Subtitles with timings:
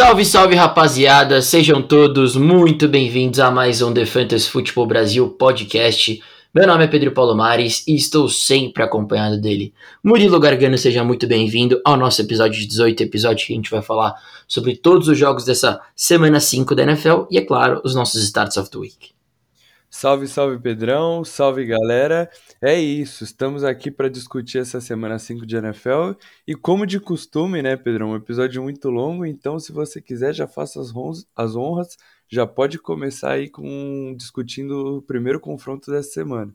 [0.00, 6.22] Salve, salve rapaziada, sejam todos muito bem-vindos a mais um The Fantasy Football Brasil podcast.
[6.54, 9.74] Meu nome é Pedro Paulo Mares e estou sempre acompanhado dele.
[10.02, 13.82] Murilo Gargano, seja muito bem-vindo ao nosso episódio de 18, episódio que a gente vai
[13.82, 14.14] falar
[14.48, 18.56] sobre todos os jogos dessa semana 5 da NFL e, é claro, os nossos Starts
[18.56, 19.19] of the Week.
[19.92, 22.30] Salve, salve Pedrão, salve galera.
[22.62, 26.12] É isso, estamos aqui para discutir essa semana 5 de NFL
[26.46, 30.46] e como de costume, né, Pedrão, um episódio muito longo, então se você quiser já
[30.46, 31.96] faça as, honras, as honras,
[32.28, 36.54] já pode começar aí com discutindo o primeiro confronto dessa semana.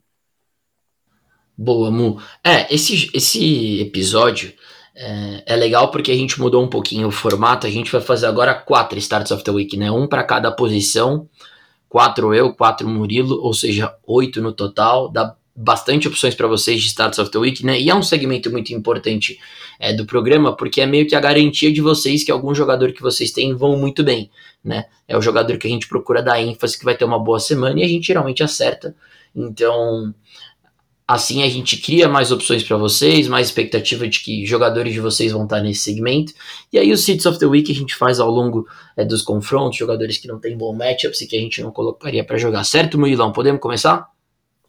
[1.57, 2.21] Boa, Mu.
[2.41, 4.53] É, esse, esse episódio
[4.95, 8.27] é, é, legal porque a gente mudou um pouquinho o formato, a gente vai fazer
[8.27, 11.29] agora quatro Starts of the Week, né, um para cada posição,
[11.89, 15.09] quatro eu, quatro Murilo, ou seja, oito no total.
[15.09, 17.79] Dá bastante opções para vocês de Starts of the Week, né?
[17.79, 19.39] E é um segmento muito importante
[19.79, 23.01] é, do programa, porque é meio que a garantia de vocês que algum jogador que
[23.01, 24.29] vocês têm vão muito bem,
[24.63, 24.85] né?
[25.07, 27.79] É o jogador que a gente procura dar ênfase, que vai ter uma boa semana,
[27.79, 28.93] e a gente geralmente acerta.
[29.33, 30.13] Então,
[31.07, 35.31] Assim a gente cria mais opções para vocês, mais expectativa de que jogadores de vocês
[35.31, 36.33] vão estar nesse segmento.
[36.73, 38.67] E aí os Seeds of the Week a gente faz ao longo
[38.97, 42.23] é, dos confrontos, jogadores que não têm bom matchups e que a gente não colocaria
[42.23, 42.63] para jogar.
[42.63, 43.31] Certo, Murilão?
[43.31, 44.09] Podemos começar?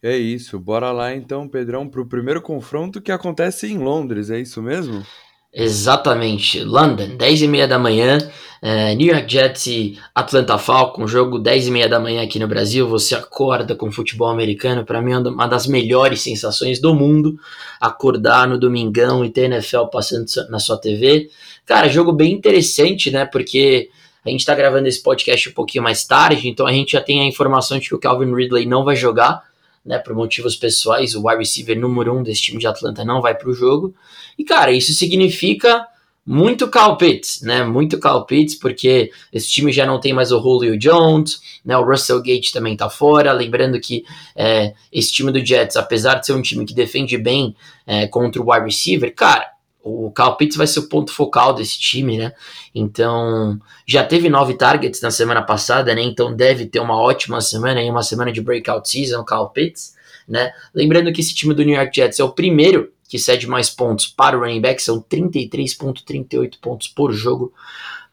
[0.03, 4.39] É isso, bora lá então, Pedrão, para o primeiro confronto que acontece em Londres, é
[4.39, 5.05] isso mesmo?
[5.53, 8.19] Exatamente, London, 10 e meia da manhã,
[8.61, 12.47] é, New York Jets e Atlanta Falcons, jogo 10 e meia da manhã aqui no
[12.47, 17.39] Brasil, você acorda com futebol americano, para mim é uma das melhores sensações do mundo,
[17.81, 21.31] acordar no domingão e ter NFL passando na sua TV,
[21.65, 23.89] cara, jogo bem interessante, né, porque
[24.25, 27.21] a gente tá gravando esse podcast um pouquinho mais tarde, então a gente já tem
[27.21, 29.46] a informação de que o Calvin Ridley não vai jogar,
[29.87, 33.35] né, por motivos pessoais, o wide receiver número um desse time de Atlanta não vai
[33.35, 33.95] para o jogo.
[34.37, 35.87] E, cara, isso significa
[36.27, 40.43] muito Cal Pitts, né, muito Cal Pitts, porque esse time já não tem mais o
[40.43, 44.05] Julio Jones, né, o Russell Gage também tá fora, lembrando que
[44.35, 47.55] é, esse time do Jets, apesar de ser um time que defende bem
[47.87, 49.56] é, contra o wide receiver, cara,
[49.87, 52.33] o Cal Pitts vai ser o ponto focal desse time, né?
[52.75, 56.03] Então, já teve nove targets na semana passada, né?
[56.03, 59.95] Então deve ter uma ótima semana e uma semana de breakout season, Cal Pitts,
[60.29, 60.51] né?
[60.75, 64.09] Lembrando que esse time do New York Jets é o primeiro que cede mais pontos
[64.09, 67.53] para o running back, são 33.38 pontos por jogo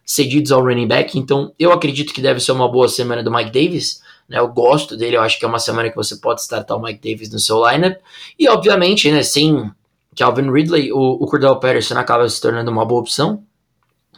[0.05, 3.51] cedidos ao running back, então eu acredito que deve ser uma boa semana do Mike
[3.51, 4.37] Davis, né?
[4.37, 6.99] Eu gosto dele, eu acho que é uma semana que você pode startar o Mike
[7.01, 7.99] Davis no seu lineup,
[8.37, 9.71] e obviamente, né, sem
[10.15, 13.43] Calvin Ridley, o, o Cordell Patterson acaba se tornando uma boa opção,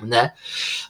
[0.02, 0.34] né?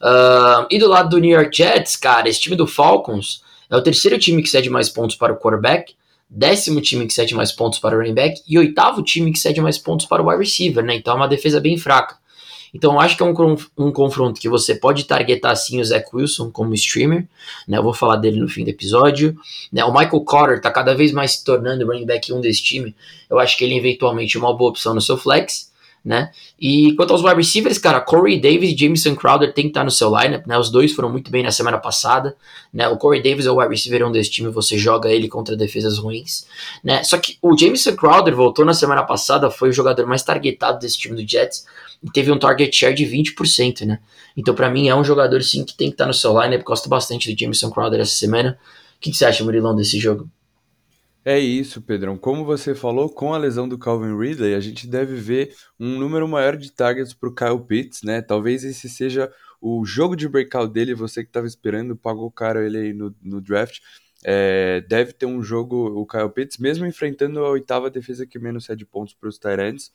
[0.01, 3.81] Uh, e do lado do New York Jets, cara, esse time do Falcons é o
[3.81, 5.95] terceiro time que cede mais pontos para o quarterback,
[6.29, 9.61] décimo time que cede mais pontos para o running back e oitavo time que cede
[9.61, 10.95] mais pontos para o wide receiver, né?
[10.95, 12.17] Então é uma defesa bem fraca.
[12.73, 16.05] Então eu acho que é um, um confronto que você pode targetar sim o Zach
[16.13, 17.27] Wilson como streamer,
[17.67, 17.77] né?
[17.77, 19.37] Eu vou falar dele no fim do episódio.
[19.71, 19.83] Né?
[19.85, 22.95] O Michael Carter tá cada vez mais se tornando running back 1 desse time.
[23.29, 25.73] Eu acho que ele eventualmente é uma boa opção no seu flex
[26.05, 26.29] né?
[26.59, 29.89] E quanto aos wide receivers, cara, Corey Davis e Jameson Crowder tem que estar no
[29.89, 30.55] seu lineup, né?
[30.57, 32.37] Os dois foram muito bem na semana passada,
[32.71, 32.87] né?
[32.87, 35.97] O Corey Davis é o wide receiver um desse time, você joga ele contra defesas
[35.97, 36.45] ruins,
[36.83, 37.03] né?
[37.03, 40.99] Só que o Jameson Crowder voltou na semana passada, foi o jogador mais targetado desse
[40.99, 41.65] time do Jets
[42.03, 43.99] e teve um target share de 20%, né?
[44.37, 46.63] Então, para mim, é um jogador sim que tem que estar no seu lineup.
[46.63, 48.59] Gosto bastante do Jameson Crowder essa semana.
[48.97, 50.29] O que, que você acha, Murilão, desse jogo?
[51.27, 52.15] É isso, Pedrão.
[52.17, 56.27] Como você falou, com a lesão do Calvin Ridley, a gente deve ver um número
[56.27, 58.21] maior de targets para o Kyle Pitts, né?
[58.21, 60.93] Talvez esse seja o jogo de breakout dele.
[60.93, 63.79] Você que estava esperando, pagou caro ele aí no, no draft.
[64.23, 68.65] É, deve ter um jogo, o Kyle Pitts, mesmo enfrentando a oitava defesa que menos
[68.65, 69.91] cede pontos para os Tyrants.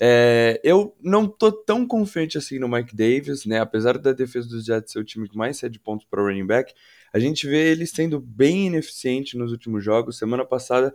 [0.00, 3.58] É, eu não tô tão confiante assim no Mike Davis, né?
[3.58, 6.46] Apesar da defesa dos Jets ser o time que mais cede pontos para o running
[6.46, 6.72] back,
[7.12, 10.18] a gente vê ele sendo bem ineficiente nos últimos jogos.
[10.18, 10.94] Semana passada,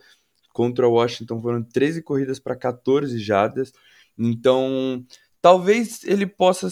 [0.53, 3.73] contra o Washington, foram 13 corridas para 14 jardas.
[4.17, 5.05] Então,
[5.41, 6.69] talvez ele possa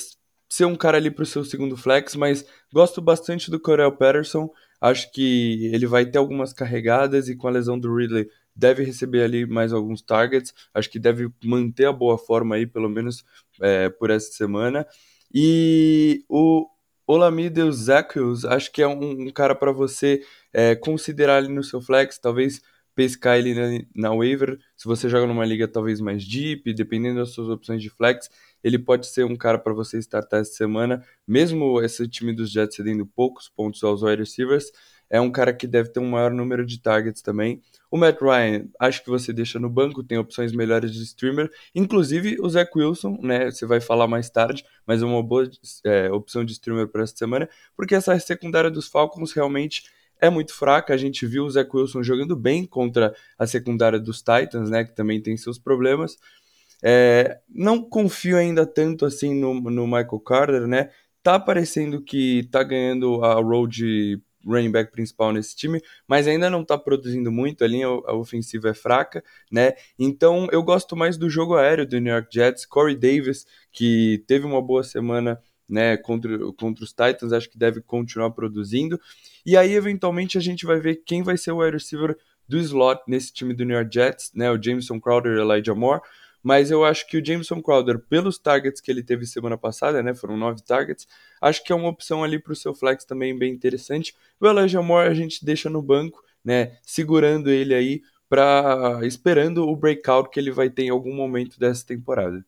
[0.50, 4.50] ser um cara ali para o seu segundo flex, mas gosto bastante do Corel Patterson.
[4.80, 9.24] Acho que ele vai ter algumas carregadas e com a lesão do Ridley deve receber
[9.24, 10.54] ali mais alguns targets.
[10.74, 13.26] Acho que deve manter a boa forma aí, pelo menos
[13.62, 14.86] é, por essa semana.
[15.34, 16.68] E o,
[17.06, 20.22] Olamide Ezequiels, acho que é um, um cara para você
[20.52, 22.62] é, considerar ali no seu flex, talvez
[22.96, 27.32] pescar ele na, na waiver, se você joga numa liga talvez mais deep, dependendo das
[27.32, 28.30] suas opções de flex,
[28.64, 32.76] ele pode ser um cara para você startar essa semana, mesmo esse time dos Jets
[32.76, 34.72] cedendo poucos pontos aos wide receivers,
[35.14, 37.62] é um cara que deve ter um maior número de targets também.
[37.92, 42.38] O Matt Ryan, acho que você deixa no banco, tem opções melhores de streamer, inclusive
[42.42, 43.52] o Zach Wilson, né?
[43.52, 45.48] Você vai falar mais tarde, mas é uma boa
[45.86, 49.84] é, opção de streamer para essa semana, porque essa secundária dos Falcons realmente
[50.20, 50.96] é muito fraca.
[50.96, 54.84] A gente viu o Zach Wilson jogando bem contra a secundária dos Titans, né?
[54.84, 56.18] Que também tem seus problemas.
[56.82, 60.90] É, não confio ainda tanto assim no, no Michael Carter, né?
[61.22, 66.50] Tá parecendo que tá ganhando a role de running back principal nesse time, mas ainda
[66.50, 69.74] não tá produzindo muito, a linha a ofensiva é fraca, né?
[69.98, 74.46] Então eu gosto mais do jogo aéreo do New York Jets, Corey Davis, que teve
[74.46, 79.00] uma boa semana né, contra, contra os Titans, acho que deve continuar produzindo.
[79.46, 82.18] E aí, eventualmente, a gente vai ver quem vai ser o wide receiver
[82.48, 86.02] do slot nesse time do New York Jets, né, o Jameson Crowder e Elijah Moore
[86.44, 90.14] mas eu acho que o Jameson Crowder, pelos targets que ele teve semana passada, né,
[90.14, 91.08] foram nove targets,
[91.42, 94.14] acho que é uma opção ali para o seu flex também bem interessante.
[94.40, 99.76] O Elijah Moore a gente deixa no banco, né, segurando ele aí para esperando o
[99.76, 102.44] breakout que ele vai ter em algum momento dessa temporada.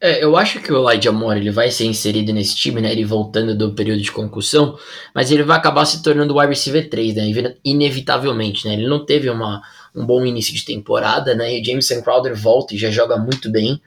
[0.00, 2.92] É, eu acho que o Elijah Moore ele vai ser inserido nesse time, né?
[2.92, 4.78] Ele voltando do período de concussão,
[5.12, 7.56] mas ele vai acabar se tornando o wide receiver 3, né?
[7.64, 8.74] Inevitavelmente, né?
[8.74, 9.60] Ele não teve uma,
[9.94, 11.56] um bom início de temporada, né?
[11.56, 13.80] E o Jameson Crowder volta e já joga muito bem,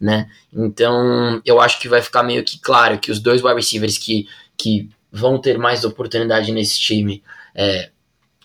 [0.00, 0.28] né?
[0.52, 4.28] Então eu acho que vai ficar meio que claro que os dois wide receivers que,
[4.56, 7.22] que vão ter mais oportunidade nesse time
[7.54, 7.90] é,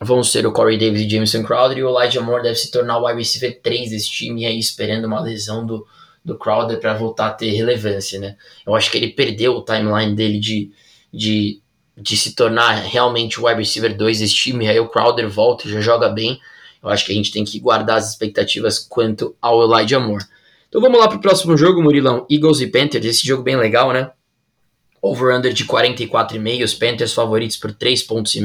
[0.01, 2.98] vão ser o Corey Davis e Jameson Crowder, e o Elijah Moore deve se tornar
[2.98, 5.86] o wide receiver 3 desse time, aí esperando uma lesão do,
[6.24, 8.36] do Crowder para voltar a ter relevância, né?
[8.65, 10.71] Eu acho que ele perdeu o timeline dele de,
[11.13, 11.62] de,
[11.98, 15.71] de se tornar realmente o wide receiver 2 desse time, aí o Crowder volta e
[15.71, 16.39] já joga bem,
[16.84, 20.26] eu acho que a gente tem que guardar as expectativas quanto ao Elijah Moore.
[20.68, 22.26] Então vamos lá para o próximo jogo, Murilão.
[22.30, 24.12] Eagles e Panthers, esse jogo bem legal, né?
[25.02, 28.36] Over-under de 44,5, os Panthers favoritos por 3,5 pontos.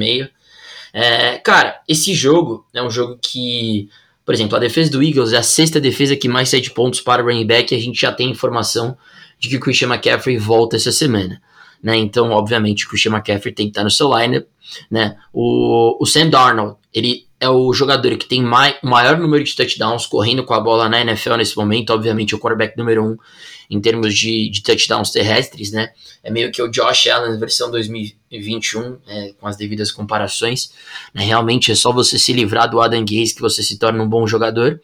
[0.92, 3.88] É, cara, esse jogo é um jogo que,
[4.24, 7.22] por exemplo, a defesa do Eagles é a sexta defesa que mais cede pontos para
[7.22, 8.96] o running back e a gente já tem informação
[9.38, 11.40] de que o Christian McCaffrey volta essa semana.
[11.82, 11.96] Né?
[11.96, 14.46] Então, obviamente, o Christian McCaffrey tem que estar no seu lineup.
[14.90, 15.16] Né?
[15.32, 19.54] O, o Sam Darnold, ele é o jogador que tem mai, o maior número de
[19.54, 23.16] touchdowns correndo com a bola na NFL nesse momento, obviamente o quarterback número um
[23.70, 25.90] em termos de, de touchdowns terrestres, né?
[26.22, 30.72] É meio que o Josh Allen versão 2021, é, com as devidas comparações.
[31.12, 31.24] Né?
[31.24, 34.26] Realmente é só você se livrar do Adam Gaze que você se torna um bom
[34.26, 34.80] jogador.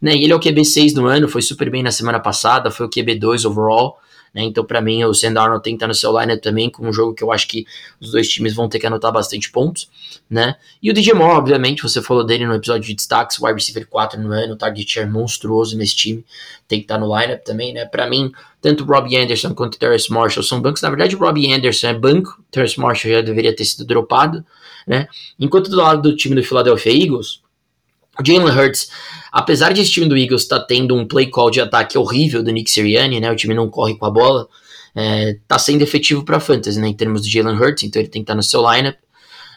[0.00, 0.16] Né?
[0.16, 2.90] E ele é o QB6 no ano, foi super bem na semana passada, foi o
[2.90, 3.98] QB2 overall.
[4.34, 4.42] Né?
[4.44, 6.92] Então, para mim, o Sam Darnold tem que estar no seu lineup também, com um
[6.92, 7.66] jogo que eu acho que
[8.00, 9.88] os dois times vão ter que anotar bastante pontos.
[10.28, 10.56] Né?
[10.82, 14.20] E o DJ Moore, obviamente, você falou dele no episódio de destaques, wide receiver 4
[14.20, 16.24] no ano, target share monstruoso nesse time,
[16.66, 17.72] tem que estar no lineup também.
[17.72, 17.84] Né?
[17.84, 20.82] Para mim, tanto o Robbie Anderson quanto o Terrence Marshall são bancos.
[20.82, 24.44] Na verdade, o Robbie Anderson é banco, o Terrence Marshall já deveria ter sido dropado.
[24.86, 25.06] Né?
[25.38, 27.42] Enquanto do lado do time do Philadelphia Eagles,
[28.24, 28.90] Jalen Hurts,
[29.32, 32.42] apesar de esse time do Eagles estar tá tendo um play call de ataque horrível
[32.42, 34.48] do Nick Sirianni, né, o time não corre com a bola,
[34.94, 38.22] é, tá sendo efetivo para fantasy, né, em termos do Jalen Hurts, então ele tem
[38.22, 38.96] que estar tá no seu lineup,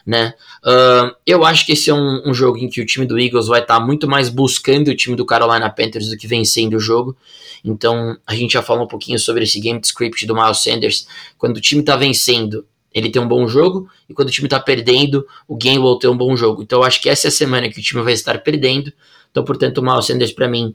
[0.06, 0.34] né.
[0.64, 3.48] Uh, eu acho que esse é um, um, jogo em que o time do Eagles
[3.48, 6.80] vai estar tá muito mais buscando o time do Carolina Panthers do que vencendo o
[6.80, 7.16] jogo.
[7.64, 11.06] Então a gente já falou um pouquinho sobre esse game script do Miles Sanders.
[11.38, 14.60] Quando o time está vencendo, ele tem um bom jogo, e quando o time está
[14.60, 16.62] perdendo, o Gainwell tem um bom jogo.
[16.62, 18.92] Então eu acho que essa é a semana que o time vai estar perdendo.
[19.30, 20.74] Então, portanto, o Miles Sanders para mim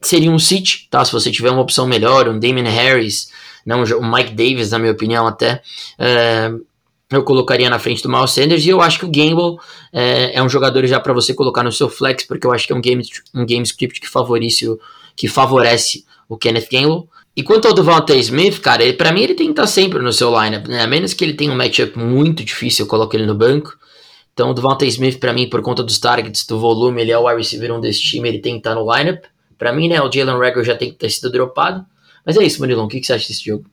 [0.00, 1.04] seria um sit, tá?
[1.04, 3.30] Se você tiver uma opção melhor, um Damon Harris,
[3.64, 5.62] não, um Mike Davis, na minha opinião, até.
[5.98, 6.52] É,
[7.10, 9.58] eu colocaria na frente do Miles Sanders e eu acho que o Gamble
[9.92, 12.72] é, é um jogador já para você colocar no seu flex, porque eu acho que
[12.72, 13.02] é um game,
[13.34, 14.66] um game script que favorece,
[15.14, 17.08] que favorece o Kenneth Gamble.
[17.36, 20.12] E quanto ao Devontae Smith, cara, ele, pra mim ele tem que estar sempre no
[20.12, 20.80] seu lineup, né?
[20.80, 23.76] A menos que ele tenha um matchup muito difícil, eu coloco ele no banco.
[24.32, 27.26] Então o Devontae Smith, para mim, por conta dos targets, do volume, ele é o
[27.26, 29.24] wide receiver um desse time, ele tem que estar no lineup.
[29.58, 31.84] Para mim, né, o Jalen Rager já tem que ter sido dropado.
[32.24, 33.64] Mas é isso, Manilon, o que, que você acha desse jogo?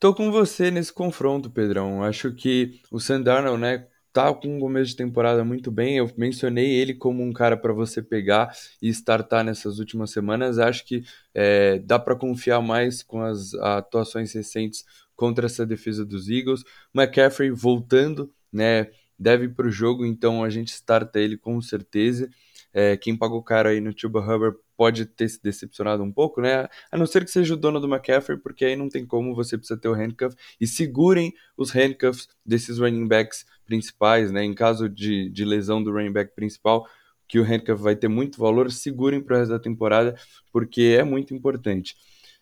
[0.00, 2.02] Tô com você nesse confronto, Pedrão.
[2.02, 5.98] Acho que o Sandarno, né, tá com um começo de temporada muito bem.
[5.98, 10.56] Eu mencionei ele como um cara para você pegar e startar nessas últimas semanas.
[10.60, 11.04] Acho que
[11.34, 14.84] é, dá para confiar mais com as atuações recentes
[15.16, 16.62] contra essa defesa dos Eagles.
[16.94, 18.88] McCaffrey voltando, né?
[19.18, 22.30] Deve para o jogo, então a gente starta ele com certeza.
[22.72, 26.68] É, quem pagou caro aí no Tuba Hubbard pode ter se decepcionado um pouco, né?
[26.90, 29.56] A não ser que seja o dono do McCaffrey, porque aí não tem como, você
[29.56, 30.36] precisa ter o handcuff.
[30.60, 34.44] E segurem os handcuffs desses running backs principais, né?
[34.44, 36.86] Em caso de, de lesão do running back principal,
[37.28, 40.14] que o handcuff vai ter muito valor, segurem para o resto da temporada,
[40.52, 41.96] porque é muito importante.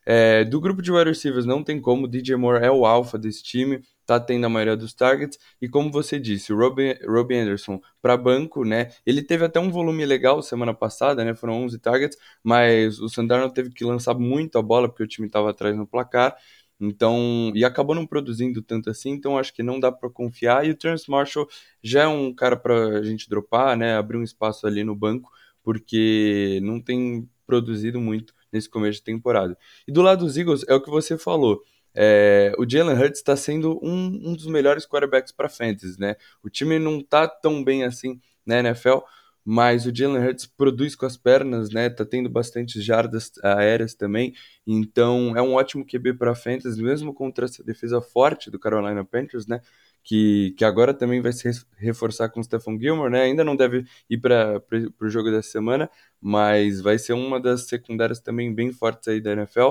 [0.04, 3.42] É, do grupo de wide receivers não tem como, DJ Moore é o alfa desse
[3.42, 6.99] time, tá tendo a maioria dos targets, e como você disse, o Robbie,
[7.37, 11.78] Anderson para banco, né, ele teve até um volume legal semana passada, né, foram 11
[11.78, 15.76] targets, mas o Sandarno teve que lançar muito a bola, porque o time estava atrás
[15.76, 16.37] no placar,
[16.80, 20.66] então, e acabou não produzindo tanto assim, então acho que não dá para confiar.
[20.66, 21.47] E o Terence Marshall
[21.80, 23.94] já é um cara para a gente dropar, né?
[23.97, 25.30] Abrir um espaço ali no banco,
[25.62, 29.56] porque não tem produzido muito nesse começo de temporada.
[29.87, 31.62] E do lado dos Eagles, é o que você falou.
[31.94, 36.16] É, o Jalen Hurts está sendo um, um, dos melhores quarterbacks para fantasy, né?
[36.42, 38.99] O time não está tão bem assim na NFL,
[39.44, 41.90] mas o Jalen Hurts produz com as pernas, né?
[41.90, 44.32] Tá tendo bastante jardas aéreas também,
[44.66, 49.47] então é um ótimo QB para fantasy, mesmo contra essa defesa forte do Carolina Panthers,
[49.47, 49.61] né?
[50.04, 53.23] Que, que agora também vai se reforçar com o Stephon Gilmore, né?
[53.23, 54.62] Ainda não deve ir para
[55.00, 55.88] o jogo dessa semana,
[56.21, 59.71] mas vai ser uma das secundárias também bem fortes aí da NFL.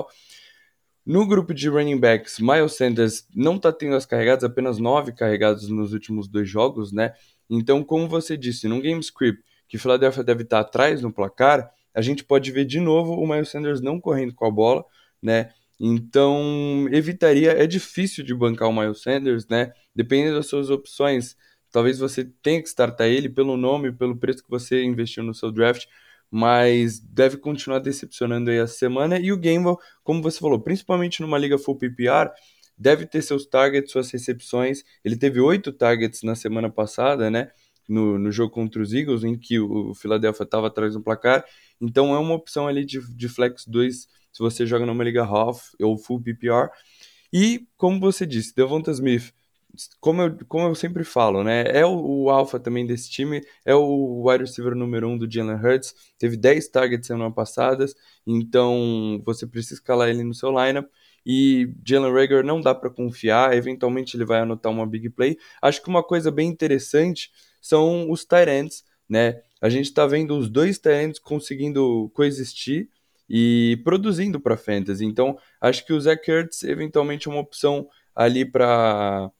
[1.04, 5.68] No grupo de running backs, Miles Sanders não está tendo as carregadas, apenas nove carregados
[5.68, 7.12] nos últimos dois jogos, né?
[7.50, 12.00] Então, como você disse, num game script que Philadelphia deve estar atrás no placar, a
[12.00, 14.84] gente pode ver de novo o Miles Sanders não correndo com a bola,
[15.20, 15.50] né?
[15.84, 19.72] Então, evitaria, é difícil de bancar o Miles Sanders, né?
[19.94, 21.36] Dependendo das suas opções,
[21.72, 25.50] talvez você tenha que startar ele pelo nome, pelo preço que você investiu no seu
[25.50, 25.86] draft,
[26.30, 29.18] mas deve continuar decepcionando aí a semana.
[29.18, 32.30] E o Gamble, como você falou, principalmente numa liga full PPR,
[32.78, 34.84] deve ter seus targets, suas recepções.
[35.04, 37.50] Ele teve oito targets na semana passada, né?
[37.88, 41.44] no, no jogo contra os Eagles, em que o Philadelphia estava atrás do placar.
[41.80, 45.70] Então é uma opção ali de, de flex 2 se você joga numa liga half
[45.80, 46.70] ou full PPR.
[47.32, 49.32] E, como você disse, Devonta Smith,
[50.00, 51.64] como eu, como eu sempre falo, né?
[51.66, 55.30] É o, o alfa também desse time, é o wide receiver número 1 um do
[55.30, 57.94] Jalen Hurts, teve 10 targets semana passadas,
[58.26, 60.88] então você precisa escalar ele no seu lineup.
[61.24, 65.38] E Jalen Rager não dá para confiar, eventualmente ele vai anotar uma big play.
[65.60, 69.40] Acho que uma coisa bem interessante são os Tyrants, né?
[69.60, 72.90] A gente está vendo os dois Tyrants conseguindo coexistir
[73.34, 75.06] e produzindo para fantasy.
[75.06, 79.30] Então, acho que o Zach Ertz eventualmente é uma opção ali para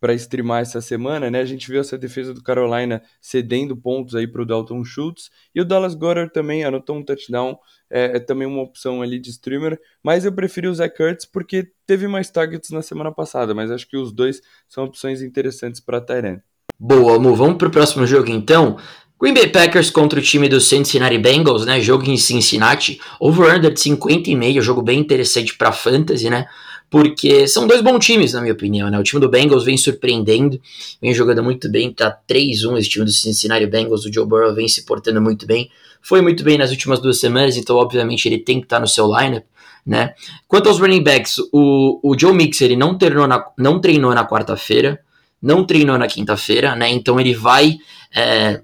[0.00, 1.40] para streamar essa semana, né?
[1.40, 5.60] A gente viu essa defesa do Carolina cedendo pontos aí para o Dalton Schultz e
[5.60, 7.58] o Dallas Goddard também anotou um touchdown,
[7.90, 11.70] é, é, também uma opção ali de streamer, mas eu preferi o Zach Ertz porque
[11.86, 16.00] teve mais targets na semana passada, mas acho que os dois são opções interessantes para
[16.00, 16.40] Tyrant.
[16.78, 17.36] Boa, Mu.
[17.36, 18.78] Vamos pro próximo jogo então.
[19.20, 21.78] Green Bay Packers contra o time dos Cincinnati Bengals, né?
[21.78, 22.98] Jogo em Cincinnati.
[23.20, 26.46] Over-under de 50,5, jogo bem interessante para fantasy, né?
[26.88, 28.98] Porque são dois bons times, na minha opinião, né?
[28.98, 30.58] O time do Bengals vem surpreendendo,
[31.02, 34.66] vem jogando muito bem, tá 3-1 esse time dos Cincinnati Bengals, o Joe Burrow vem
[34.66, 35.70] se portando muito bem.
[36.00, 38.88] Foi muito bem nas últimas duas semanas, então obviamente ele tem que estar tá no
[38.88, 39.44] seu lineup,
[39.84, 40.14] né?
[40.48, 44.26] Quanto aos running backs, o, o Joe Mixer ele não treinou na, não treinou na
[44.26, 44.98] quarta-feira,
[45.42, 46.88] não treinou na quinta-feira, né?
[46.88, 47.76] Então ele vai
[48.16, 48.62] é,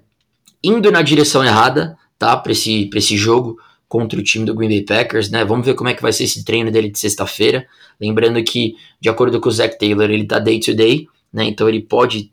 [0.67, 2.35] indo na direção errada, tá?
[2.35, 3.57] Para esse, esse jogo
[3.87, 5.45] contra o time do Green Bay Packers, né?
[5.45, 7.65] Vamos ver como é que vai ser esse treino dele de sexta-feira.
[7.99, 11.45] Lembrando que, de acordo com o Zach Taylor, ele tá day to day, né?
[11.45, 12.31] Então ele pode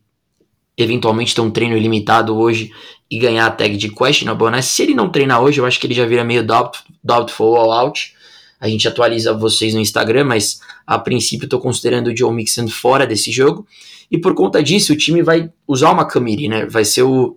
[0.77, 2.73] eventualmente ter um treino ilimitado hoje
[3.09, 4.61] e ganhar a tag de questionable, né?
[4.61, 7.71] Se ele não treinar hoje, eu acho que ele já vira meio doubt, doubtful all
[7.71, 8.13] out.
[8.59, 13.07] A gente atualiza vocês no Instagram, mas a princípio estou considerando o Joe Mixon fora
[13.07, 13.65] desse jogo.
[14.11, 16.67] E por conta disso, o time vai usar uma Camiri, né?
[16.67, 17.37] Vai ser o,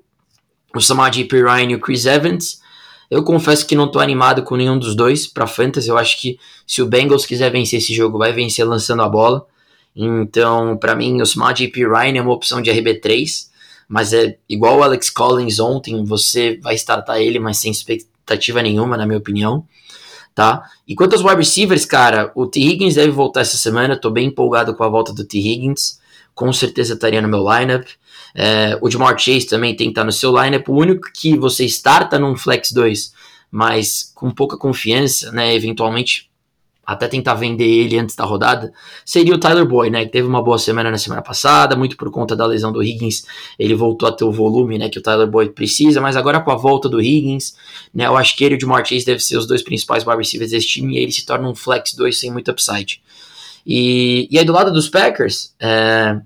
[0.76, 2.62] o Samadi Pirine e o Chris Evans.
[3.10, 5.88] Eu confesso que não estou animado com nenhum dos dois para fantasy.
[5.88, 9.46] Eu acho que se o Bengals quiser vencer esse jogo, vai vencer lançando a bola.
[9.96, 13.48] Então, para mim, o Samadi Pirine é uma opção de RB3,
[13.88, 18.98] mas é igual o Alex Collins ontem, você vai startar ele, mas sem expectativa nenhuma,
[18.98, 19.66] na minha opinião.
[20.36, 20.70] Tá?
[20.88, 22.60] E quanto aos wide receivers, cara, o T.
[22.60, 23.96] Higgins deve voltar essa semana.
[23.96, 25.40] Estou bem empolgado com a volta do T.
[25.40, 26.00] Higgins
[26.38, 27.88] com certeza estaria no meu lineup.
[28.40, 30.70] É, o Jamar Chase também tem que estar no seu lineup.
[30.70, 33.12] O único que você starta num Flex 2,
[33.50, 35.56] mas com pouca confiança, né?
[35.56, 36.30] Eventualmente
[36.86, 38.72] até tentar vender ele antes da rodada,
[39.04, 40.06] seria o Tyler Boyd, né?
[40.06, 43.26] Que teve uma boa semana na semana passada, muito por conta da lesão do Higgins,
[43.58, 44.88] ele voltou a ter o volume, né?
[44.88, 47.56] Que o Tyler Boyd precisa, mas agora com a volta do Higgins,
[47.94, 48.06] né?
[48.06, 50.52] Eu acho que ele e o Jamar Chase devem ser os dois principais wide receivers
[50.52, 53.02] desse time e ele se torna um flex 2 sem muito upside.
[53.66, 56.22] E, e aí do lado dos Packers, é,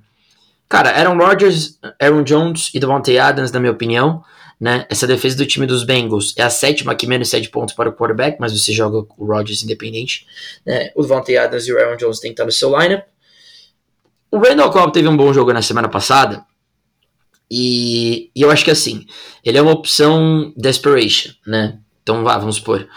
[0.72, 4.24] cara, Aaron Rodgers, Aaron Jones e Devontae Adams, na minha opinião,
[4.58, 4.86] né?
[4.90, 7.94] Essa defesa do time dos Bengals é a sétima que menos sete pontos para o
[7.94, 10.26] quarterback, mas você joga o Rodgers independente.
[10.66, 10.92] Né?
[10.96, 13.04] O Devontae Adams e o Aaron Jones têm que estar no seu lineup.
[14.32, 16.46] O Randall Cobb teve um bom jogo na semana passada.
[17.50, 19.06] E, e, eu acho que assim,
[19.44, 21.80] ele é uma opção desperation, né?
[22.02, 22.88] Então vá, vamos supor.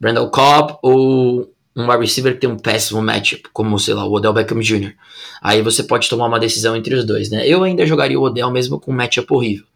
[0.00, 4.12] Randall Cobb ou um wide receiver que tem um péssimo matchup, como, sei lá, o
[4.12, 4.94] Odell Beckham Jr.
[5.42, 7.46] Aí você pode tomar uma decisão entre os dois, né?
[7.46, 9.66] Eu ainda jogaria o Odell mesmo com um matchup horrível.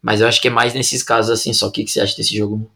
[0.00, 2.16] Mas eu acho que é mais nesses casos assim, só o que, que você acha
[2.16, 2.70] desse jogo?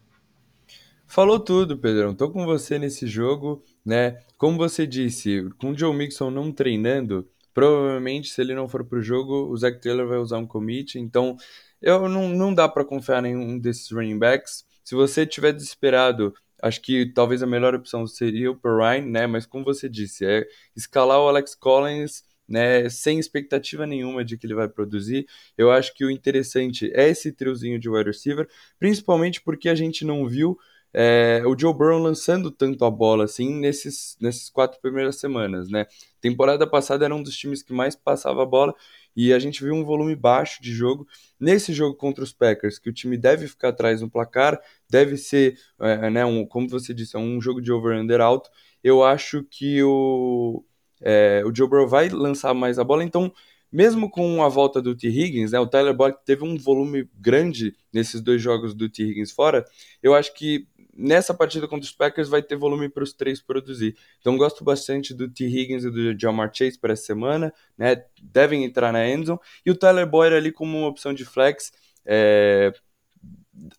[1.05, 2.13] Falou tudo, Pedrão.
[2.13, 4.19] Tô com você nesse jogo, né?
[4.37, 9.01] Como você disse, com o Joe Mixon não treinando, provavelmente se ele não for pro
[9.01, 11.35] jogo, o Zach Taylor vai usar um commit, então
[11.81, 14.63] eu não, não dá para confiar em nenhum desses running backs.
[14.83, 19.27] Se você tiver desesperado Acho que talvez a melhor opção seria o Perrine, né?
[19.27, 22.89] Mas como você disse, é escalar o Alex Collins, né?
[22.89, 25.25] Sem expectativa nenhuma de que ele vai produzir.
[25.57, 28.47] Eu acho que o interessante é esse triozinho de wide receiver,
[28.79, 30.57] principalmente porque a gente não viu
[30.93, 35.85] é, o Joe Burrow lançando tanto a bola assim nesses, nesses quatro primeiras semanas, né?
[36.19, 38.73] Temporada passada era um dos times que mais passava a bola
[39.21, 41.05] e a gente viu um volume baixo de jogo.
[41.37, 44.57] Nesse jogo contra os Packers, que o time deve ficar atrás no placar,
[44.89, 48.49] deve ser, é, né, um, como você disse, é um jogo de over-under alto.
[48.81, 50.63] Eu acho que o,
[51.01, 53.29] é, o Joe Burrow vai lançar mais a bola, então
[53.69, 55.09] mesmo com a volta do T.
[55.09, 59.03] Higgins, né, o Tyler Boyd teve um volume grande nesses dois jogos do T.
[59.03, 59.65] Higgins fora,
[60.01, 60.65] eu acho que
[60.99, 63.95] nessa partida contra os Packers vai ter volume para os três produzir.
[64.19, 65.45] Então gosto bastante do T.
[65.45, 68.03] Higgins e do Jamar Chase para essa semana, né?
[68.21, 69.39] Devem entrar na endzone.
[69.65, 71.71] E o Tyler Boyd ali como uma opção de flex.
[72.05, 72.73] É...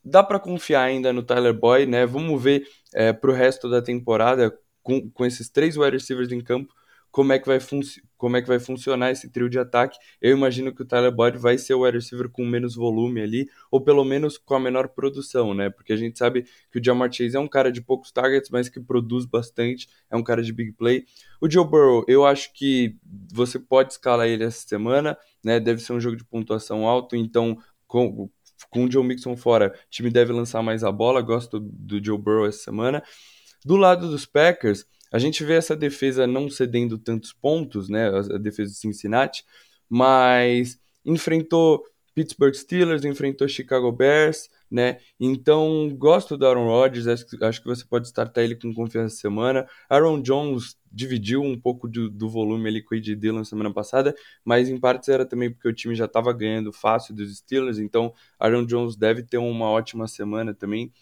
[0.05, 2.07] Dá para confiar ainda no Tyler Boyd, né?
[2.07, 6.41] Vamos ver é, para o resto da temporada com, com esses três wide receivers em
[6.41, 6.75] campo
[7.11, 7.59] como é que vai,
[8.17, 9.99] como é que vai funcionar esse trio de ataque.
[10.21, 13.49] Eu imagino que o Tyler Boyd vai ser o wide receiver com menos volume ali,
[13.71, 15.71] ou pelo menos com a menor produção, né?
[15.71, 18.69] Porque a gente sabe que o Jamar Chase é um cara de poucos targets, mas
[18.69, 21.05] que produz bastante, é um cara de big play.
[21.41, 22.97] O Joe Burrow, eu acho que
[23.33, 25.59] você pode escalar ele essa semana, né?
[25.59, 28.31] Deve ser um jogo de pontuação alto, então com,
[28.71, 31.21] com o Joe Mixon fora, o time deve lançar mais a bola.
[31.21, 33.03] Gosto do Joe Burrow essa semana.
[33.65, 38.09] Do lado dos Packers, a gente vê essa defesa não cedendo tantos pontos, né?
[38.09, 39.45] A defesa de Cincinnati,
[39.89, 44.99] mas enfrentou Pittsburgh Steelers, enfrentou Chicago Bears, né?
[45.19, 49.67] Então, gosto do Aaron Rodgers, acho que, você pode startar ele com confiança semana.
[49.89, 54.15] Aaron Jones dividiu um pouco do, do volume ali com o Ed Dillon semana passada,
[54.45, 58.13] mas em partes era também porque o time já estava ganhando fácil dos Steelers, então
[58.39, 60.93] Aaron Jones deve ter uma ótima semana também.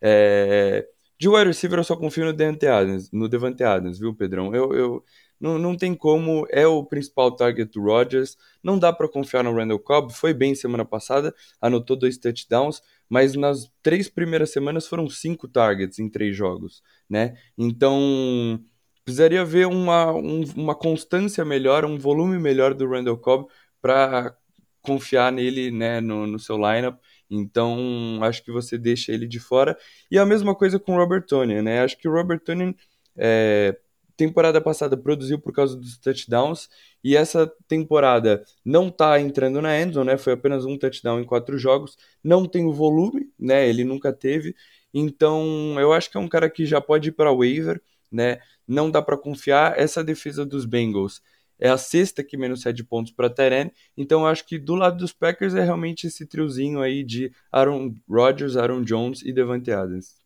[0.00, 0.86] É,
[1.18, 4.54] de wide receiver eu só confio no Devante Adams, no Devante Adams, viu, Pedrão?
[4.54, 5.04] Eu, eu
[5.40, 9.54] não, não tem como, é o principal target do Rodgers, não dá para confiar no
[9.54, 15.08] Randall Cobb, foi bem semana passada, anotou dois touchdowns, mas nas três primeiras semanas foram
[15.08, 17.36] cinco targets em três jogos, né?
[17.56, 18.60] Então,
[19.04, 23.48] precisaria ver uma, um, uma constância melhor, um volume melhor do Randall Cobb
[23.80, 24.36] para
[24.82, 26.98] confiar nele, né, no, no seu lineup.
[27.30, 29.76] Então, acho que você deixa ele de fora.
[30.10, 31.80] E a mesma coisa com o Robert Tonian, né?
[31.82, 32.74] Acho que o Robert Tonian,
[33.16, 33.76] é,
[34.16, 36.68] temporada passada, produziu por causa dos touchdowns.
[37.02, 40.18] E essa temporada não tá entrando na endzone, né?
[40.18, 41.96] Foi apenas um touchdown em quatro jogos.
[42.22, 43.68] Não tem o volume, né?
[43.68, 44.54] Ele nunca teve.
[44.94, 48.38] Então, eu acho que é um cara que já pode ir para waiver, né?
[48.66, 49.78] Não dá para confiar.
[49.78, 51.20] Essa defesa dos Bengals
[51.58, 53.70] é a sexta que menos cede pontos para Teren.
[53.96, 57.94] Então eu acho que do lado dos Packers é realmente esse triozinho aí de Aaron
[58.08, 60.16] Rodgers, Aaron Jones e Devante Adams.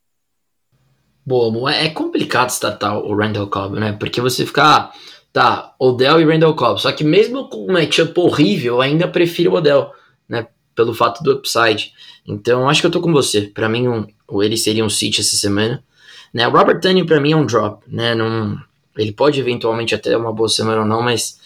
[1.25, 3.93] Boa, é complicado startar o Randall Cobb, né?
[3.93, 4.90] Porque você fica,
[5.33, 6.81] tá, Odell e Randall Cobb.
[6.81, 9.93] Só que mesmo com um matchup horrível, eu ainda prefiro o Odell,
[10.29, 10.49] né?
[10.75, 11.93] Pelo fato do upside.
[12.27, 13.43] Então acho que eu tô com você.
[13.43, 14.07] Para mim, um,
[14.43, 15.85] ele seria um sit essa semana.
[16.33, 16.47] Né?
[16.49, 18.14] O Robert Tunney para mim é um drop, né?
[18.14, 18.61] Não,
[18.96, 21.38] ele pode eventualmente até uma boa semana ou não, mas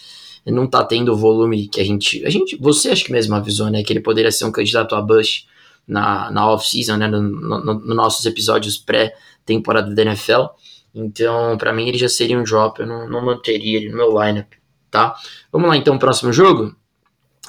[0.45, 2.23] não tá tendo o volume que a gente.
[2.25, 3.83] A gente você acho que mesmo avisou, né?
[3.83, 5.47] Que ele poderia ser um candidato a Bush
[5.87, 7.07] na, na off-season, né?
[7.07, 10.45] Nos no, no nossos episódios pré-temporada da NFL.
[10.93, 12.79] Então, para mim, ele já seria um drop.
[12.79, 14.53] Eu não, não manteria ele no meu lineup,
[14.89, 15.15] tá?
[15.51, 16.75] Vamos lá, então, próximo jogo.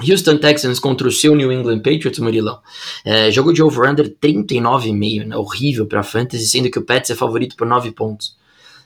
[0.01, 2.61] Houston Texans contra o seu New England Patriots, Murilão.
[3.05, 5.37] É, jogo de over-under 39,5, né?
[5.37, 8.37] Horrível pra fantasy, sendo que o Pets é favorito por 9 pontos.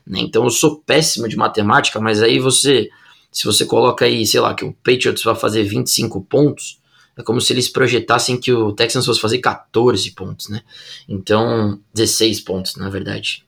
[0.06, 0.20] Né?
[0.20, 2.88] Então eu sou péssimo de matemática, mas aí você,
[3.30, 6.80] se você coloca aí, sei lá, que o Patriots vai fazer 25 pontos,
[7.16, 10.62] é como se eles projetassem que o Texans fosse fazer 14 pontos, né?
[11.08, 13.44] Então, 16 pontos, na verdade.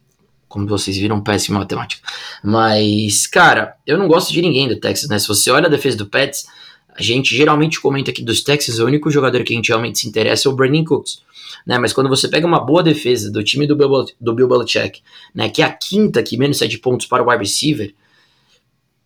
[0.49, 2.07] Como vocês viram, péssimo matemática.
[2.45, 5.19] Mas, cara, eu não gosto de ninguém do Texas, né?
[5.19, 6.47] Se você olha a defesa do Pets,
[6.95, 10.09] a gente geralmente comenta aqui dos Texans, o único jogador que a gente realmente se
[10.09, 11.23] interessa é o Brandon Cooks
[11.67, 11.79] né?
[11.79, 15.01] Mas quando você pega uma boa defesa do time do Bill, do Bill Belichick,
[15.35, 15.49] né?
[15.49, 17.95] Que é a quinta que menos sete pontos para o wide receiver,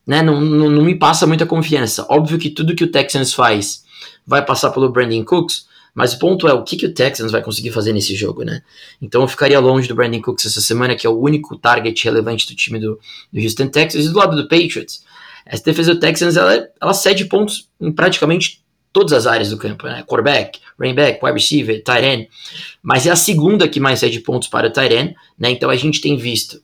[0.07, 0.23] né?
[0.23, 2.07] Não, não, não me passa muita confiança.
[2.09, 3.85] Óbvio que tudo que o Texans faz
[4.27, 7.43] vai passar pelo Brandon Cooks, Mas o ponto é o que, que o Texans vai
[7.43, 8.63] conseguir fazer nesse jogo, né?
[9.01, 12.47] Então eu ficaria longe do Brandon Cooks essa semana, que é o único target relevante
[12.47, 13.01] do time do,
[13.33, 14.05] do Houston Texans.
[14.05, 15.03] E do lado do Patriots,
[15.47, 19.87] essa defesa do Texans ela, ela cede pontos em praticamente todas as áreas do campo,
[19.87, 20.03] né?
[20.03, 22.29] Quarterback, running back, wide receiver, tight end.
[22.83, 25.51] Mas é a segunda que mais cede pontos para o tight end, né?
[25.51, 26.61] Então a gente tem visto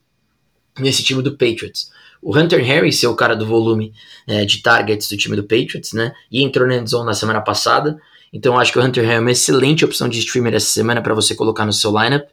[0.79, 1.91] nesse time do Patriots
[2.23, 3.93] o Hunter Harry ser o cara do volume
[4.29, 6.15] é, de targets do time do Patriots, né?
[6.31, 8.01] E entrou na endzone na semana passada.
[8.33, 11.15] Então acho que o Hunter Harry é uma excelente opção de streamer essa semana para
[11.15, 12.29] você colocar no seu lineup.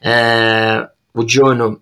[0.00, 1.80] É, o Jono,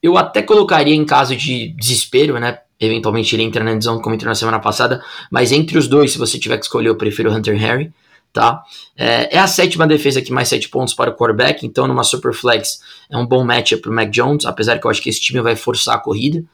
[0.00, 2.60] eu até colocaria em caso de desespero, né?
[2.80, 6.18] Eventualmente ele entra na endzone como entrou na semana passada, mas entre os dois, se
[6.18, 7.92] você tiver que escolher, eu prefiro o Hunter Harry
[8.34, 8.64] tá?
[8.96, 12.34] É, é, a sétima defesa que mais sete pontos para o quarterback, então numa super
[12.34, 15.20] flex é um bom matchup para o Mac Jones, apesar que eu acho que esse
[15.20, 16.44] time vai forçar a corrida,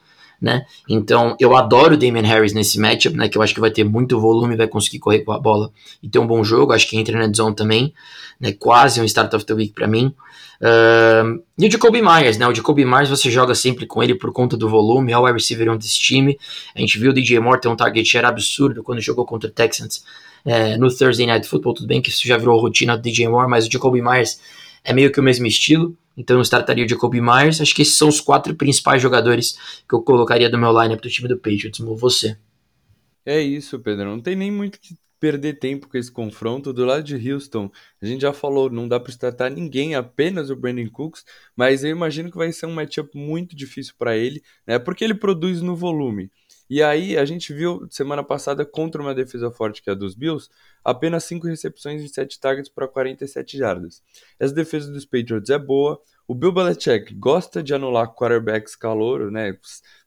[0.41, 0.65] né?
[0.89, 3.29] Então eu adoro o Damian Harris nesse matchup, né?
[3.29, 6.09] Que eu acho que vai ter muito volume, vai conseguir correr com a bola e
[6.09, 6.73] ter um bom jogo.
[6.73, 7.93] Acho que entra na zone também,
[8.39, 8.51] né?
[8.53, 10.13] Quase um start of the week para mim.
[10.61, 12.47] Uh, e o Jacoby Myers, né?
[12.47, 15.33] O Jacoby Myers você joga sempre com ele por conta do volume, é o wide
[15.33, 16.39] receiver desse time.
[16.75, 19.51] A gente viu o DJ Moore ter um target share absurdo quando jogou contra o
[19.51, 20.03] Texans
[20.45, 21.75] é, no Thursday Night Football.
[21.75, 24.39] Tudo bem que isso já virou rotina do DJ Moore, mas o Jacoby Myers
[24.83, 25.95] é meio que o mesmo estilo.
[26.15, 27.61] Então eu startaria o Jacoby Myers.
[27.61, 31.09] Acho que esses são os quatro principais jogadores que eu colocaria do meu lineup do
[31.09, 31.79] time do Patriots.
[31.79, 32.37] Você.
[33.25, 34.05] É isso, Pedro.
[34.05, 36.73] Não tem nem muito que perder tempo com esse confronto.
[36.73, 37.71] Do lado de Houston,
[38.01, 41.23] a gente já falou, não dá para startar ninguém, apenas o Brandon Cooks,
[41.55, 44.79] mas eu imagino que vai ser um matchup muito difícil para ele, né?
[44.79, 46.31] Porque ele produz no volume.
[46.67, 50.15] E aí a gente viu semana passada contra uma defesa forte que é a dos
[50.15, 50.49] Bills,
[50.83, 54.01] apenas 5 recepções e 7 targets para 47 jardas.
[54.39, 56.01] Essa defesa dos Patriots é boa.
[56.27, 59.57] O Bill Belichick gosta de anular quarterbacks calouros, né?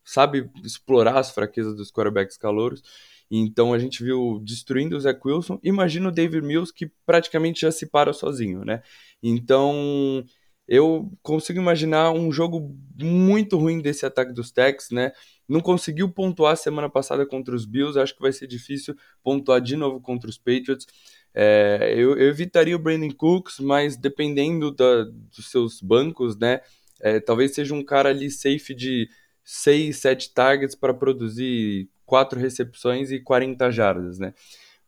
[0.05, 2.83] Sabe explorar as fraquezas dos quarterbacks calouros.
[3.31, 5.59] Então a gente viu destruindo o Zach Wilson.
[5.63, 8.83] Imagina o David Mills que praticamente já se para sozinho, né?
[9.23, 10.25] Então
[10.67, 15.13] eu consigo imaginar um jogo muito ruim desse ataque dos Techs, né?
[15.49, 19.77] Não conseguiu pontuar semana passada contra os Bills, acho que vai ser difícil pontuar de
[19.77, 20.87] novo contra os Patriots.
[21.35, 26.61] É, eu, eu, evitaria o Brandon Cooks, mas dependendo da, dos seus bancos, né?
[27.01, 29.09] É, talvez seja um cara ali safe de
[29.45, 34.33] 6, 7 targets para produzir 4 recepções e 40 jardas, né?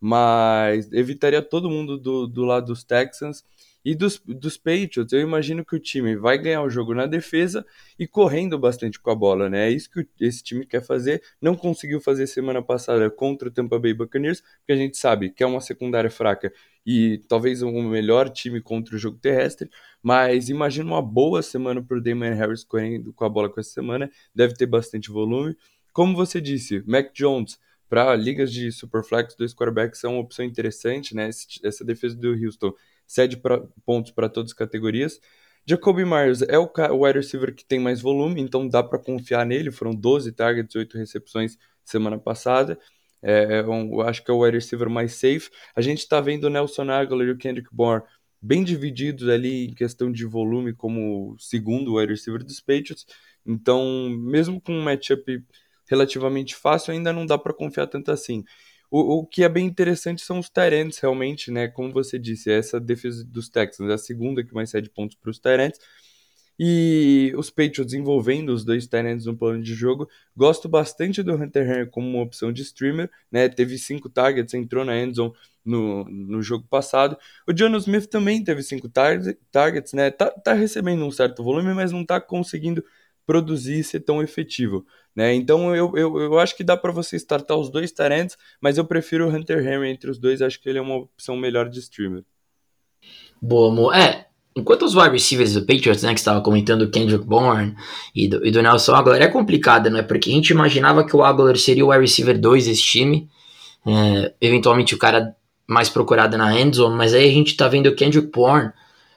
[0.00, 3.44] Mas evitaria todo mundo do, do lado dos Texans.
[3.86, 7.64] E dos, dos Patriots, eu imagino que o time vai ganhar o jogo na defesa
[7.96, 9.68] e correndo bastante com a bola, né?
[9.68, 11.22] É isso que esse time quer fazer.
[11.40, 15.40] Não conseguiu fazer semana passada contra o Tampa Bay Buccaneers, porque a gente sabe que
[15.40, 16.52] é uma secundária fraca
[16.84, 19.70] e talvez um melhor time contra o jogo terrestre.
[20.02, 23.70] Mas imagina uma boa semana para o Damon Harris correndo com a bola com essa
[23.70, 24.10] semana.
[24.34, 25.56] Deve ter bastante volume.
[25.92, 27.56] Como você disse, Mac Jones
[27.88, 31.28] para ligas de Superflex, dois quarterbacks é uma opção interessante, né?
[31.62, 32.74] Essa defesa do Houston
[33.06, 35.20] cede pra, pontos para todas as categorias.
[35.66, 36.70] Jacoby Myers é o,
[37.02, 39.70] wide receiver que tem mais volume, então dá para confiar nele.
[39.72, 42.78] Foram 12 targets, 8 recepções semana passada.
[43.22, 45.50] É, é um, acho que é o wide receiver mais safe.
[45.74, 48.04] A gente está vendo o Nelson Aguilar e o Kendrick Bourne
[48.40, 53.06] bem divididos ali em questão de volume como segundo wide receiver dos Patriots.
[53.44, 55.42] Então, mesmo com um matchup
[55.88, 58.44] relativamente fácil, ainda não dá para confiar tanto assim.
[58.90, 61.68] O, o que é bem interessante são os Tyrants, realmente, né?
[61.68, 65.30] Como você disse, essa defesa dos Texans é a segunda que mais cede pontos para
[65.30, 65.78] os Tyrants.
[66.58, 70.08] E os Patriots envolvendo os dois Tyrants no plano de jogo.
[70.34, 73.48] Gosto bastante do Hunter Henry como uma opção de streamer, né?
[73.48, 75.32] Teve cinco targets, entrou na endzone
[75.64, 77.18] no, no jogo passado.
[77.46, 79.18] O John Smith também teve cinco tar
[79.50, 80.10] targets, né?
[80.10, 82.82] Tá, tá recebendo um certo volume, mas não tá conseguindo
[83.26, 84.86] produzir e ser tão efetivo.
[85.14, 85.34] Né?
[85.34, 88.84] Então eu, eu, eu acho que dá para você startar os dois Tyrants, mas eu
[88.84, 91.78] prefiro o Hunter Henry entre os dois, acho que ele é uma opção melhor de
[91.80, 92.22] streamer.
[93.40, 93.94] Boa, amor.
[93.94, 97.74] É, enquanto os wide receivers do Patriots, né, que estava comentando o Kendrick Bourne
[98.14, 100.02] e do, e do Nelson Aguilar, é complicado, né?
[100.02, 103.28] Porque a gente imaginava que o Aguilar seria o wide receiver 2 desse time,
[103.86, 105.36] é, eventualmente o cara
[105.66, 108.72] mais procurado na endzone, mas aí a gente tá vendo o Kendrick Bourne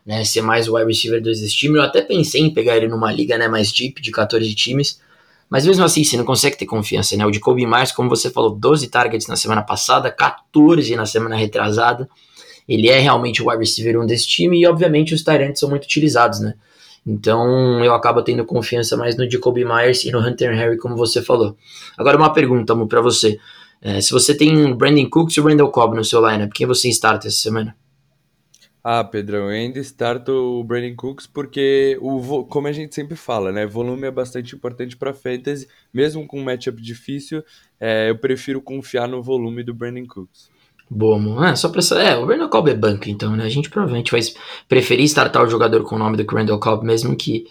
[0.09, 1.77] né, ser mais o wide receiver 2 desse time.
[1.77, 4.99] Eu até pensei em pegar ele numa liga né, mais deep, de 14 times,
[5.47, 7.23] mas mesmo assim, você não consegue ter confiança, né?
[7.27, 11.35] O de Kobe Myers, como você falou, 12 targets na semana passada, 14 na semana
[11.35, 12.09] retrasada.
[12.67, 15.83] Ele é realmente o wide receiver um desse time e, obviamente, os Tyrants são muito
[15.83, 16.55] utilizados, né?
[17.05, 21.21] Então, eu acabo tendo confiança mais no Jacoby Myers e no Hunter Harry, como você
[21.21, 21.55] falou.
[21.95, 23.39] Agora, uma pergunta, Mu, pra você.
[23.79, 27.27] É, se você tem Brandon Cooks e Randall Cobb no seu lineup, quem você starta
[27.27, 27.75] essa semana?
[28.83, 33.51] Ah, Pedrão, eu ainda starto o Brandon Cooks porque, o, como a gente sempre fala,
[33.51, 33.65] né?
[33.65, 37.43] Volume é bastante importante para fantasy, mesmo com um matchup difícil,
[37.79, 40.49] é, eu prefiro confiar no volume do Brandon Cooks.
[40.89, 41.43] Boa, mano.
[41.43, 43.43] É, só pra É, o Randall Cobb é banco, então, né?
[43.43, 44.21] A gente provavelmente vai
[44.67, 47.45] preferir startar o jogador com o nome do Randall Cobb, mesmo que,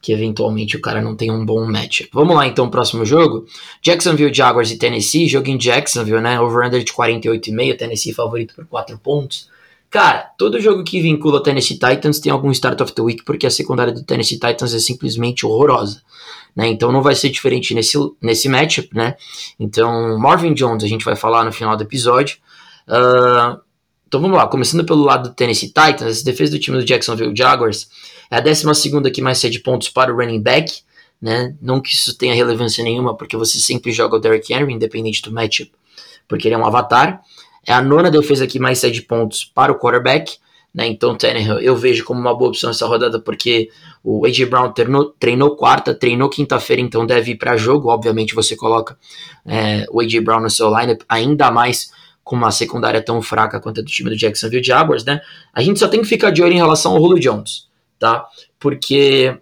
[0.00, 2.02] que eventualmente o cara não tenha um bom match.
[2.12, 3.46] Vamos lá, então, próximo jogo.
[3.82, 5.26] Jacksonville Jaguars e Tennessee.
[5.26, 6.38] Jogo em Jacksonville, né?
[6.38, 7.76] Over-under de 48,5.
[7.76, 9.48] Tennessee favorito por 4 pontos.
[9.94, 13.46] Cara, todo jogo que vincula o Tennessee Titans tem algum start of the week, porque
[13.46, 16.02] a secundária do Tennessee Titans é simplesmente horrorosa.
[16.56, 16.66] Né?
[16.66, 19.14] Então não vai ser diferente nesse, nesse matchup, né?
[19.56, 22.38] Então, Marvin Jones, a gente vai falar no final do episódio.
[22.88, 23.60] Uh,
[24.08, 27.32] então vamos lá, começando pelo lado do Tennessee Titans, a defesa do time do Jacksonville
[27.32, 27.88] Jaguars
[28.32, 28.64] é a 12
[29.12, 30.74] que mais cede pontos para o running back,
[31.22, 31.54] né?
[31.62, 35.30] Não que isso tenha relevância nenhuma, porque você sempre joga o Derrick Henry, independente do
[35.30, 35.70] matchup,
[36.26, 37.22] porque ele é um avatar.
[37.66, 40.36] É a nona defesa que mais cede pontos para o quarterback,
[40.74, 40.86] né?
[40.86, 43.70] Então, Tannehill eu vejo como uma boa opção essa rodada, porque
[44.02, 44.46] o A.J.
[44.46, 47.88] Brown treinou, treinou quarta, treinou quinta-feira, então deve ir para jogo.
[47.88, 48.98] Obviamente, você coloca
[49.46, 50.20] é, o A.J.
[50.20, 51.92] Brown no seu lineup, ainda mais
[52.24, 55.20] com uma secundária tão fraca quanto a do time do Jacksonville Jaguars, né?
[55.52, 58.26] A gente só tem que ficar de olho em relação ao Julio Jones, tá?
[58.58, 59.38] Porque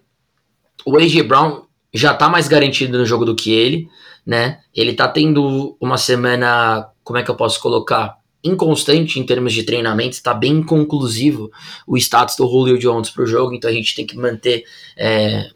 [0.85, 3.87] o AJ Brown já tá mais garantido no jogo do que ele,
[4.25, 4.59] né?
[4.75, 8.17] Ele tá tendo uma semana, como é que eu posso colocar?
[8.43, 11.49] Inconstante em termos de treinamento, está bem inconclusivo
[11.87, 14.65] o status do Julio Jones pro jogo, então a gente tem que manter
[14.97, 15.49] é,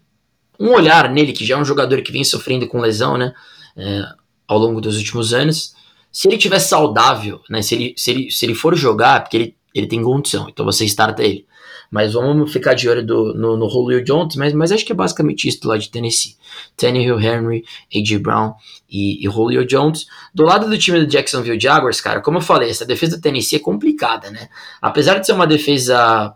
[0.60, 3.34] um olhar nele, que já é um jogador que vem sofrendo com lesão, né?
[3.76, 4.02] É,
[4.48, 5.76] ao longo dos últimos anos.
[6.12, 7.62] Se ele tiver saudável, né?
[7.62, 10.86] Se ele, se ele, se ele for jogar, porque ele, ele tem condição, então você
[10.86, 11.46] starta ele.
[11.90, 14.96] Mas vamos ficar de olho do, no, no Julio Jones, mas, mas acho que é
[14.96, 16.36] basicamente isso lado de Tennessee.
[16.76, 18.20] Tannehill, Henry, A.J.
[18.20, 18.54] Brown
[18.90, 20.06] e, e Julio Jones.
[20.34, 23.58] Do lado do time do Jacksonville Jaguars, cara, como eu falei, essa defesa do Tennessee
[23.58, 24.50] é complicada, né?
[24.82, 26.36] Apesar de ser uma defesa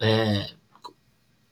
[0.00, 0.46] é,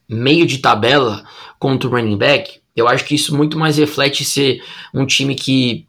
[0.09, 1.25] meio de tabela
[1.59, 5.87] contra o running back, eu acho que isso muito mais reflete ser um time que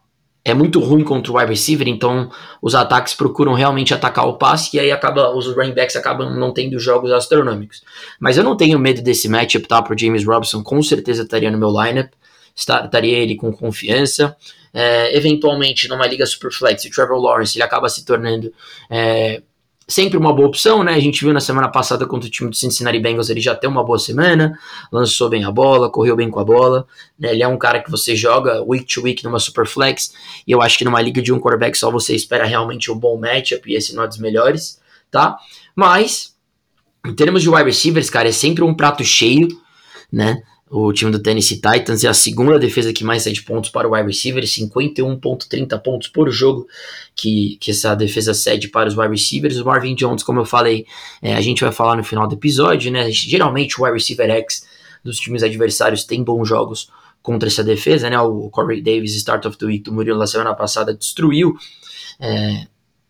[0.47, 2.29] é muito ruim contra o wide receiver, então
[2.61, 6.53] os ataques procuram realmente atacar o passe e aí acaba os running backs acabam não
[6.53, 7.83] tendo jogos astronômicos.
[8.19, 9.81] Mas eu não tenho medo desse matchup, tá?
[9.81, 12.11] Pro James Robinson, com certeza estaria no meu lineup,
[12.55, 14.37] estaria ele com confiança.
[14.71, 18.53] É, eventualmente, numa liga super flex, o Trevor Lawrence ele acaba se tornando
[18.87, 19.41] é,
[19.87, 20.93] sempre uma boa opção, né?
[20.93, 23.69] A gente viu na semana passada contra o time do Cincinnati Bengals, ele já tem
[23.69, 24.57] uma boa semana,
[24.91, 26.87] lançou bem a bola, correu bem com a bola,
[27.19, 27.31] né?
[27.31, 30.13] Ele é um cara que você joga week to week numa super flex,
[30.47, 33.17] e eu acho que numa liga de um quarterback só você espera realmente um bom
[33.17, 34.79] matchup, e esse não é dos melhores,
[35.11, 35.37] tá?
[35.75, 36.35] Mas,
[37.05, 39.47] em termos de wide receivers, cara, é sempre um prato cheio,
[40.11, 40.41] né?
[40.69, 43.93] O time do Tennessee Titans é a segunda defesa que mais cede pontos para o
[43.93, 46.67] wide receiver, 51.30 pontos por jogo
[47.15, 49.57] que, que essa defesa cede para os wide receivers.
[49.57, 50.87] O Marvin Jones, como eu falei,
[51.21, 53.11] é, a gente vai falar no final do episódio, né?
[53.11, 54.65] Geralmente o wide receiver X
[55.03, 56.89] dos times adversários tem bons jogos
[57.21, 58.19] contra essa defesa, né?
[58.19, 61.55] O Corey Davis, start of the week do Murilo na semana passada, destruiu
[62.19, 62.65] é,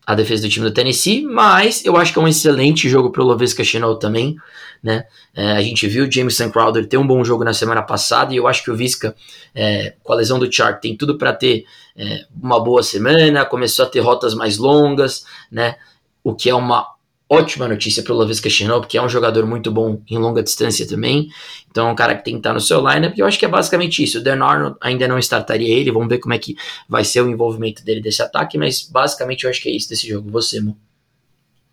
[0.06, 3.22] a defesa do time do Tennessee, mas eu acho que é um excelente jogo para
[3.22, 4.36] o Lovisca Chenault também,
[4.80, 5.04] né?
[5.34, 8.36] É, a gente viu o Jameson Crowder ter um bom jogo na semana passada e
[8.36, 9.16] eu acho que o Visca,
[9.52, 11.66] é, com a lesão do Chark, tem tudo para ter
[11.96, 15.74] é, uma boa semana, começou a ter rotas mais longas, né?
[16.22, 16.95] O que é uma
[17.28, 20.86] ótima notícia para o Lovisca Chenault, porque é um jogador muito bom em longa distância
[20.86, 21.28] também.
[21.70, 23.16] Então é um cara que tem que estar no seu lineup.
[23.16, 24.18] E eu acho que é basicamente isso.
[24.18, 25.90] O Dan Arnold ainda não startaria ele.
[25.90, 26.56] Vamos ver como é que
[26.88, 28.56] vai ser o envolvimento dele desse ataque.
[28.56, 30.30] Mas basicamente eu acho que é isso desse jogo.
[30.30, 30.78] Você, Mo.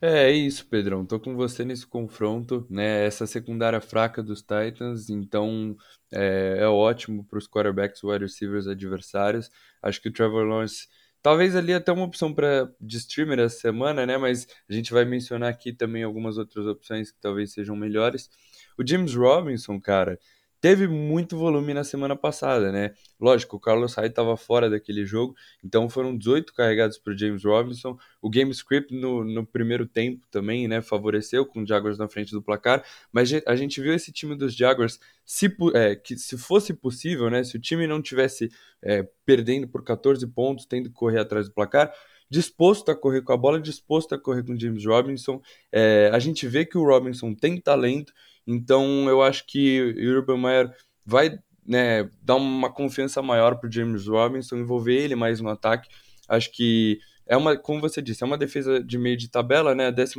[0.01, 1.05] É, é isso, Pedrão.
[1.05, 3.05] Tô com você nesse confronto, né?
[3.05, 5.77] Essa secundária fraca dos Titans, então
[6.11, 9.49] é, é ótimo para os quarterbacks, wide receivers adversários.
[9.81, 10.89] Acho que o Trevor Lawrence
[11.23, 14.17] Talvez ali até uma opção para de streamer essa semana, né?
[14.17, 18.29] Mas a gente vai mencionar aqui também algumas outras opções que talvez sejam melhores.
[18.77, 20.19] O James Robinson, cara,
[20.63, 22.93] teve muito volume na semana passada, né?
[23.19, 27.97] Lógico, o Carlos Hyde estava fora daquele jogo, então foram 18 carregados para James Robinson.
[28.21, 32.31] O game script no, no primeiro tempo também, né, favoreceu com o Jaguars na frente
[32.31, 36.73] do placar, mas a gente viu esse time dos Jaguars, se, é, que se fosse
[36.73, 38.49] possível, né, se o time não tivesse
[38.81, 41.91] é, perdendo por 14 pontos, tendo que correr atrás do placar,
[42.29, 45.41] disposto a correr com a bola, disposto a correr com o James Robinson.
[45.69, 48.13] É, a gente vê que o Robinson tem talento
[48.47, 50.75] então eu acho que o Urban Meyer
[51.05, 55.89] vai né, dar uma confiança maior para James Robinson, envolver ele mais no ataque.
[56.27, 59.87] Acho que é uma, como você disse, é uma defesa de meio de tabela, né?
[59.87, 60.15] A 12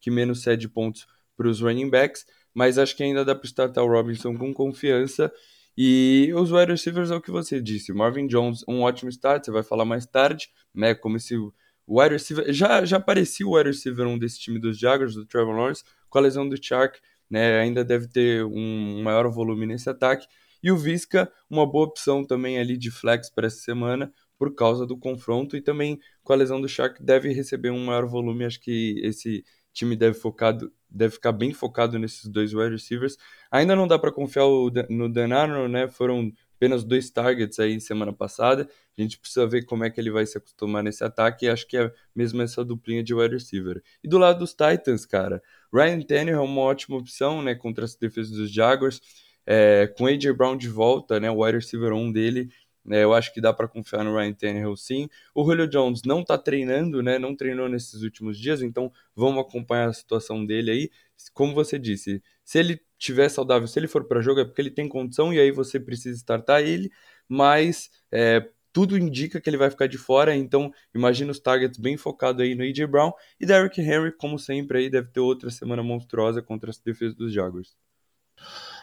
[0.00, 1.06] que menos cede pontos
[1.36, 5.32] para os running backs, mas acho que ainda dá para startar o Robinson com confiança.
[5.76, 7.92] E os wide receivers é o que você disse.
[7.92, 10.94] Marvin Jones, um ótimo start, você vai falar mais tarde, né?
[10.94, 11.54] Como se o
[11.86, 12.52] wide receiver.
[12.52, 16.18] Já, já aparecia o wide receiver um desse time dos Jaguars, do Trevor Lawrence, com
[16.18, 16.98] a lesão do Chark
[17.30, 17.60] né?
[17.60, 20.26] Ainda deve ter um maior volume nesse ataque.
[20.62, 24.86] E o Visca, uma boa opção também ali de flex para essa semana, por causa
[24.86, 28.44] do confronto e também com a lesão do Shark deve receber um maior volume.
[28.44, 33.16] Acho que esse time deve focado deve ficar bem focado nesses dois wide receivers.
[33.50, 34.46] Ainda não dá para confiar
[34.88, 35.88] no Dan Arnold, né?
[35.88, 38.68] Foram apenas dois targets aí semana passada.
[38.96, 41.46] A gente precisa ver como é que ele vai se acostumar nesse ataque.
[41.46, 43.82] E acho que é mesmo essa duplinha de wide receiver.
[44.02, 47.94] E do lado dos Titans, cara, Ryan Tannehill é uma ótima opção, né, contra as
[47.96, 49.00] defesas dos Jaguars.
[49.46, 52.50] É, com AJ Brown de volta, né, o wide receiver 1 dele,
[52.84, 55.08] né, eu acho que dá para confiar no Ryan Tannehill sim.
[55.34, 59.88] O Julio Jones não está treinando, né, não treinou nesses últimos dias, então vamos acompanhar
[59.88, 60.90] a situação dele aí.
[61.32, 64.70] Como você disse, se ele tiver saudável, se ele for para jogo, é porque ele
[64.70, 66.90] tem condição e aí você precisa startar ele,
[67.28, 71.96] mas é, tudo indica que ele vai ficar de fora, então imagina os targets bem
[71.96, 75.82] focados aí no AJ Brown e Derrick Henry, como sempre, aí deve ter outra semana
[75.82, 77.76] monstruosa contra as defesas dos Jaguars.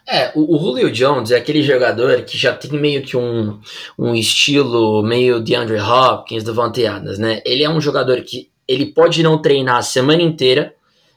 [0.08, 3.60] É, o, o, Julio Jones é aquele jogador que já tem meio que um,
[3.98, 7.42] um estilo meio de Andre Hopkins, do Adams, né?
[7.44, 10.76] Ele é um jogador que ele pode não treinar a semana inteira,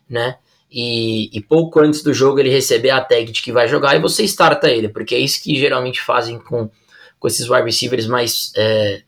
[0.09, 0.39] né?
[0.71, 4.01] e, e, pouco antes do jogo ele receber a tag de que vai jogar e
[4.01, 6.71] você starta ele, porque é isso que geralmente fazem com,
[7.19, 8.53] com esses wide receivers mais.
[8.57, 9.03] É,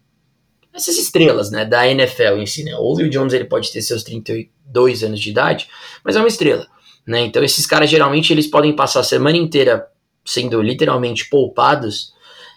[0.72, 2.64] essas estrelas né, da NFL em si.
[2.64, 2.74] Né?
[2.76, 5.68] O Julio Jones ele pode ter seus 32 anos de idade,
[6.04, 6.66] mas é uma estrela.
[7.06, 7.22] Né?
[7.22, 9.86] Então esses caras geralmente eles podem passar a semana inteira
[10.24, 12.12] sendo literalmente poupados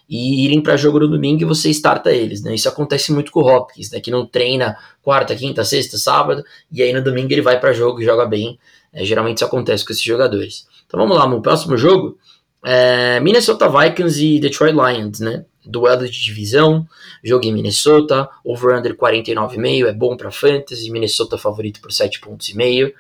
[0.08, 2.54] e irem para jogo no domingo e você starta eles, né?
[2.54, 4.02] Isso acontece muito com o Hopkins, né?
[4.02, 8.02] Que não treina quarta, quinta, sexta, sábado e aí no domingo ele vai para jogo
[8.02, 8.60] e joga bem.
[8.92, 10.68] É, geralmente isso acontece com esses jogadores.
[10.86, 12.18] Então vamos lá, no próximo jogo,
[12.64, 15.46] é, Minnesota Vikings e Detroit Lions, né?
[15.66, 16.88] Duelo de divisão,
[17.24, 22.56] jogo em Minnesota, over-under 49,5, é bom para fantasy, Minnesota favorito por 7 pontos e
[22.56, 22.94] meio.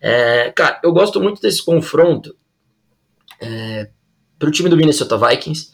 [0.00, 2.34] É, cara, eu gosto muito desse confronto
[3.40, 3.88] é,
[4.38, 5.72] para o time do Minnesota Vikings,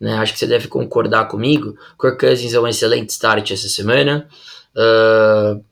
[0.00, 0.14] né?
[0.14, 1.76] Acho que você deve concordar comigo.
[2.00, 4.28] Kirk Cousins é um excelente start essa semana.
[4.74, 5.62] Uh,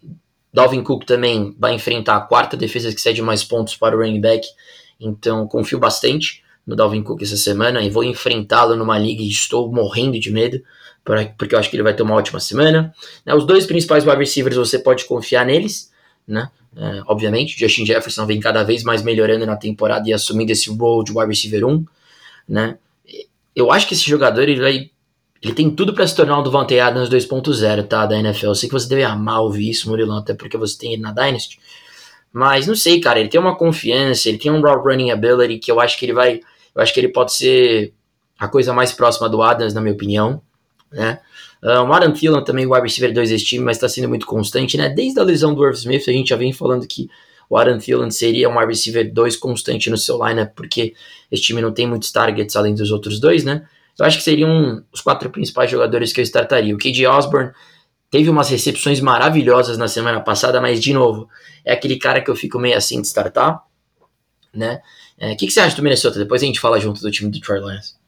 [0.52, 4.20] Dalvin Cook também vai enfrentar a quarta defesa que cede mais pontos para o running
[4.20, 4.46] back,
[4.98, 9.70] então confio bastante no Dalvin Cook essa semana e vou enfrentá-lo numa liga e estou
[9.72, 10.62] morrendo de medo,
[11.36, 12.94] porque eu acho que ele vai ter uma ótima semana.
[13.24, 15.92] Né, os dois principais wide receivers você pode confiar neles,
[16.26, 16.50] né?
[16.76, 21.04] É, obviamente, Justin Jefferson vem cada vez mais melhorando na temporada e assumindo esse role
[21.04, 21.84] de wide receiver 1,
[22.48, 22.78] né?
[23.54, 24.90] Eu acho que esse jogador ele vai
[25.44, 28.06] ele tem tudo para se tornar um Davante Adams 2.0, tá?
[28.06, 28.46] Da NFL.
[28.46, 31.12] Eu sei que você deve amar ouvir isso, Murilão, até porque você tem ele na
[31.12, 31.60] Dynasty.
[32.32, 33.20] Mas não sei, cara.
[33.20, 36.14] Ele tem uma confiança, ele tem um route running ability que eu acho que ele
[36.14, 36.40] vai.
[36.74, 37.92] Eu acho que ele pode ser
[38.38, 40.42] a coisa mais próxima do Adams, na minha opinião.
[40.90, 41.20] Né?
[41.62, 44.26] Uh, o Adam Thielen também, o wide receiver 2 desse time, mas está sendo muito
[44.26, 44.88] constante, né?
[44.88, 47.08] Desde a lesão do Irv Smith, a gente já vem falando que
[47.48, 50.94] o Adam Thielen seria um wide receiver 2 constante no seu lineup, porque
[51.30, 53.66] esse time não tem muitos targets além dos outros dois, né?
[53.98, 56.74] Eu acho que seriam os quatro principais jogadores que eu startaria.
[56.74, 57.52] O KJ Osborne
[58.10, 61.28] teve umas recepções maravilhosas na semana passada, mas de novo,
[61.64, 63.62] é aquele cara que eu fico meio assim de startar,
[64.52, 64.80] né?
[65.18, 66.18] O é, que, que, você acha do Minnesota?
[66.18, 67.98] Depois a gente fala junto do time do Troy Lions.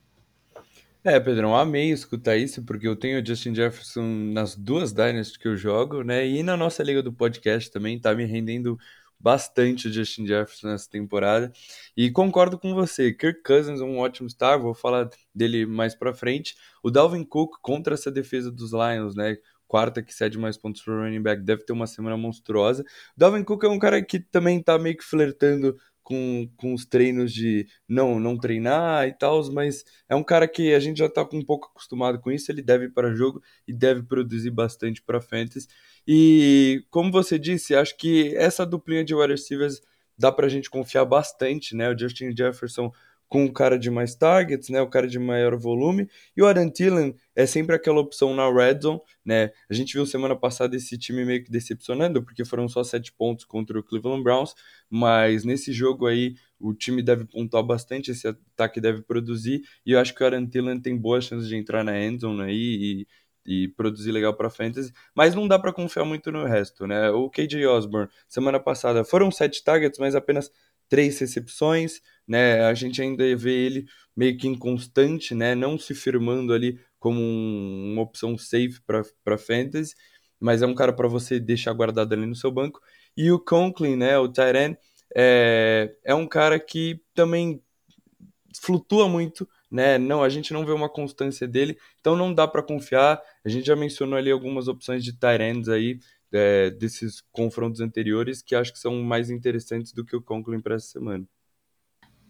[1.05, 5.47] É, Pedrão, amei escutar isso, porque eu tenho o Justin Jefferson nas duas Dynasties que
[5.47, 6.27] eu jogo, né?
[6.27, 8.77] E na nossa liga do podcast também, tá me rendendo
[9.19, 11.53] bastante o Justin Jefferson nessa temporada.
[11.97, 16.12] E concordo com você, Kirk Cousins é um ótimo star, vou falar dele mais para
[16.12, 16.57] frente.
[16.83, 19.37] O Dalvin Cook contra essa defesa dos Lions, né?
[19.69, 22.85] Quarta que cede mais pontos para running back, deve ter uma semana monstruosa.
[23.16, 27.33] Dalvin Cook é um cara que também tá meio que flertando com, com os treinos
[27.33, 31.29] de não não treinar e tal, mas é um cara que a gente já está
[31.33, 35.66] um pouco acostumado com isso, ele deve para jogo e deve produzir bastante para fantasy.
[36.07, 39.81] E como você disse, acho que essa duplinha de wide receivers
[40.16, 41.90] dá para a gente confiar bastante, né?
[41.90, 42.92] O Justin Jefferson
[43.29, 46.71] com o cara de mais targets, né, o cara de maior volume, e o Adam
[46.71, 50.97] Thielen é sempre aquela opção na red zone, né, a gente viu semana passada esse
[50.97, 54.55] time meio que decepcionando, porque foram só sete pontos contra o Cleveland Browns,
[54.89, 59.99] mas nesse jogo aí o time deve pontuar bastante, esse ataque deve produzir, e eu
[59.99, 63.07] acho que o Adam Thielen tem boas chances de entrar na end zone aí
[63.45, 67.11] e, e produzir legal para fantasy, mas não dá para confiar muito no resto, né,
[67.11, 70.51] o KJ Osborne, semana passada foram sete targets, mas apenas
[70.88, 72.64] três recepções, né?
[72.64, 75.55] A gente ainda vê ele meio que inconstante, né?
[75.55, 79.95] Não se firmando ali como um, uma opção safe para fantasy,
[80.41, 82.80] mas é um cara para você deixar guardado ali no seu banco.
[83.16, 84.18] E o Conklin, né?
[84.18, 84.76] O Tyren
[85.14, 87.62] é, é um cara que também
[88.61, 89.99] flutua muito, né?
[89.99, 93.20] Não, a gente não vê uma constância dele, então não dá para confiar.
[93.45, 95.99] A gente já mencionou ali algumas opções de Tyrants aí
[96.37, 100.76] é, desses confrontos anteriores que acho que são mais interessantes do que o Conklin para
[100.76, 101.24] essa semana.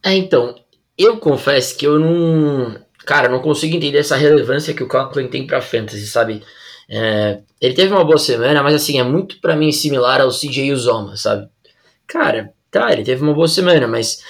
[0.05, 0.55] É, então,
[0.97, 2.81] eu confesso que eu não.
[3.05, 6.43] Cara, não consigo entender essa relevância que o Conklin tem para fantasy, sabe?
[6.89, 10.73] É, ele teve uma boa semana, mas assim, é muito para mim similar ao CJ
[10.73, 11.49] Uzoma, sabe?
[12.07, 14.23] Cara, tá, ele teve uma boa semana, mas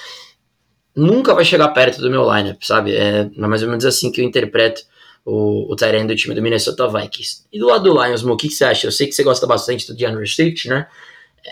[0.95, 2.95] nunca vai chegar perto do meu lineup, sabe?
[2.95, 4.81] É mais ou menos assim que eu interpreto
[5.27, 7.43] o, o do time do Minnesota Vikings.
[7.51, 8.87] E do lado do Lions, Mo, o que, que, você acha?
[8.87, 10.87] Eu sei que você gosta bastante do DeAndre Swift, né?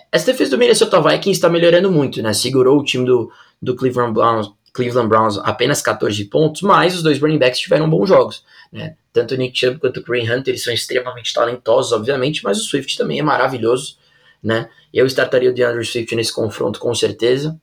[0.09, 2.33] Essa defesa do Minnesota Vikings está melhorando muito, né?
[2.33, 3.29] Segurou o time do,
[3.61, 8.07] do Cleveland Browns, Cleveland Browns apenas 14 pontos, mas os dois running backs tiveram bons
[8.07, 8.95] jogos, né?
[9.11, 12.63] Tanto o Nick Chubb quanto o Green Hunter, eles são extremamente talentosos, obviamente, mas o
[12.63, 13.97] Swift também é maravilhoso,
[14.41, 14.69] né?
[14.93, 17.59] Eu startaria o DeAndre Swift nesse confronto com certeza.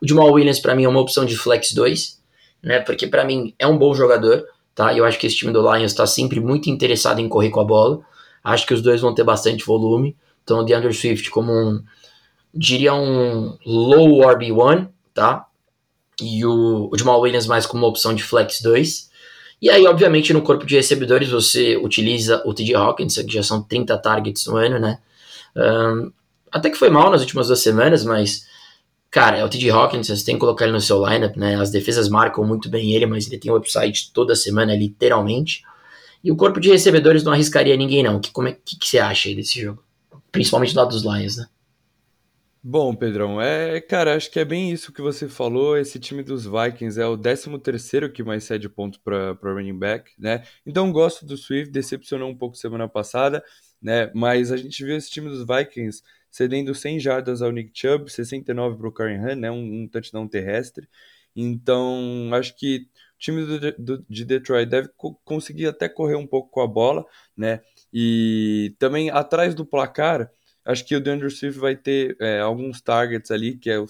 [0.00, 2.18] O Jamal Williams para mim é uma opção de flex 2,
[2.62, 2.80] né?
[2.80, 4.46] Porque para mim é um bom jogador,
[4.78, 4.94] tá?
[4.94, 7.64] Eu acho que esse time do Lions está sempre muito interessado em correr com a
[7.64, 7.98] bola.
[8.44, 10.16] Acho que os dois vão ter bastante volume.
[10.44, 11.82] Então, o DeAndre Swift como um,
[12.54, 15.46] diria um low RB1, tá?
[16.22, 19.10] E o, o Jamal Williams mais como uma opção de flex 2.
[19.60, 23.60] E aí, obviamente, no corpo de recebedores você utiliza o TJ Hawkins, que já são
[23.60, 25.00] 30 targets no ano, né?
[25.56, 26.12] Um,
[26.52, 28.46] até que foi mal nas últimas duas semanas, mas
[29.10, 29.70] Cara, é o T.J.
[29.70, 31.56] Hawkins, você tem que colocar ele no seu lineup, né?
[31.56, 35.62] As defesas marcam muito bem ele, mas ele tem o upside toda semana, literalmente.
[36.22, 38.20] E o corpo de recebedores não arriscaria ninguém, não.
[38.20, 39.82] Que, como é, que, que você acha aí desse jogo?
[40.30, 41.46] Principalmente do lado dos Lions, né?
[42.62, 45.78] Bom, Pedrão, é, cara, acho que é bem isso que você falou.
[45.78, 50.10] Esse time dos Vikings é o 13 terceiro que mais cede pontos para running back,
[50.18, 50.42] né?
[50.66, 53.42] Então gosto do Swift, decepcionou um pouco semana passada,
[53.80, 54.10] né?
[54.12, 56.02] Mas a gente viu esse time dos Vikings
[56.38, 60.28] cedendo 100 jardas ao Nick Chubb, 69 para o Karen Hunt, né, um, um touchdown
[60.28, 60.88] terrestre.
[61.34, 62.86] Então, acho que
[63.16, 66.66] o time do, do, de Detroit deve co conseguir até correr um pouco com a
[66.66, 67.04] bola,
[67.36, 67.60] né?
[67.92, 70.30] E também atrás do placar,
[70.64, 73.86] acho que o DeAndre Swift vai ter é, alguns targets ali, que é o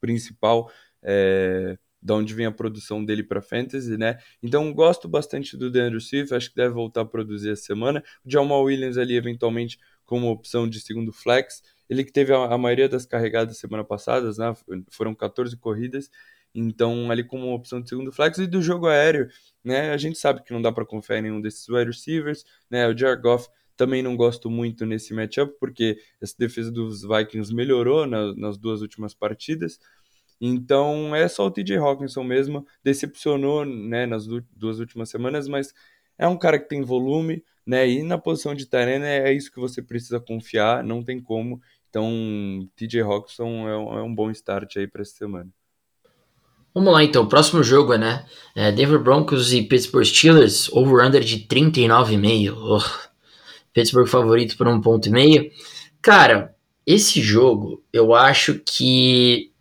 [0.00, 0.72] principal,
[1.04, 4.18] é, da onde vem a produção dele para fantasy, né?
[4.42, 8.02] Então gosto bastante do DeAndre Swift, acho que deve voltar a produzir essa semana.
[8.24, 11.62] O Jamal Williams ali eventualmente como opção de segundo flex.
[11.92, 14.54] Ele que teve a, a maioria das carregadas semana passadas, né?
[14.90, 16.10] Foram 14 corridas.
[16.54, 19.28] Então, ali como opção de segundo flex e do jogo aéreo,
[19.62, 19.90] né?
[19.90, 22.88] A gente sabe que não dá para confiar em nenhum desses wide receivers, né?
[22.88, 28.06] O Jared Goff também não gosto muito nesse matchup, porque essa defesa dos Vikings melhorou
[28.06, 29.78] na, nas duas últimas partidas.
[30.40, 35.74] Então é só o TJ Hawkinson mesmo, decepcionou né, nas duas últimas semanas, mas
[36.16, 37.86] é um cara que tem volume, né?
[37.88, 41.60] E na posição de Tyrene é isso que você precisa confiar, não tem como.
[41.92, 45.50] Então, TJ Hawkinson é um, é um bom start aí para essa semana.
[46.74, 48.24] Vamos lá então, o próximo jogo né?
[48.56, 52.54] É Denver Broncos e Pittsburgh Steelers, over-under de 39,5.
[52.56, 52.82] Oh,
[53.74, 55.50] Pittsburgh favorito por um ponto e meio.
[56.00, 56.54] Cara,
[56.86, 59.52] esse jogo eu acho que,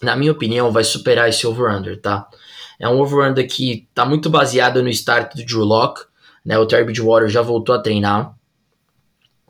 [0.00, 2.26] na minha opinião, vai superar esse over-under, tá?
[2.78, 6.06] É um over-under que tá muito baseado no start do Drew Locke,
[6.42, 6.58] né?
[6.58, 8.34] O Terry Bridgewater já voltou a treinar.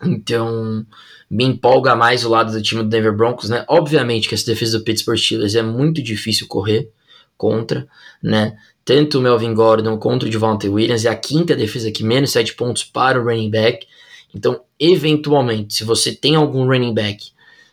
[0.03, 0.85] Então,
[1.31, 3.65] me empolga mais o lado do time do Denver Broncos, né?
[3.69, 6.91] Obviamente que essa defesa do Pittsburgh Steelers é muito difícil correr
[7.37, 7.87] contra,
[8.21, 8.57] né?
[8.85, 12.55] Tanto o Melvin Gordon contra o Devontae Williams é a quinta defesa que menos 7
[12.55, 13.87] pontos para o running back.
[14.35, 17.31] Então, eventualmente, se você tem algum running back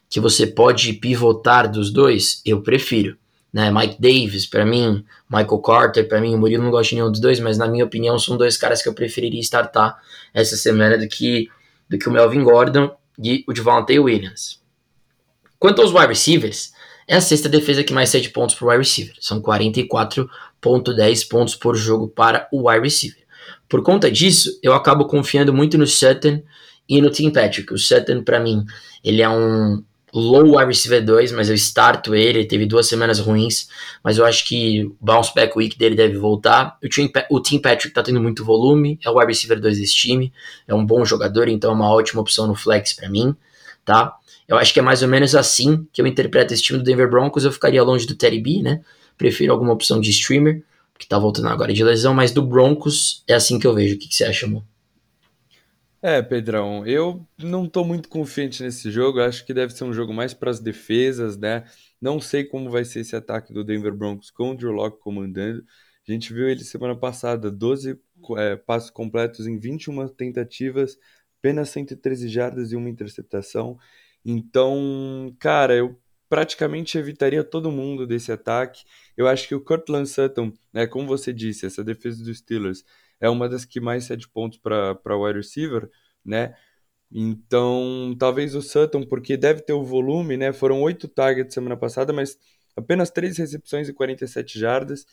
[0.09, 3.17] que você pode pivotar dos dois, eu prefiro.
[3.51, 3.71] Né?
[3.71, 7.19] Mike Davis, para mim, Michael Carter, para mim, o Murilo não gosta de nenhum dos
[7.19, 9.97] dois, mas na minha opinião são dois caras que eu preferiria startar
[10.33, 11.49] essa semana do que,
[11.89, 12.91] do que o Melvin Gordon
[13.22, 14.61] e o Devontae Williams.
[15.59, 16.72] Quanto aos wide receivers,
[17.07, 19.15] é a sexta defesa que mais cede pontos o wide receiver.
[19.20, 23.26] São 44,10 pontos por jogo para o wide receiver.
[23.68, 26.43] Por conta disso, eu acabo confiando muito no Sutton
[26.88, 27.74] e no Tim Patrick.
[27.74, 28.65] O Sutton, para mim,
[29.03, 29.84] ele é um
[30.20, 33.68] low wide receiver 2, mas eu starto ele, ele teve duas semanas ruins,
[34.03, 36.78] mas eu acho que o bounce back week dele deve voltar.
[36.84, 39.95] O Tim, o Tim Patrick tá tendo muito volume, é o wide receiver 2 desse
[39.95, 40.32] time,
[40.68, 43.36] é um bom jogador, então é uma ótima opção no flex para mim,
[43.86, 44.15] tá?
[44.47, 47.09] Eu acho que é mais ou menos assim que eu interpreto esse time do Denver
[47.09, 48.82] Broncos, eu ficaria longe do Terry B, né?
[49.18, 50.63] Prefiro alguma opção de streamer,
[50.97, 53.95] que tá voltando agora de lesão, mas do Broncos é assim que eu vejo.
[53.95, 54.63] O que, que você acha, amor?
[56.07, 59.19] É, Pedrão, eu não estou muito confiante nesse jogo.
[59.19, 61.65] Acho que deve ser um jogo mais para as defesas, né?
[61.99, 65.65] Não sei como vai ser esse ataque do Denver Broncos com o Drew Locke comandando.
[66.07, 67.99] A gente viu ele semana passada, 12
[68.37, 70.97] é, passos completos em 21 tentativas,
[71.39, 73.77] apenas 113 jardas e uma interceptação.
[74.23, 75.99] Então, cara, eu
[76.29, 78.85] praticamente evitaria todo mundo desse ataque.
[79.17, 82.85] Eu acho que o Cortland Sutton, né, como você disse, essa defesa dos Steelers
[83.20, 85.89] é uma das que mais cede pontos para wide receiver,
[86.24, 86.55] né?
[87.11, 90.51] Então, talvez o Sutton, porque deve ter o volume, né?
[90.53, 92.38] Foram oito targets semana passada, mas
[92.76, 95.05] apenas três recepções e 47 jardas.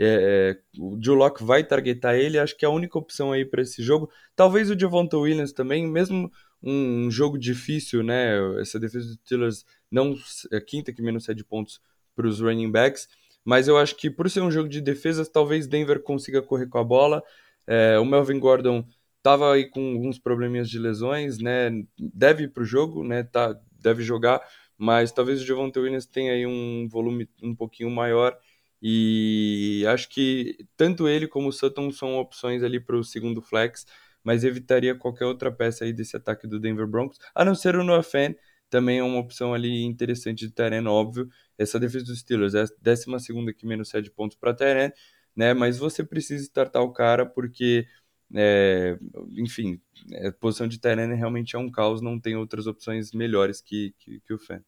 [0.00, 3.44] É, é, o Drew Locke vai targetar ele, acho que é a única opção aí
[3.44, 4.08] para esse jogo.
[4.36, 6.30] Talvez o Javonta Williams também, mesmo
[6.62, 8.36] um jogo difícil, né?
[8.60, 10.14] Essa defesa dos Steelers não
[10.52, 11.80] é quinta que menos cede pontos
[12.14, 13.08] para os running backs,
[13.44, 16.78] mas eu acho que por ser um jogo de defesas, talvez Denver consiga correr com
[16.78, 17.22] a bola.
[17.68, 18.84] É, o Melvin Gordon
[19.18, 21.70] estava aí com alguns probleminhas de lesões, né?
[21.98, 23.22] Deve ir para o jogo, né?
[23.22, 24.40] Tá, deve jogar,
[24.76, 28.36] mas talvez o Javonte Williams tenha aí um volume um pouquinho maior.
[28.82, 33.84] E acho que tanto ele como o Sutton são opções ali para o segundo flex
[34.28, 37.82] mas evitaria qualquer outra peça aí desse ataque do Denver Broncos, a não ser o
[37.84, 38.34] Noah Fan,
[38.68, 41.28] também é uma opção ali interessante de terreno, óbvio.
[41.56, 44.92] Essa defesa dos Steelers é a 12 que menos 7 pontos para terreno,
[45.38, 45.54] né?
[45.54, 47.86] Mas você precisa startar o cara porque,
[48.34, 48.98] é,
[49.36, 49.80] enfim,
[50.26, 54.20] a posição de terreno realmente é um caos, não tem outras opções melhores que, que,
[54.26, 54.60] que o Fan.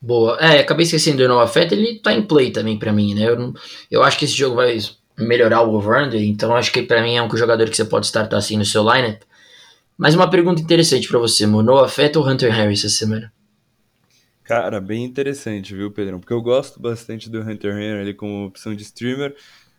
[0.00, 0.36] Boa.
[0.38, 3.30] É, acabei esquecendo do Noah Fett, ele tá em play também para mim, né?
[3.30, 3.54] Eu,
[3.90, 4.76] eu acho que esse jogo vai
[5.16, 8.38] melhorar o over então acho que para mim é um jogador que você pode startar
[8.38, 9.22] assim no seu lineup.
[9.96, 13.32] Mas uma pergunta interessante para você, Noah Fett ou Hunter Harris essa semana?
[14.52, 16.20] Cara, bem interessante, viu, Pedrão?
[16.20, 19.34] Porque eu gosto bastante do Hunter Henry como opção de streamer,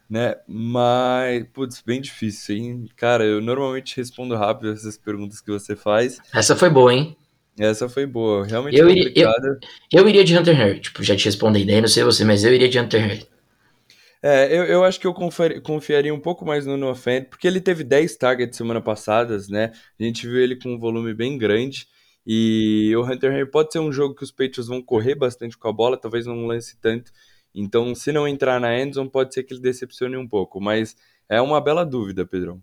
[0.10, 0.36] né?
[0.48, 2.90] Mas, putz, bem difícil, hein?
[2.96, 6.20] Cara, eu normalmente respondo rápido essas perguntas que você faz.
[6.34, 7.16] Essa foi boa, hein?
[7.56, 9.32] Essa foi boa, realmente eu iria, eu,
[9.92, 12.52] eu, iria de Hunter Henry, tipo, já te respondi, daí não sei você, mas eu
[12.52, 13.28] iria de Hunter Henry.
[14.24, 17.62] É, eu, eu acho que eu confiaria um pouco mais no Noah Fant, porque ele
[17.62, 19.72] teve 10 targets semana passadas, né?
[20.00, 21.86] A gente viu ele com um volume bem grande.
[22.26, 25.68] E o Hunter Henry pode ser um jogo que os Patriots vão correr bastante com
[25.68, 27.12] a bola, talvez não lance tanto.
[27.54, 30.60] Então, se não entrar na endzone, pode ser que ele decepcione um pouco.
[30.62, 30.96] Mas
[31.30, 32.62] é uma bela dúvida, Pedrão.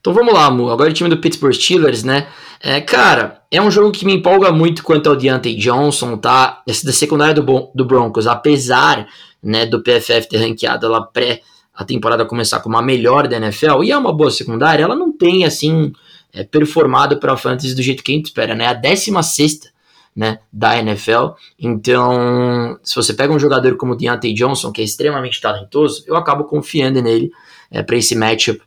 [0.00, 0.70] Então vamos lá, Mu.
[0.70, 2.28] Agora o time do Pittsburgh Steelers, né?
[2.60, 6.62] É, cara, é um jogo que me empolga muito quanto ao Deontay Johnson, tá?
[6.64, 9.08] Essa da secundária do, do Broncos, apesar
[9.42, 11.42] né, do PFF ter ranqueado ela pré
[11.74, 15.12] a temporada começar como a melhor da NFL, e é uma boa secundária, ela não
[15.12, 15.92] tem, assim,
[16.36, 18.66] é, performado para a fantasy do jeito que a gente espera, né?
[18.66, 19.72] A 16
[20.14, 21.30] né, da NFL.
[21.58, 26.14] Então, se você pega um jogador como o Deontay Johnson, que é extremamente talentoso, eu
[26.14, 27.30] acabo confiando nele
[27.70, 28.60] é, para esse matchup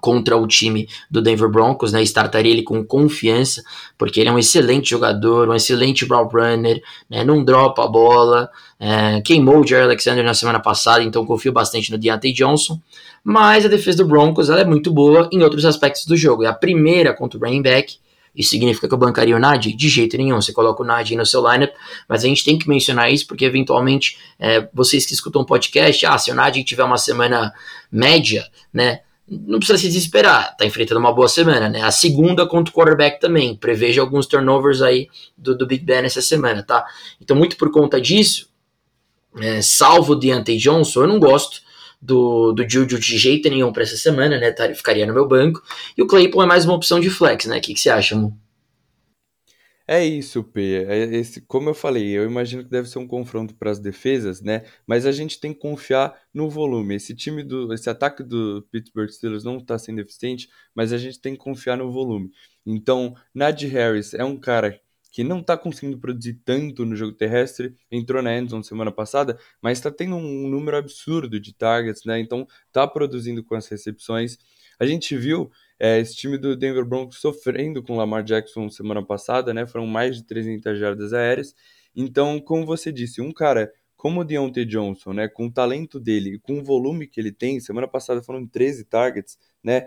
[0.00, 2.02] contra o time do Denver Broncos, né?
[2.02, 3.62] Startaria ele com confiança,
[3.96, 7.24] porque ele é um excelente jogador, um excelente route runner, né?
[7.24, 11.90] Não dropa a bola, é, queimou o Jerry Alexander na semana passada, então confio bastante
[11.90, 12.80] no Deontay Johnson.
[13.24, 16.44] Mas a defesa do Broncos ela é muito boa em outros aspectos do jogo.
[16.44, 17.96] É a primeira contra o running back.
[18.36, 19.72] Isso significa que eu bancaria o Nadi?
[19.72, 20.42] De jeito nenhum.
[20.42, 21.72] Você coloca o Nadi no seu lineup,
[22.06, 26.04] mas a gente tem que mencionar isso porque eventualmente é, vocês que escutam o podcast,
[26.04, 27.52] ah, se o Nadi tiver uma semana
[27.90, 29.00] média, né?
[29.26, 31.80] não precisa se desesperar, tá enfrentando uma boa semana, né?
[31.80, 36.20] A segunda contra o quarterback também, preveja alguns turnovers aí do, do Big Ben essa
[36.20, 36.84] semana, tá?
[37.20, 38.50] Então, muito por conta disso,
[39.40, 41.62] é, salvo o Deontay Johnson, eu não gosto
[42.00, 44.50] do, do Juju de jeito nenhum para essa semana, né?
[44.52, 45.62] Tá, ficaria no meu banco.
[45.96, 47.58] E o Claypool é mais uma opção de flex, né?
[47.58, 48.36] O que, que você acha, Mu?
[49.86, 50.86] É isso, P.
[50.88, 54.40] É esse, como eu falei, eu imagino que deve ser um confronto para as defesas,
[54.40, 54.64] né?
[54.86, 56.94] Mas a gente tem que confiar no volume.
[56.94, 61.20] Esse time do, esse ataque do Pittsburgh Steelers não está sendo eficiente, mas a gente
[61.20, 62.30] tem que confiar no volume.
[62.64, 64.80] Então, Najee Harris é um cara
[65.14, 69.78] que não está conseguindo produzir tanto no jogo terrestre, entrou na endzone semana passada, mas
[69.78, 72.18] está tendo um número absurdo de targets, né?
[72.18, 74.36] Então, está produzindo com as recepções.
[74.76, 79.06] A gente viu é, esse time do Denver Broncos sofrendo com o Lamar Jackson semana
[79.06, 79.68] passada, né?
[79.68, 81.54] Foram mais de 300 jardas aéreas.
[81.94, 86.40] Então, como você disse, um cara como o Deontay Johnson, né, com o talento dele,
[86.40, 89.86] com o volume que ele tem, semana passada foram 13 targets, né?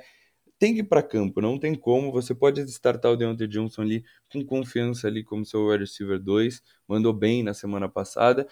[0.60, 2.12] Tem que ir para campo, não tem como.
[2.12, 6.62] Você pode startar o Deontay Johnson ali com confiança ali como seu wide receiver 2,
[6.88, 8.48] mandou bem na semana passada.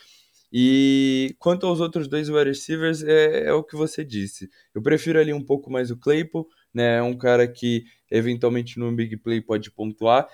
[0.53, 4.49] E quanto aos outros dois wide receivers, é, é, o que você disse.
[4.73, 6.97] Eu prefiro ali um pouco mais o Claypool, né?
[6.97, 10.27] É um cara que eventualmente no big play pode pontuar.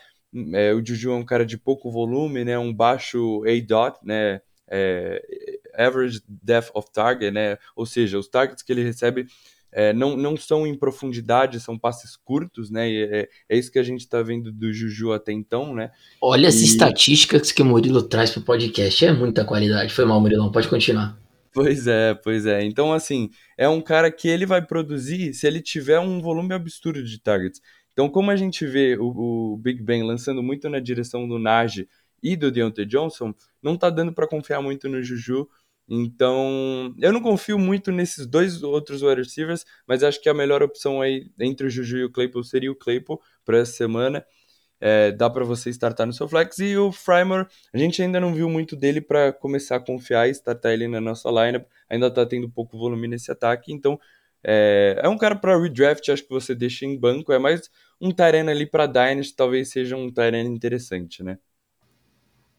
[0.53, 2.59] É, o Juju é um cara de pouco volume, né?
[2.59, 4.41] Um baixo A-dot, né?
[4.69, 5.21] É,
[5.73, 7.57] average depth of target, né?
[7.75, 9.25] Ou seja, os targets que ele recebe
[9.71, 12.89] é, não, não são em profundidade, são passes curtos, né?
[12.89, 15.91] E é, é isso que a gente está vendo do Juju até então, né?
[16.21, 16.47] Olha e...
[16.47, 19.93] as estatísticas que o Murilo traz para o podcast, é muita qualidade.
[19.93, 21.17] Foi mal, Murilão, pode continuar.
[21.53, 22.63] Pois é, pois é.
[22.63, 27.03] Então, assim, é um cara que ele vai produzir se ele tiver um volume absurdo
[27.03, 27.61] de targets.
[27.91, 31.89] Então, como a gente vê o, o Big Ben lançando muito na direção do Najee
[32.23, 35.47] e do Deontay Johnson, não tá dando para confiar muito no Juju.
[35.89, 40.63] Então, eu não confio muito nesses dois outros wide receivers, mas acho que a melhor
[40.63, 44.25] opção aí entre o Juju e o Claypool seria o Claypool para essa semana.
[44.79, 46.57] é, dá para você startar no seu flex.
[46.59, 50.31] E o Frymore, a gente ainda não viu muito dele para começar a confiar e
[50.31, 51.65] startar ele na nossa lineup.
[51.89, 53.99] Ainda está tendo pouco volume nesse ataque, então
[54.43, 57.31] é, é um cara para redraft, acho que você deixa em banco.
[57.31, 57.69] É mais
[57.99, 61.37] um Tyrene ali para Dynasty, talvez seja um Tyrene interessante, né?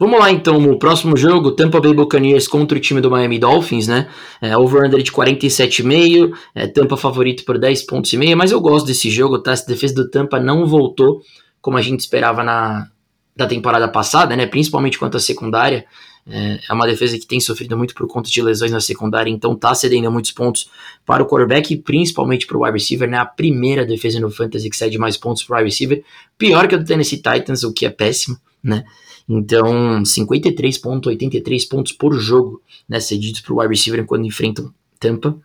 [0.02, 3.86] Vamos lá então, o próximo jogo, Tampa Bay Buccaneers contra o time do Miami Dolphins,
[3.86, 4.08] né?
[4.40, 8.86] É, over-under de 47,5, é, Tampa favorito por 10 pontos e meio, mas eu gosto
[8.86, 9.52] desse jogo, tá?
[9.52, 11.22] Essa defesa do Tampa não voltou
[11.60, 12.88] como a gente esperava na
[13.36, 14.44] da temporada passada, né?
[14.44, 15.86] Principalmente quanto à secundária.
[16.26, 19.54] É, é uma defesa que tem sofrido muito por conta de lesões na secundária, então
[19.54, 20.68] tá cedendo muitos pontos
[21.06, 23.18] para o quarterback e principalmente para o wide receiver, né?
[23.18, 26.02] A primeira defesa no Fantasy que cede mais pontos para o wide receiver,
[26.36, 28.82] pior que a do Tennessee Titans, o que é péssimo, né?
[29.28, 35.36] Então, 53,83 pontos por jogo, né, cedidos para o wide receiver quando enfrentam Tampa.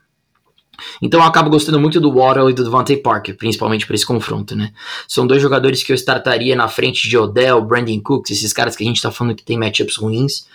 [1.01, 4.55] Então eu acabo gostando muito do Waddle e do Devontae Parker, principalmente para esse confronto,
[4.55, 4.71] né?
[5.07, 8.83] São dois jogadores que eu startaria na frente de Odell, Brandon Cooks, esses caras que
[8.83, 10.47] a gente está falando que tem matchups ruins.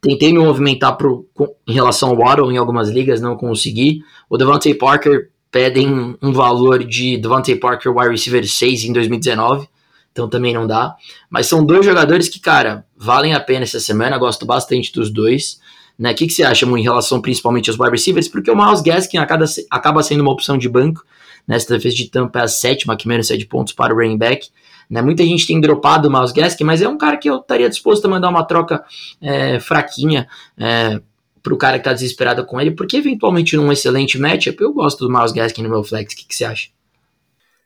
[0.00, 4.02] Tentei me movimentar pro, com, em relação ao Waddle em algumas ligas, não consegui.
[4.28, 9.68] O Devontae Parker pedem um valor de Devontae Parker wide receiver 6 em 2019
[10.18, 10.96] então também não dá.
[11.30, 15.60] Mas são dois jogadores que, cara, valem a pena essa semana, gosto bastante dos dois.
[15.96, 16.10] Né?
[16.10, 18.26] O que, que você acha, em relação principalmente aos wide receivers?
[18.26, 21.04] Porque o Miles Gaskin acaba, sendo uma opção de banco.
[21.46, 24.48] Nessa defesa de Tampa é a sétima, que menos 7 pontos para o running back.
[24.90, 25.00] Né?
[25.00, 28.04] Muita gente tem dropado o Miles Gaskin, mas é um cara que eu estaria disposto
[28.04, 28.84] a mandar uma troca
[29.22, 30.26] é, fraquinha
[30.58, 31.00] é,
[31.42, 35.06] para o cara que está desesperado com ele, porque eventualmente num excelente matchup eu gosto
[35.06, 36.12] do Miles Gaskin no meu flex.
[36.12, 36.68] O que, que você acha?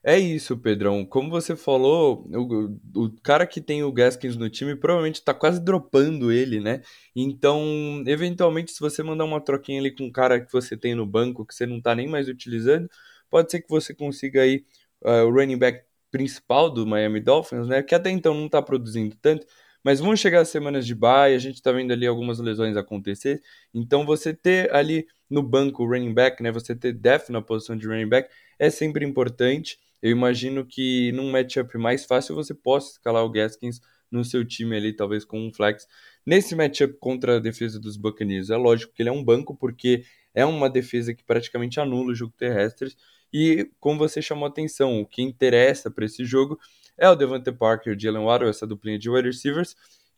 [0.04, 1.04] É isso, Pedrão.
[1.06, 5.60] Como você falou, o, o cara que tem o Gaskins no time provavelmente está quase
[5.60, 6.82] dropando ele, né?
[7.14, 11.06] Então, eventualmente, se você mandar uma troquinha ali com o cara que você tem no
[11.06, 12.90] banco, que você não está nem mais utilizando,
[13.30, 14.64] pode ser que você consiga aí
[15.04, 17.80] uh, o running back principal do Miami Dolphins, né?
[17.80, 19.46] Que até então não está produzindo tanto,
[19.84, 23.40] mas vão chegar as semanas de bye, a gente está vendo ali algumas lesões acontecer,
[23.72, 26.50] então você ter ali no banco o running back, né?
[26.52, 28.28] Você ter depth na posição de running back
[28.58, 29.78] é sempre importante.
[30.02, 33.80] Eu imagino que num matchup mais fácil você possa escalar o Gaskins
[34.10, 35.86] no seu time ali, talvez com um flex.
[36.26, 40.04] Nesse matchup contra a defesa dos Buccaneers, é lógico que ele é um banco, porque
[40.34, 42.94] é uma defesa que praticamente anula o jogo terrestre.
[43.32, 46.58] E como você chamou atenção, o que interessa para esse jogo
[46.98, 49.74] é o Devante Parker, o Jalen Waddle, essa duplinha de wide receivers,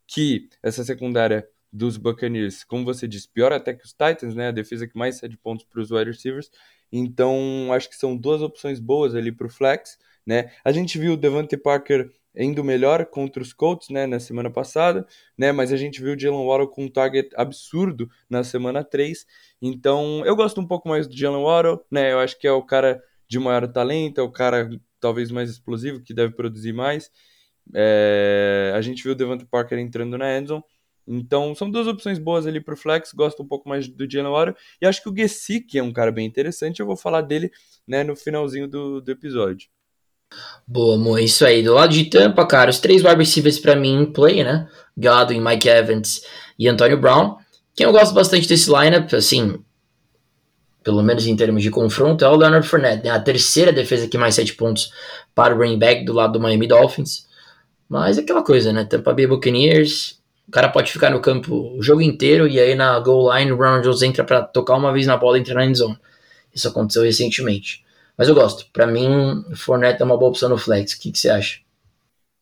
[0.06, 4.48] que essa secundária dos Buccaneers, como você disse, pior até que os Titans, né?
[4.48, 6.50] A defesa que mais cede pontos para os wide receivers.
[6.92, 10.50] Então, acho que são duas opções boas ali para o flex, né?
[10.64, 15.06] A gente viu o Devante Parker indo melhor contra os Colts, né, na semana passada,
[15.38, 19.24] né, mas a gente viu o Jalen Waddle com um target absurdo na semana 3,
[19.62, 22.62] então eu gosto um pouco mais do Jalen Waddle, né, eu acho que é o
[22.62, 24.68] cara de maior talento, é o cara
[24.98, 27.10] talvez mais explosivo, que deve produzir mais,
[27.74, 28.72] é...
[28.74, 30.62] a gente viu o Devante Parker entrando na endzone,
[31.06, 33.12] então, são duas opções boas ali para o flex.
[33.12, 34.56] Gosto um pouco mais do Waddle.
[34.80, 36.80] E acho que o Gesicki é um cara bem interessante.
[36.80, 37.50] Eu vou falar dele
[37.86, 39.68] né, no finalzinho do, do episódio.
[40.66, 41.20] Boa, amor.
[41.20, 41.62] Isso aí.
[41.62, 44.68] Do lado de Tampa, cara, os três wide receivers para mim em play, né?
[44.96, 46.22] Godwin, Mike Evans
[46.58, 47.36] e Antonio Brown.
[47.74, 49.62] Quem eu gosto bastante desse lineup, assim,
[50.82, 53.10] pelo menos em termos de confronto, é o Leonard Fournette, né?
[53.10, 54.90] A terceira defesa que mais sete pontos
[55.34, 57.26] para o running back do lado do Miami Dolphins.
[57.88, 58.84] Mas é aquela coisa, né?
[58.84, 60.18] Tampa Bay Buccaneers
[60.48, 63.56] o cara pode ficar no campo o jogo inteiro e aí na goal line o
[63.56, 65.98] Ronald Jones entra para tocar uma vez na bola e entra na endzone.
[66.54, 67.84] Isso aconteceu recentemente.
[68.16, 68.66] Mas eu gosto.
[68.72, 70.92] Para mim, o Fournette é uma boa opção no flex.
[70.92, 71.60] O que, que você acha?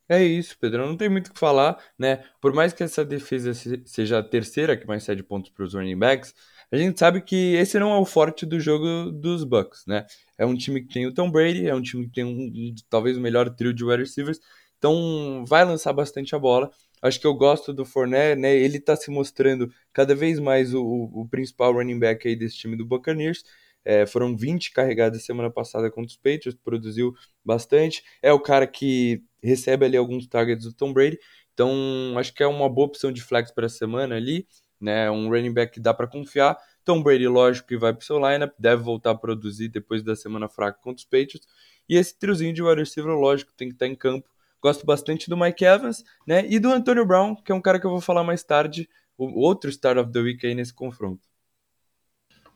[0.09, 0.87] É isso, Pedro.
[0.87, 2.23] Não tem muito o que falar, né?
[2.41, 3.53] Por mais que essa defesa
[3.87, 6.35] seja a terceira que mais cede pontos para os running backs,
[6.71, 10.07] a gente sabe que esse não é o forte do jogo dos Bucks, né?
[10.37, 13.17] É um time que tem o Tom Brady, é um time que tem um, talvez
[13.17, 14.41] o melhor trio de wide receivers,
[14.79, 16.71] então vai lançar bastante a bola.
[17.03, 18.55] Acho que eu gosto do Fournette, né?
[18.55, 20.83] Ele está se mostrando cada vez mais o,
[21.13, 23.43] o, principal running back aí desse time do Buccaneers.
[23.85, 27.13] É, foram 20 carregadas semana passada contra os Patriots, produziu
[27.45, 28.05] bastante.
[28.23, 31.19] É o cara que recebe ali alguns targets do Tom Brady.
[31.53, 31.71] Então,
[32.17, 34.47] acho que é uma boa opção de flex para a semana ali,
[34.81, 35.11] né?
[35.11, 36.57] Um running back que dá para confiar.
[36.85, 40.15] Tom Brady, lógico que vai para o seu lineup, deve voltar a produzir depois da
[40.15, 41.49] semana fraca contra os Patriots.
[41.89, 44.32] E esse triozinho de wide receiver, lógico, tem que estar tá em campo
[44.63, 46.47] Gosto bastante do Mike Evans, né?
[46.49, 48.89] E do Antonio Brown, que é um cara que eu vou falar mais tarde,
[49.19, 51.33] o outro Star of the Week aí nesse confronto.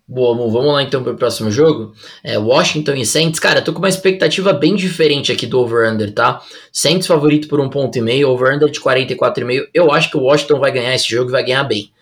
[0.09, 1.93] Boa, vamos lá então para o próximo jogo.
[2.23, 3.41] É Washington e Saints.
[3.41, 6.41] Cara, tô com uma expectativa bem diferente aqui do over-under, tá?
[6.73, 9.69] Saints favorito por um ponto e meio, over-under de 44,5.
[9.75, 11.93] Eu acho que o Washington vai ganhar esse jogo e vai ganhar bem,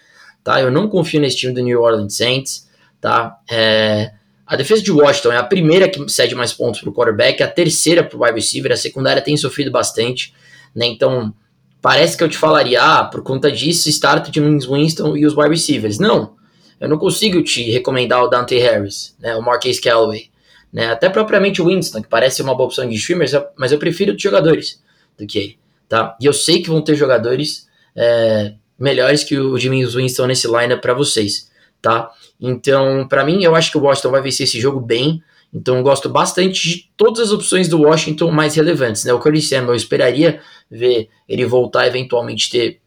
[0.42, 0.60] tá?
[0.60, 2.68] Eu não confio nesse time do New Orleans Saints,
[3.00, 3.38] tá?
[3.50, 4.12] É...
[4.46, 7.48] A defesa de Washington é a primeira que cede mais pontos para o quarterback, a
[7.48, 10.34] terceira para o wide receiver, a secundária tem sofrido bastante.
[10.74, 10.86] né?
[10.86, 11.34] Então,
[11.80, 15.50] parece que eu te falaria, ah, por conta disso, start de Winston e os wide
[15.50, 15.98] receivers.
[15.98, 16.34] Não,
[16.80, 20.30] eu não consigo te recomendar o Dante Harris, né, o Marquise Callaway,
[20.72, 24.14] né, até propriamente o Winston, que parece uma boa opção de streamers, mas eu prefiro
[24.14, 24.82] os jogadores
[25.18, 26.16] do que ele, tá?
[26.20, 30.80] E eu sei que vão ter jogadores é, melhores que o Jimmy Winston nesse lineup
[30.80, 31.50] para vocês,
[31.84, 32.10] tá?
[32.40, 35.22] Então, para mim, eu acho que o Washington vai vencer esse jogo bem.
[35.52, 39.12] Então, gosto bastante de todas as opções do Washington mais relevantes, né?
[39.12, 42.80] O Curtis Samuel, eu esperaria ver ele voltar eventualmente ter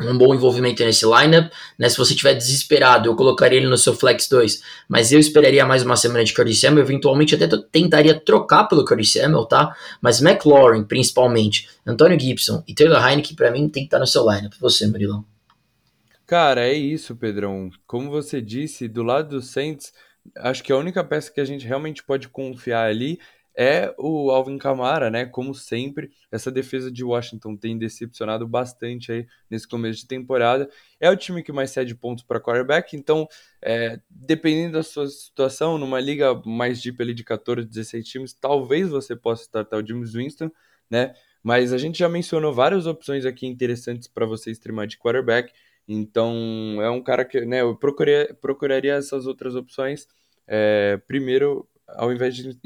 [0.00, 1.88] um bom envolvimento nesse lineup, né?
[1.88, 5.82] Se você tiver desesperado, eu colocaria ele no seu flex 2, mas eu esperaria mais
[5.82, 9.76] uma semana de Curtis Samuel, eventualmente até tentaria trocar pelo Curtis Samuel, tá?
[10.00, 14.22] Mas McLaurin, principalmente, Antonio Gibson e Taylor Heineken, para mim, tem que estar no seu
[14.30, 14.54] lineup.
[14.60, 15.31] Você, Murilão.
[16.32, 17.68] Cara, é isso, Pedrão.
[17.86, 19.92] Como você disse, do lado do Saints,
[20.38, 23.18] acho que a única peça que a gente realmente pode confiar ali
[23.54, 25.26] é o Alvin Kamara, né?
[25.26, 30.70] Como sempre, essa defesa de Washington tem decepcionado bastante aí nesse começo de temporada.
[30.98, 33.28] É o time que mais cede pontos para quarterback, então,
[33.60, 38.88] é, dependendo da sua situação, numa liga mais deep ali de 14, 16 times, talvez
[38.88, 40.50] você possa startar o James Winston,
[40.90, 41.12] né?
[41.42, 45.52] Mas a gente já mencionou várias opções aqui interessantes para você streamar de quarterback.
[45.86, 50.06] Então, é um cara que, né, eu procurei, procuraria essas outras opções.
[50.46, 52.58] É, primeiro, ao invés de,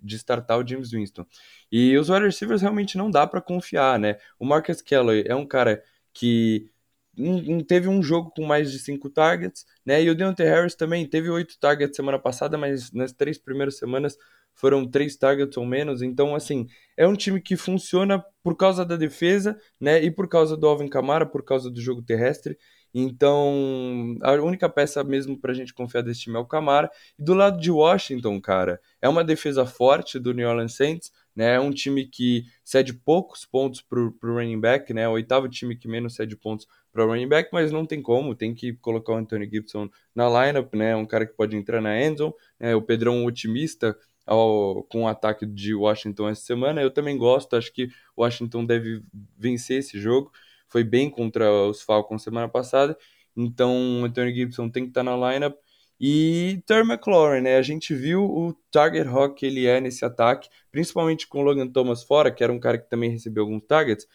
[0.00, 1.26] de startar o James Winston.
[1.70, 4.18] E os wide receivers realmente não dá para confiar, né?
[4.38, 6.70] O Marcus Kelly é um cara que
[7.18, 10.02] um, teve um jogo com mais de cinco targets, né?
[10.02, 14.18] E o Deontay Harris também teve oito targets semana passada, mas nas três primeiras semanas
[14.56, 16.02] foram três targets ou menos.
[16.02, 20.02] Então, assim, é um time que funciona por causa da defesa, né?
[20.02, 22.58] E por causa do Alvin Kamara, por causa do jogo terrestre.
[22.98, 26.90] Então, a única peça mesmo para a gente confiar desse time é o Camara.
[27.18, 31.56] E do lado de Washington, cara, é uma defesa forte do New Orleans Saints, né?
[31.56, 35.06] É um time que cede poucos pontos para o running back, né?
[35.06, 38.54] O oitavo time que menos cede pontos para running back, mas não tem como, tem
[38.54, 40.96] que colocar o Anthony Gibson na lineup, né?
[40.96, 42.74] Um cara que pode entrar na endzone, né?
[42.74, 43.94] O Pedrão otimista
[44.26, 46.82] ao, com o ataque de Washington essa semana.
[46.82, 49.02] Eu também gosto, acho que Washington deve
[49.38, 50.32] vencer esse jogo
[50.68, 52.96] foi bem contra os Falcons semana passada.
[53.36, 55.56] Então, Anthony Gibson tem que estar na lineup.
[55.98, 57.56] E Terry McLaurin, né?
[57.56, 61.66] A gente viu o target rock que ele é nesse ataque, principalmente com o Logan
[61.68, 64.06] Thomas fora, que era um cara que também recebeu alguns targets.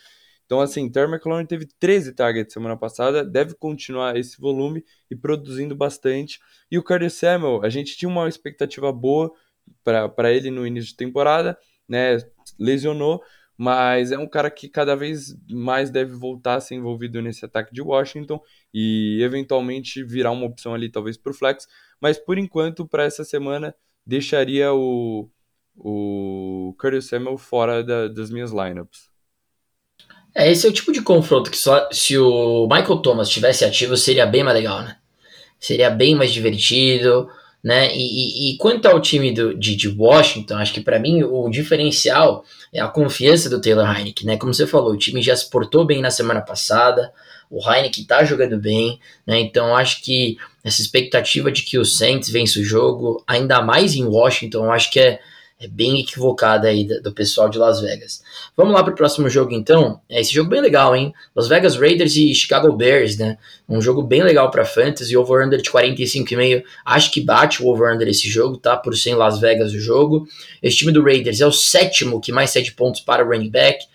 [0.45, 5.75] Então, assim, Terry McLaurin teve 13 targets semana passada, deve continuar esse volume e produzindo
[5.75, 6.39] bastante.
[6.69, 9.31] E o Curtis Samuel, a gente tinha uma expectativa boa
[9.83, 11.57] para ele no início de temporada,
[11.87, 12.17] né?
[12.59, 13.21] Lesionou,
[13.57, 17.73] mas é um cara que cada vez mais deve voltar a ser envolvido nesse ataque
[17.73, 18.41] de Washington
[18.73, 21.67] e eventualmente virar uma opção ali talvez para o flex,
[21.99, 25.29] mas por enquanto para essa semana deixaria o,
[25.75, 29.11] o Curtis Samuel fora da, das minhas lineups.
[30.33, 33.97] É, esse é o tipo de confronto que só se o Michael Thomas estivesse ativo
[33.97, 34.97] seria bem mais legal, né?
[35.59, 37.29] Seria bem mais divertido,
[37.63, 37.95] né?
[37.95, 41.49] E, e, e quanto ao time do, de, de Washington, acho que para mim o
[41.49, 42.43] diferencial
[42.73, 44.37] é a confiança do Taylor Heineken, né?
[44.37, 47.11] Como você falou, o time já se portou bem na semana passada,
[47.49, 49.39] o Heineken tá jogando bem, né?
[49.39, 54.05] Então acho que essa expectativa de que o Saints vence o jogo, ainda mais em
[54.05, 55.19] Washington, acho que é
[55.61, 58.23] é bem equivocada aí do pessoal de Las Vegas.
[58.57, 60.01] Vamos lá para o próximo jogo então.
[60.09, 61.13] É esse jogo bem legal, hein?
[61.35, 63.37] Las Vegas Raiders e Chicago Bears, né?
[63.69, 66.63] Um jogo bem legal para fantasy, over-under de 45,5.
[66.83, 68.75] Acho que bate o over-under esse jogo, tá?
[68.75, 70.27] Por ser em Las Vegas o jogo.
[70.63, 73.85] Esse time do Raiders é o sétimo que mais cede pontos para o running back.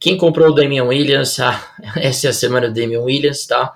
[0.00, 1.36] Quem comprou o Damian Williams?
[1.44, 1.60] Ah,
[1.96, 3.74] essa é a semana do Damian Williams, tá?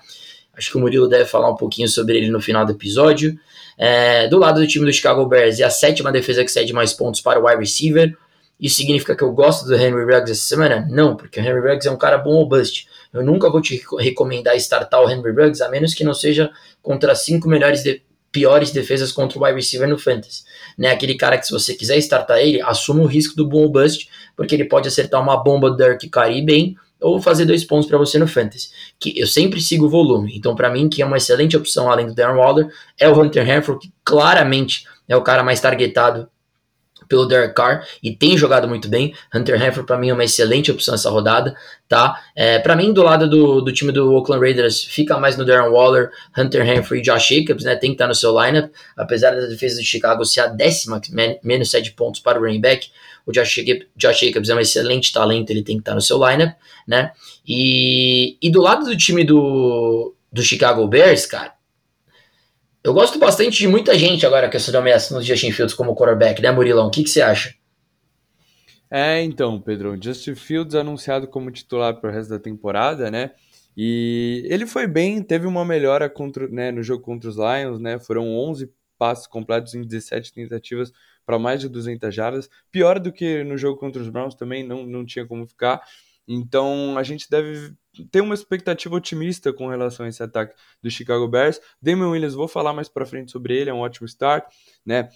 [0.54, 3.38] Acho que o Murilo deve falar um pouquinho sobre ele no final do episódio.
[3.78, 6.92] É, do lado do time do Chicago Bears, é a sétima defesa que cede mais
[6.92, 8.16] pontos para o wide receiver.
[8.60, 10.86] Isso significa que eu gosto do Henry Ruggs essa semana?
[10.90, 12.88] Não, porque o Henry Ruggs é um cara bom ou bust.
[13.12, 16.50] Eu nunca vou te recomendar startar o Henry Ruggs, a menos que não seja
[16.82, 20.44] contra as cinco melhores de, piores defesas contra o wide receiver no Fantasy.
[20.76, 20.90] Né?
[20.90, 24.08] Aquele cara que se você quiser startar ele, assuma o risco do bom ou bust,
[24.36, 27.98] porque ele pode acertar uma bomba do Dirk cair bem, ou fazer dois pontos para
[27.98, 28.70] você no Fantasy.
[28.98, 30.36] Que eu sempre sigo o volume.
[30.36, 32.68] Então, para mim, que é uma excelente opção além do Darren Waller,
[32.98, 36.28] é o Hunter Henry, que claramente é o cara mais targetado
[37.08, 39.14] pelo Derek Carr e tem jogado muito bem.
[39.34, 41.56] Hunter Henry para mim é uma excelente opção essa rodada,
[41.88, 42.20] tá?
[42.36, 45.70] É, para mim do lado do, do time do Oakland Raiders fica mais no Darren
[45.70, 47.74] Waller, Hunter Henry e Josh Jacobs, né?
[47.74, 51.00] Tem que estar tá no seu lineup, apesar da defesa de Chicago ser a décima
[51.42, 52.90] menos 7 pontos para o running back.
[53.28, 53.62] O Josh,
[53.94, 56.56] Josh Jacobs é um excelente talento, ele tem que estar no seu lineup,
[56.86, 57.12] né?
[57.46, 61.52] E, e do lado do time do, do Chicago Bears, cara,
[62.82, 66.40] eu gosto bastante de muita gente agora que assumiu ameaça nos Justin Fields como quarterback,
[66.40, 66.86] né, Murilão?
[66.86, 67.54] O que, que você acha?
[68.90, 73.32] É, então, Pedro, Justin Fields anunciado como titular para o resto da temporada, né?
[73.76, 77.98] E ele foi bem, teve uma melhora contra, né, no jogo contra os Lions, né?
[77.98, 80.90] Foram 11 passes completos em 17 tentativas
[81.28, 82.48] para mais de 200 jardas.
[82.70, 85.82] Pior do que no jogo contra os Browns também, não, não tinha como ficar.
[86.26, 87.74] Então a gente deve
[88.10, 91.60] ter uma expectativa otimista com relação a esse ataque do Chicago Bears.
[91.82, 94.46] Damian Williams, vou falar mais para frente sobre ele, é um ótimo start,
[94.86, 95.10] né?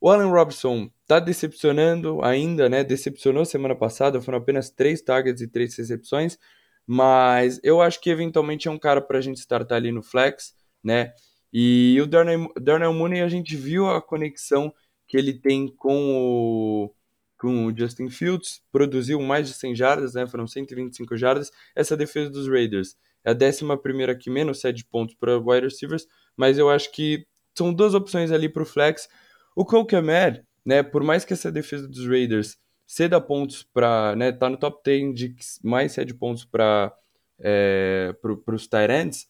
[0.00, 2.82] O Allen Robinson tá decepcionando ainda, né?
[2.82, 6.36] Decepcionou semana passada, foram apenas três targets e três recepções,
[6.84, 10.52] mas eu acho que eventualmente é um cara para a gente startar ali no flex,
[10.82, 11.12] né?
[11.52, 14.74] E o Darnell Mooney, a gente viu a conexão
[15.14, 16.94] que ele tem com o,
[17.38, 20.26] com o Justin Fields, produziu mais de 100 jardas, né?
[20.26, 21.52] Foram 125 jardas.
[21.72, 26.08] Essa defesa dos Raiders é a 11 primeira que menos cede pontos para wide receivers,
[26.36, 27.24] mas eu acho que
[27.56, 29.08] são duas opções ali para o flex.
[29.54, 29.86] O Cole
[30.66, 30.82] né?
[30.82, 34.32] Por mais que essa defesa dos Raiders ceda pontos para, né?
[34.32, 36.92] Tá no top 10 de mais cede pontos para
[37.38, 39.28] é, para os Tyrants,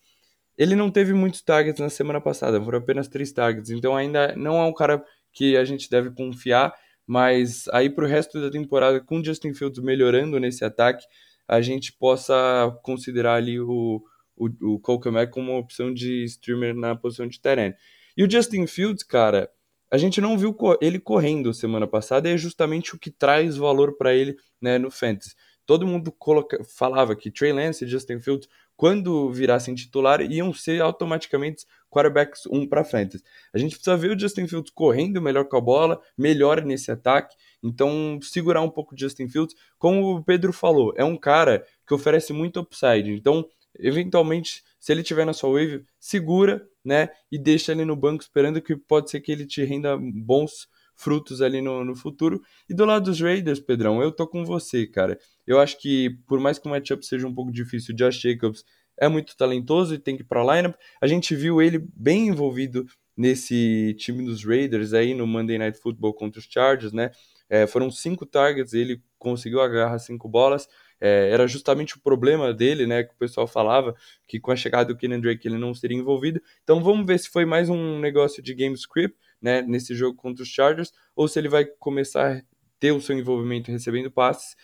[0.57, 4.57] ele não teve muitos targets na semana passada, foram apenas três targets, então ainda não
[4.57, 5.05] é um cara
[5.35, 6.73] que a gente deve confiar,
[7.07, 11.05] mas aí para o resto da temporada, com Justin Fields melhorando nesse ataque,
[11.47, 12.35] a gente possa
[12.83, 14.03] considerar ali o,
[14.37, 17.75] o, o como uma opção de streamer na posição de terreno.
[18.17, 19.51] E o Justin Fields, cara,
[19.91, 23.97] a gente não viu ele correndo semana passada e é justamente o que traz valor
[23.97, 25.35] para ele né, no Fantasy.
[25.67, 30.81] Todo mundo coloca, falava que Trey Lance e Justin Fields quando virassem titular, iam ser
[30.83, 33.23] automaticamente quarterbacks um para frente.
[33.53, 37.37] A gente precisa ver o Justin Fields correndo melhor com a bola, melhor nesse ataque.
[37.63, 39.55] Então, segurar um pouco o Justin Fields.
[39.79, 43.13] Como o Pedro falou, é um cara que oferece muito upside.
[43.13, 43.49] Então,
[43.79, 47.09] eventualmente, se ele tiver na sua wave, segura, né?
[47.31, 51.43] E deixa ele no banco esperando que pode ser que ele te renda bons frutos
[51.43, 52.41] ali no, no futuro.
[52.69, 55.19] E do lado dos Raiders, Pedrão, eu tô com você, cara.
[55.47, 58.65] Eu acho que, por mais que o matchup seja um pouco difícil, o Josh Jacobs
[58.99, 60.77] é muito talentoso e tem que ir pra lineup.
[61.01, 62.87] A gente viu ele bem envolvido
[63.17, 67.11] nesse time dos Raiders aí no Monday Night Football contra os Chargers, né?
[67.49, 70.69] É, foram cinco targets, ele conseguiu agarrar cinco bolas.
[71.01, 73.05] É, era justamente o problema dele, né?
[73.05, 73.95] Que o pessoal falava
[74.27, 76.41] que com a chegada do Kenan Drake ele não seria envolvido.
[76.63, 80.43] Então vamos ver se foi mais um negócio de game script né, nesse jogo contra
[80.43, 82.43] os Chargers, ou se ele vai começar a
[82.81, 84.57] ter o seu envolvimento recebendo passes.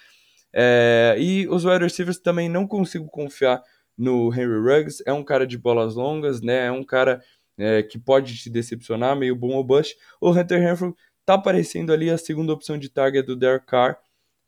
[0.55, 3.63] É, e os wide receivers também não consigo confiar
[3.97, 7.21] no Henry Ruggs, é um cara de bolas longas, né, é um cara
[7.59, 9.95] é, que pode te decepcionar, meio bom ou bust.
[10.19, 10.95] O Hunter Henry
[11.27, 13.99] tá aparecendo ali a segunda opção de target do Derek Carr,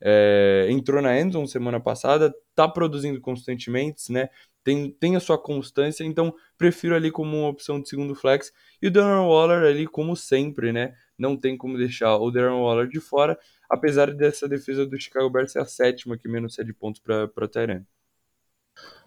[0.01, 4.29] é, entrou na Endzone semana passada, tá produzindo constantemente, né?
[4.63, 8.51] Tem, tem a sua constância, então prefiro ali como uma opção de segundo flex.
[8.81, 10.93] E o Darren Waller ali, como sempre, né?
[11.17, 13.37] Não tem como deixar o Darren Waller de fora,
[13.69, 17.47] apesar dessa defesa do Chicago Bears ser a sétima que menos cede pontos para o
[17.47, 17.83] Tyrant.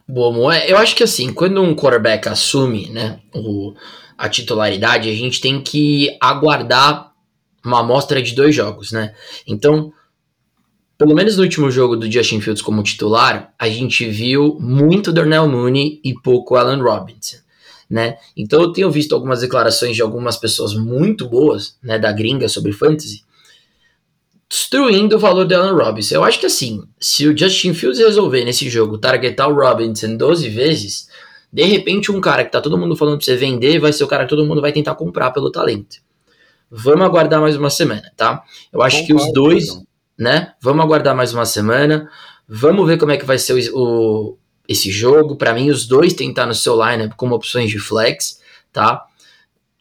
[0.08, 3.74] Bom, eu acho que assim, quando um quarterback assume né, o,
[4.16, 7.12] a titularidade, a gente tem que aguardar
[7.64, 9.14] uma amostra de dois jogos, né?
[9.46, 9.92] Então,
[10.98, 15.48] pelo menos no último jogo do Justin Fields como titular, a gente viu muito Darnell
[15.48, 17.38] Mooney e pouco Allen Robinson.
[17.88, 18.16] Né?
[18.36, 22.72] Então eu tenho visto algumas declarações de algumas pessoas muito boas, né, da gringa sobre
[22.72, 23.22] fantasy,
[24.48, 26.16] destruindo o valor de Allen Robinson.
[26.16, 30.48] Eu acho que assim, se o Justin Fields resolver nesse jogo targetar o Robinson 12
[30.48, 31.08] vezes,
[31.52, 34.08] de repente um cara que tá todo mundo falando pra você vender vai ser o
[34.08, 35.98] cara que todo mundo vai tentar comprar pelo talento.
[36.68, 38.42] Vamos aguardar mais uma semana, tá?
[38.72, 39.85] Eu acho Concordo, que os dois,
[40.18, 40.52] né?
[40.60, 42.10] Vamos aguardar mais uma semana.
[42.48, 44.38] Vamos ver como é que vai ser o, o
[44.68, 45.36] esse jogo.
[45.36, 48.40] Para mim, os dois estar no seu lineup como opções de flex,
[48.72, 49.04] tá?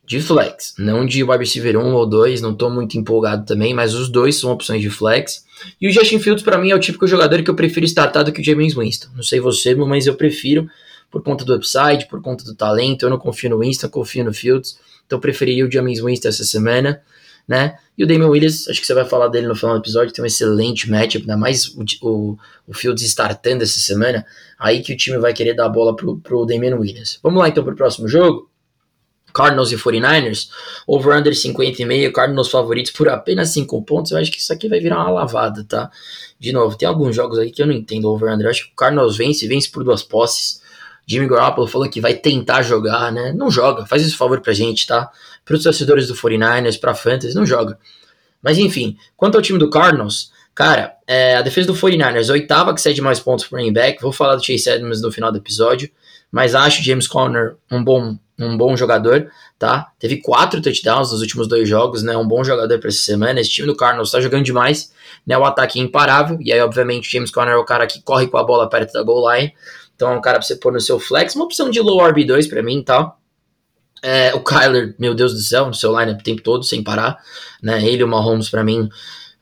[0.06, 3.96] De flex, não de wide receiver 1 ou 2, não tô muito empolgado também, mas
[3.96, 5.44] os dois são opções de flex.
[5.82, 8.32] E o Justin Fields, para mim, é o típico jogador que eu prefiro startar do
[8.32, 9.08] que o James Winston.
[9.16, 10.70] Não sei você, mas eu prefiro
[11.10, 13.04] por conta do upside, por conta do talento.
[13.04, 14.78] Eu não confio no Winston, confio no Fields.
[15.08, 17.02] Então, preferiria o James Winston essa semana
[17.48, 17.78] né?
[17.98, 20.24] E o Damian Williams, acho que você vai falar dele no final do episódio, tem
[20.24, 22.38] um excelente matchup, ainda mais o, o,
[22.68, 24.26] o Fields startando essa semana,
[24.60, 27.20] aí que o time vai querer dar a bola pro, pro Damian Williams.
[27.24, 28.50] Vamos lá então pro próximo jogo?
[29.34, 30.50] Cardinals e 49ers,
[30.88, 34.98] over-under 50,5, Cardinals favoritos por apenas 5 pontos, eu acho que isso aqui vai virar
[34.98, 35.92] uma lavada, tá?
[36.40, 38.76] De novo, tem alguns jogos aí que eu não entendo over-under, eu acho que o
[38.76, 40.62] Cardinals vence, vence por duas posses,
[41.06, 43.32] Jimmy Garoppolo falou que vai tentar jogar, né?
[43.32, 45.12] Não joga, faz esse favor pra gente, tá?
[45.46, 47.78] Para os torcedores do 49ers, pra Fantasy, não joga.
[48.42, 52.82] Mas enfim, quanto ao time do Cardinals, cara, é, a defesa do 49ers, oitava que
[52.82, 54.02] cede mais pontos pro running back.
[54.02, 55.90] Vou falar do Chase Edmonds no final do episódio,
[56.32, 59.92] mas acho James Conner um bom um bom jogador, tá?
[59.98, 62.18] Teve quatro touchdowns nos últimos dois jogos, né?
[62.18, 63.40] Um bom jogador para essa semana.
[63.40, 64.92] Esse time do Cardinals tá jogando demais,
[65.26, 65.38] né?
[65.38, 68.38] O ataque é imparável, e aí, obviamente, James Conner é o cara que corre com
[68.38, 69.54] a bola perto da goal line,
[69.96, 72.50] então é um cara pra você pôr no seu flex, uma opção de low RB2
[72.50, 73.16] para mim, tá?
[74.02, 77.18] É, o Kyler, meu Deus do céu, no seu lineup o tempo todo, sem parar,
[77.62, 77.84] né?
[77.86, 78.88] Ele e o Mahomes, para mim,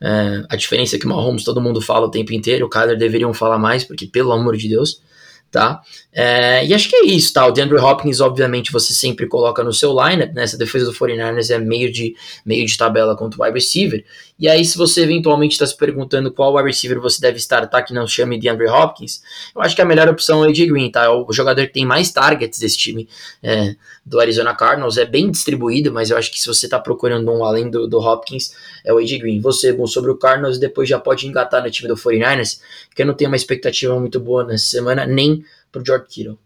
[0.00, 2.96] é, a diferença é que o Mahomes todo mundo fala o tempo inteiro, o Kyler
[2.96, 5.02] deveriam falar mais, porque pelo amor de Deus,
[5.50, 5.80] tá?
[6.16, 7.44] É, e acho que é isso, tá?
[7.44, 10.44] O DeAndre Hopkins, obviamente, você sempre coloca no seu lineup, né?
[10.44, 12.14] Essa defesa do 49ers é meio de,
[12.46, 14.04] meio de tabela contra o wide receiver.
[14.38, 17.82] E aí, se você eventualmente está se perguntando qual wide receiver você deve tá?
[17.82, 19.22] que não chame DeAndre Hopkins,
[19.54, 21.04] eu acho que a melhor opção é o AJ Green, tá?
[21.04, 23.08] É o jogador que tem mais targets desse time
[23.42, 23.74] é,
[24.06, 24.96] do Arizona Cardinals.
[24.96, 27.98] É bem distribuído, mas eu acho que se você está procurando um além do, do
[27.98, 28.52] Hopkins,
[28.84, 29.40] é o AJ Green.
[29.40, 32.60] Você, bom, sobre o Cardinals, depois já pode engatar no time do 49ers,
[32.94, 35.44] que eu não tenho uma expectativa muito boa nessa semana, nem
[35.74, 36.38] pro George Kittle.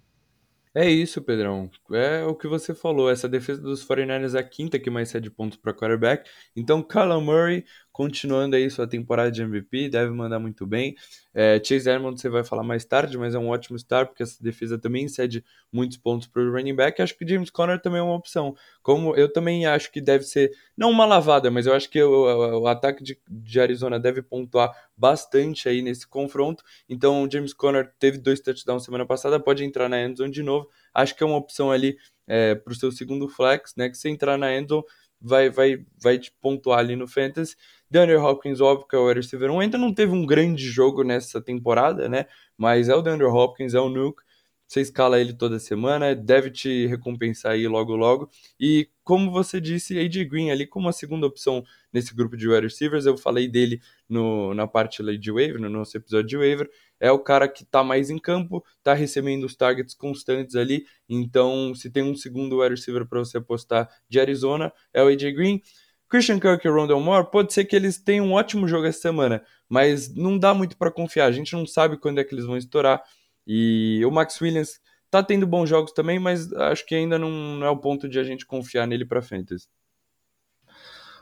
[0.75, 1.71] É isso, Pedrão.
[1.93, 3.11] É o que você falou.
[3.11, 6.29] Essa defesa dos 49ers é a quinta que mais cede pontos para quarterback.
[6.55, 7.65] Então, Kyler Murray
[7.99, 10.95] continuando aí sua temporada de MVP, deve mandar muito bem.
[11.35, 14.41] É, Chase Edmonds você vai falar mais tarde, mas é um ótimo start, porque essa
[14.41, 17.03] defesa também cede muitos pontos para o running back.
[17.03, 18.55] Acho que James Conner também é uma opção.
[18.85, 22.09] Como eu também acho que deve ser, não uma lavada, mas eu acho que o,
[22.09, 26.63] o, o ataque de, de, Arizona deve pontuar bastante aí nesse confronto.
[26.89, 30.69] Então, James Conner teve dois touchdowns semana passada, pode entrar na endzone de novo.
[30.95, 31.97] Acho que é uma opção ali
[32.29, 33.89] é, para o seu segundo flex, né?
[33.89, 34.85] Que se entrar na endzone
[35.21, 37.57] vai, vai, vai te pontuar ali no fantasy.
[37.91, 41.41] DeAndre Hopkins, óbvio que é o receiver 1, ainda não teve um grande jogo nessa
[41.41, 42.27] temporada, né?
[42.57, 44.23] Mas é o DeAndre Hopkins, é o Nuke.
[44.67, 48.29] Você escala ele toda semana, deve te recompensar aí logo logo.
[48.61, 52.67] E como você disse, AJ Green ali como a segunda opção nesse grupo de wide
[52.67, 56.71] receivers, eu falei dele no, na parte ali de waiver, no nosso episódio de waiver,
[57.01, 61.75] é o cara que tá mais em campo, tá recebendo os targets constantes ali, então
[61.75, 65.63] se tem um segundo wide receiver para você apostar de Arizona, é o AJ Green.
[66.09, 69.43] Christian Kirk e Rondell Moore, pode ser que eles tenham um ótimo jogo essa semana,
[69.69, 71.27] mas não dá muito para confiar.
[71.27, 73.03] A gente não sabe quando é que eles vão estourar.
[73.47, 74.81] E o Max Williams
[75.11, 78.25] tá tendo bons jogos também, mas acho que ainda não é o ponto de a
[78.25, 79.67] gente confiar nele para fantasy.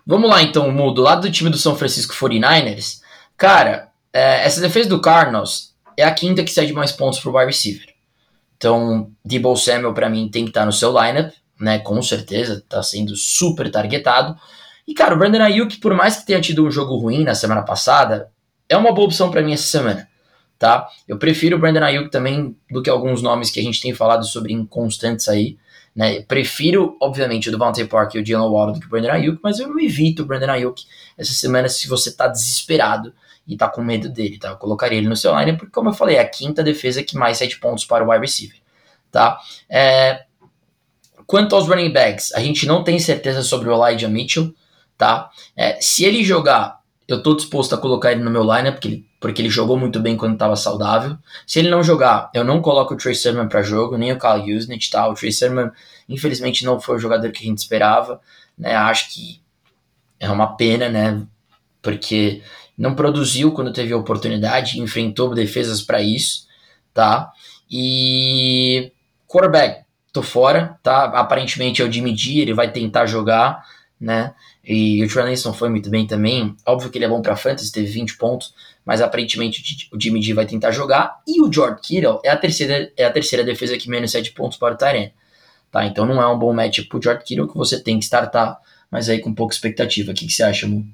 [0.07, 3.01] Vamos lá então, Mu, do lado do time do São Francisco 49ers,
[3.37, 7.47] cara, é, essa defesa do Cardinals é a quinta que cede mais pontos pro wide
[7.47, 7.93] receiver.
[8.57, 11.78] Então, Debo Samuel para mim tem que estar tá no seu lineup, né?
[11.80, 14.39] Com certeza, tá sendo super targetado.
[14.87, 17.62] E, cara, o Brandon Ayuk, por mais que tenha tido um jogo ruim na semana
[17.62, 18.30] passada,
[18.68, 20.09] é uma boa opção para mim essa semana,
[20.59, 20.89] tá?
[21.09, 24.24] Eu prefiro o Brandon Ayuk também do que alguns nomes que a gente tem falado
[24.24, 25.59] sobre inconstantes aí,
[25.95, 26.20] né?
[26.22, 29.59] prefiro, obviamente, o Devontae Parker e o Jalen Waddle do que o Brandon Ayuk, mas
[29.59, 30.84] eu evito o Brandon Ayuk
[31.16, 33.12] essa semana se você tá desesperado
[33.47, 34.51] e tá com medo dele, tá?
[34.51, 37.16] Eu colocaria ele no seu line porque, como eu falei, é a quinta defesa que
[37.16, 38.59] mais sete pontos para o wide receiver,
[39.11, 39.39] tá?
[39.68, 40.24] É...
[41.26, 44.53] Quanto aos running backs, a gente não tem certeza sobre o Elijah Mitchell,
[44.97, 45.30] tá?
[45.57, 49.07] É, se ele jogar, eu tô disposto a colocar ele no meu lineup, porque ele,
[49.20, 51.16] porque ele jogou muito bem quando estava saudável.
[51.47, 54.57] Se ele não jogar, eu não coloco o Trey Sermon para jogo, nem o Kyle
[54.57, 55.09] Usnett, tá?
[55.09, 55.70] O Trey Sermon,
[56.09, 58.20] infelizmente, não foi o jogador que a gente esperava,
[58.59, 58.74] né?
[58.74, 59.40] Acho que
[60.18, 61.22] é uma pena, né?
[61.80, 62.42] Porque
[62.76, 66.47] não produziu quando teve a oportunidade, enfrentou defesas para isso,
[66.92, 67.30] tá?
[67.70, 68.92] E
[69.26, 71.05] quarterback, tô fora, tá?
[71.05, 73.64] Aparentemente é o Jimmy G, ele vai tentar jogar,
[74.01, 74.34] né?
[74.64, 76.55] E o Trey foi muito bem também.
[76.66, 80.34] Óbvio que ele é bom para fantasy, teve 20 pontos, mas aparentemente o Jimmy G
[80.34, 81.20] vai tentar jogar.
[81.26, 84.59] E o George Kittle é a terceira, é a terceira defesa que menos 7 pontos
[84.59, 85.12] para o Tyrene.
[85.70, 85.84] Tá?
[85.86, 88.59] Então não é um bom match pro George Kittle que você tem que startar,
[88.90, 90.12] mas aí com pouca expectativa.
[90.12, 90.86] O que, que você acha, Mu?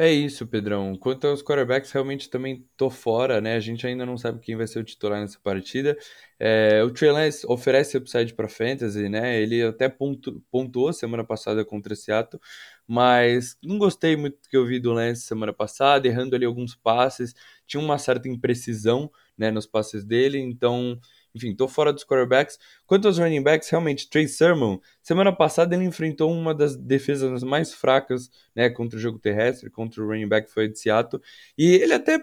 [0.00, 0.94] É isso, Pedrão.
[0.96, 3.56] Quanto aos quarterbacks, realmente também tô fora, né?
[3.56, 5.96] A gente ainda não sabe quem vai ser o titular nessa partida.
[6.38, 9.40] É, o Trey Lance oferece upside para fantasy, né?
[9.42, 12.40] Ele até pontu, pontuou semana passada contra ato,
[12.86, 16.76] mas não gostei muito do que eu vi do Lance semana passada, errando ali alguns
[16.76, 17.34] passes.
[17.66, 20.96] Tinha uma certa imprecisão, né, nos passes dele, então
[21.38, 22.58] enfim, tô fora dos quarterbacks.
[22.86, 27.72] Quanto aos running backs, realmente, Trey Sermon, semana passada ele enfrentou uma das defesas mais
[27.72, 31.22] fracas, né, contra o jogo terrestre, contra o running back foi de Seattle,
[31.56, 32.20] e ele até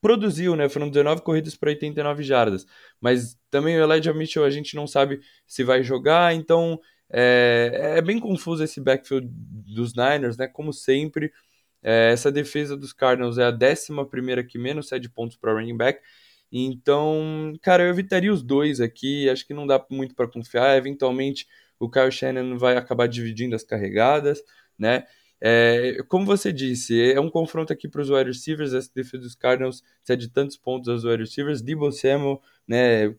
[0.00, 2.66] produziu, né, foram 19 corridas para 89 jardas,
[3.00, 6.80] mas também o Elijah Mitchell a gente não sabe se vai jogar, então
[7.10, 11.32] é, é bem confuso esse backfield dos Niners, né, como sempre,
[11.82, 15.76] é, essa defesa dos Cardinals é a décima primeira que menos cede pontos para running
[15.76, 16.00] back,
[16.52, 19.28] então, cara, eu evitaria os dois aqui.
[19.28, 20.76] Acho que não dá muito para confiar.
[20.76, 21.46] Eventualmente,
[21.78, 24.42] o Kyle Shannon vai acabar dividindo as carregadas,
[24.78, 25.04] né?
[25.42, 28.74] É, como você disse, é um confronto aqui para os wide receivers.
[28.74, 31.62] Essa defesa dos Cardinals cede tantos pontos aos wide receivers.
[31.62, 33.14] Debo Samuel né,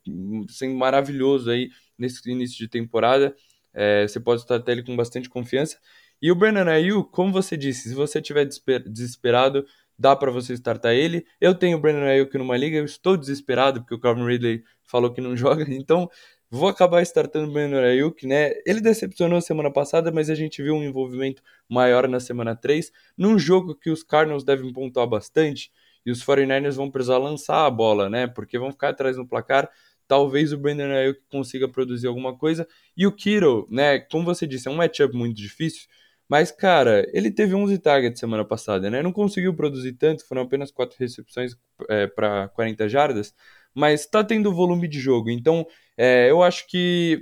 [0.50, 3.36] sendo maravilhoso aí nesse início de temporada.
[3.74, 5.80] É, você pode estar até ele com bastante confiança.
[6.22, 9.66] E o Brandon Ayuk, como você disse, se você estiver desesperado,
[10.02, 11.26] dá para você startar ele.
[11.40, 15.14] Eu tenho o Brandon Ayuk numa liga, eu estou desesperado porque o Calvin Ridley falou
[15.14, 16.10] que não joga, então
[16.50, 18.54] vou acabar startando o Brandon Ayuk, né?
[18.66, 23.38] Ele decepcionou semana passada, mas a gente viu um envolvimento maior na semana 3, num
[23.38, 25.72] jogo que os Cardinals devem pontuar bastante
[26.04, 28.26] e os 49ers vão precisar lançar a bola, né?
[28.26, 29.70] Porque vão ficar atrás no placar.
[30.08, 32.68] Talvez o Brandon Ayuk consiga produzir alguma coisa.
[32.98, 34.00] E o Kiro, né?
[34.00, 35.88] Como você disse, é um matchup muito difícil.
[36.32, 39.04] Mas, cara, ele teve 11 targets semana passada, né?
[39.04, 41.58] Não conseguiu produzir tanto, foram apenas 4 recepções
[41.90, 43.36] é, para 40 jardas,
[43.76, 45.30] mas tá tendo volume de jogo.
[45.30, 45.68] Então,
[45.98, 47.22] é, eu acho que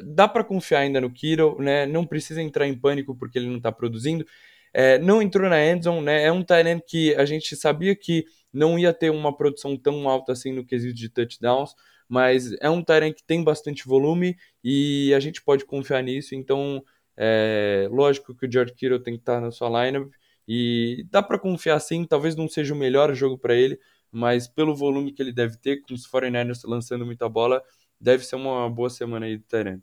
[0.00, 1.84] dá para confiar ainda no Kiro, né?
[1.84, 4.24] Não precisa entrar em pânico porque ele não tá produzindo.
[4.72, 6.22] É, não entrou na endzone, né?
[6.22, 10.30] É um tight que a gente sabia que não ia ter uma produção tão alta
[10.30, 11.74] assim no quesito de touchdowns,
[12.08, 16.80] mas é um tight que tem bastante volume e a gente pode confiar nisso, então
[17.16, 20.10] é, lógico que o George Kittle tem que estar na sua lineup
[20.46, 23.78] e dá para confiar sim, talvez não seja o melhor jogo para ele,
[24.10, 27.62] mas pelo volume que ele deve ter, com os 49ers lançando muita bola,
[28.00, 29.80] deve ser uma boa semana aí do Tyrant.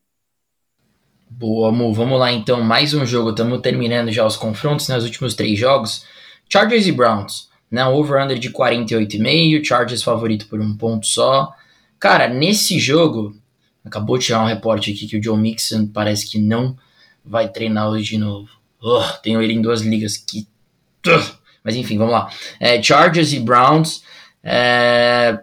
[1.29, 1.93] Boa, Mu.
[1.93, 3.29] Vamos lá então, mais um jogo.
[3.29, 6.05] Estamos terminando já os confrontos, né, os últimos três jogos.
[6.51, 11.53] Chargers e Browns, né, over-under de 48,5, Chargers favorito por um ponto só.
[11.99, 13.35] Cara, nesse jogo,
[13.85, 16.75] acabou de tirar um reporte aqui que o Joe Mixon parece que não
[17.29, 18.49] vai treinar hoje de novo.
[18.81, 20.47] Oh, tenho ele em duas ligas que.
[21.63, 22.29] Mas enfim, vamos lá.
[22.59, 24.01] É, Chargers e Browns.
[24.43, 25.39] É...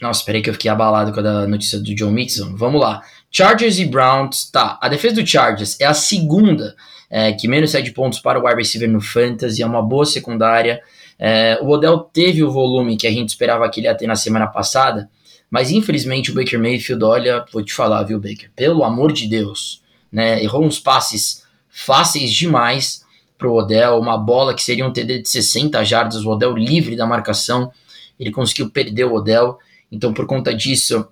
[0.00, 2.54] Nossa, peraí que eu fiquei abalado com a notícia do Joe Mixon.
[2.56, 3.02] Vamos lá.
[3.30, 4.50] Chargers e Browns.
[4.50, 6.76] Tá, a defesa do Chargers é a segunda
[7.08, 9.62] é, que menos cede pontos para o wide receiver no Fantasy.
[9.62, 10.80] É uma boa secundária.
[11.18, 14.16] É, o Odell teve o volume que a gente esperava que ele ia ter na
[14.16, 15.08] semana passada.
[15.50, 18.50] Mas infelizmente o Baker Mayfield, olha, vou te falar, viu, Baker?
[18.54, 20.42] Pelo amor de Deus né?
[20.42, 23.04] Errou uns passes fáceis demais
[23.36, 27.06] pro Odell, uma bola que seria um TD de 60 jardas, o Odell livre da
[27.06, 27.72] marcação,
[28.18, 29.58] ele conseguiu perder o Odell,
[29.92, 31.06] então por conta disso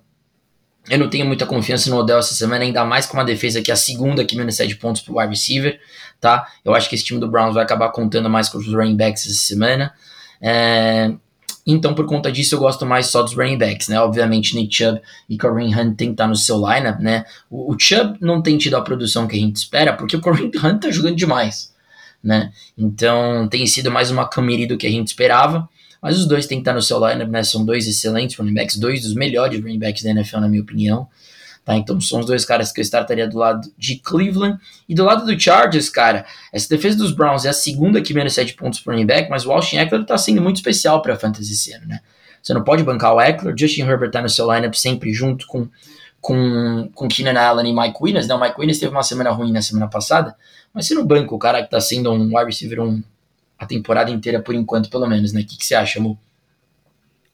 [0.89, 3.71] eu não tenho muita confiança no Odell essa semana, ainda mais com uma defesa que
[3.71, 5.79] é a segunda que menos 7 pontos pro wide receiver,
[6.19, 6.47] tá?
[6.63, 9.25] Eu acho que esse time do Browns vai acabar contando mais com os running backs
[9.25, 9.93] essa semana.
[10.41, 11.13] É,
[11.69, 13.99] então, por conta disso, eu gosto mais só dos running backs, né?
[13.99, 17.25] Obviamente, Nick Chubb e Kareem Hunt tem que estar no seu lineup, né?
[17.49, 20.49] O, o Chubb não tem tido a produção que a gente espera, porque o Kareem
[20.63, 21.73] Hunt tá jogando demais,
[22.23, 22.53] né?
[22.77, 25.67] Então, tem sido mais uma committee do que a gente esperava.
[26.01, 27.43] Mas os dois têm que estar no seu lineup, né?
[27.43, 31.07] São dois excelentes running backs, dois dos melhores running backs da NFL, na minha opinião.
[31.67, 31.75] Tá?
[31.75, 34.57] Então são os dois caras que eu startaria do lado de Cleveland.
[34.87, 38.33] E do lado do Chargers, cara, essa defesa dos Browns é a segunda que menos
[38.35, 41.51] 7 pontos por running back, mas o Austin Eckler tá sendo muito especial para fantasy
[41.51, 41.99] esse ano, né?
[42.41, 45.67] Você não pode bancar o Eckler, Justin Herbert tá no seu lineup sempre junto com
[46.21, 48.33] com, com Keenan Allen e Mike Williams, né?
[48.33, 50.35] O Mike Williams teve uma semana ruim na semana passada,
[50.73, 53.03] mas você não banca o cara que tá sendo um wide receiver um,
[53.59, 55.41] a temporada inteira por enquanto, pelo menos, né?
[55.41, 56.17] O que, que você acha, Mo?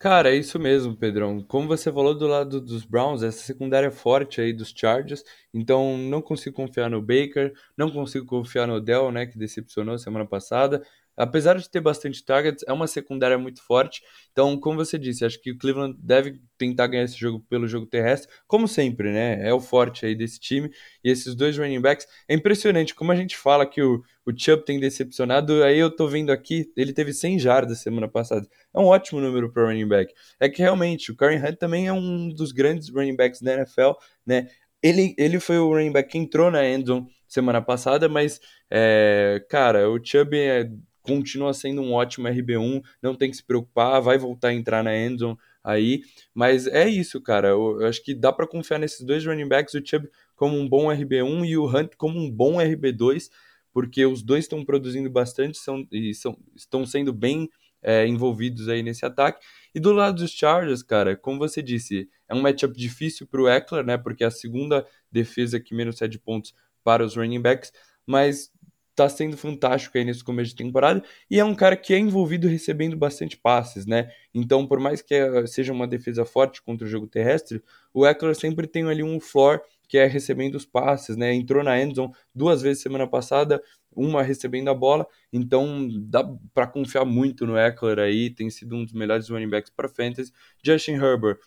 [0.03, 1.41] Cara, é isso mesmo, Pedrão.
[1.41, 5.23] Como você falou do lado dos Browns, essa secundária é forte aí dos Chargers,
[5.53, 10.25] então não consigo confiar no Baker, não consigo confiar no Odell, né, que decepcionou semana
[10.25, 10.85] passada
[11.15, 14.01] apesar de ter bastante targets, é uma secundária muito forte.
[14.31, 17.85] Então, como você disse, acho que o Cleveland deve tentar ganhar esse jogo pelo jogo
[17.85, 19.47] terrestre, como sempre, né?
[19.47, 20.69] É o forte aí desse time.
[21.03, 24.65] E esses dois running backs, é impressionante como a gente fala que o, o Chubb
[24.65, 25.63] tem decepcionado.
[25.63, 28.47] Aí eu tô vendo aqui, ele teve 100 jardas semana passada.
[28.73, 30.13] É um ótimo número para running back.
[30.39, 33.91] É que realmente o Karen Hunt também é um dos grandes running backs da NFL,
[34.25, 34.47] né?
[34.81, 38.39] Ele, ele foi o running back que entrou na endzone semana passada, mas,
[38.69, 40.69] é, cara, o Chubb é
[41.03, 44.97] continua sendo um ótimo RB1, não tem que se preocupar, vai voltar a entrar na
[44.97, 46.01] endzone aí,
[46.33, 49.73] mas é isso, cara, eu, eu acho que dá para confiar nesses dois running backs,
[49.75, 53.29] o Chubb como um bom RB1 e o Hunt como um bom RB2,
[53.71, 57.49] porque os dois estão produzindo bastante são, e são, estão sendo bem
[57.81, 59.45] é, envolvidos aí nesse ataque.
[59.75, 63.49] E do lado dos Chargers, cara, como você disse, é um matchup difícil para o
[63.49, 63.97] Eckler, né?
[63.97, 66.53] Porque é a segunda defesa que menos cede pontos
[66.83, 67.71] para os running backs,
[68.05, 68.51] mas
[68.95, 72.47] tá sendo fantástico aí nesse começo de temporada e é um cara que é envolvido
[72.47, 74.11] recebendo bastante passes, né?
[74.33, 77.63] Então, por mais que eh, seja uma defesa forte contra o jogo terrestre,
[77.93, 81.33] o Eckler sempre tem ali um floor que é recebendo os passes, né?
[81.33, 83.61] Entrou na endzone duas vezes semana passada,
[83.95, 88.83] uma recebendo a bola, então dá para confiar muito no Eckler aí, tem sido um
[88.83, 90.31] dos melhores running backs para fantasy.
[90.63, 91.37] Justin Herbert,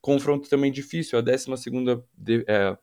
[0.00, 2.04] confronto também difícil, a 12 segunda
[2.48, 2.76] é,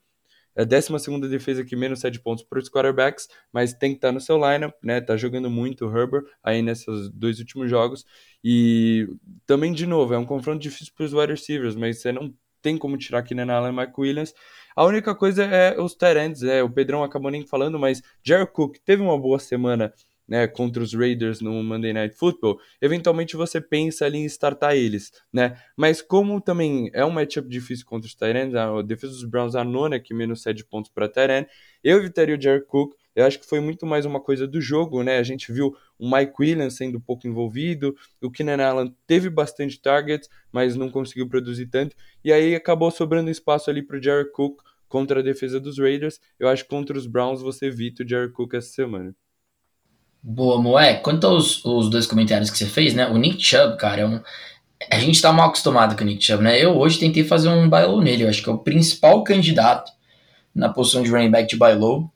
[0.60, 4.10] é a 12 defesa que menos 7 pontos para os quarterbacks, mas tem que estar
[4.10, 5.00] tá no seu lineup, né?
[5.00, 8.06] Tá jogando muito o Herbert aí nesses dois últimos jogos.
[8.44, 9.08] E
[9.46, 12.78] também, de novo, é um confronto difícil para os wide receivers, mas você não tem
[12.78, 14.34] como tirar aqui na Allen Mike Williams.
[14.76, 16.62] A única coisa é os Tyrants, né?
[16.62, 19.94] O Pedrão acabou nem falando, mas Jared Cook teve uma boa semana
[20.30, 25.12] né, contra os Raiders no Monday Night Football, eventualmente você pensa ali em startar eles,
[25.34, 25.58] né?
[25.76, 29.64] Mas como também é um matchup difícil contra os Tyrants, a defesa dos Browns a
[29.64, 31.48] nona, que menos 7 pontos para Tyrant,
[31.84, 35.02] eu evitaria o Jared Cook, eu acho que foi muito mais uma coisa do jogo,
[35.02, 35.18] né?
[35.18, 40.30] A gente viu o Mike Williams sendo pouco envolvido, o Keenan Allen teve bastante targets,
[40.52, 44.62] mas não conseguiu produzir tanto, e aí acabou sobrando espaço ali para o Jared Cook
[44.88, 46.20] contra a defesa dos Raiders.
[46.40, 49.16] Eu acho que contra os Browns você evita o Jared Cook essa semana.
[50.22, 50.96] Boa, Moé.
[50.96, 53.08] Quanto aos os dois comentários que você fez, né?
[53.08, 54.20] O Nick Chubb, cara, é um,
[54.92, 56.62] a gente tá mal acostumado com o Nick Chubb, né?
[56.62, 58.24] Eu hoje tentei fazer um buy low nele.
[58.24, 59.92] Eu acho que é o principal candidato
[60.54, 62.12] na posição de running back de buy low.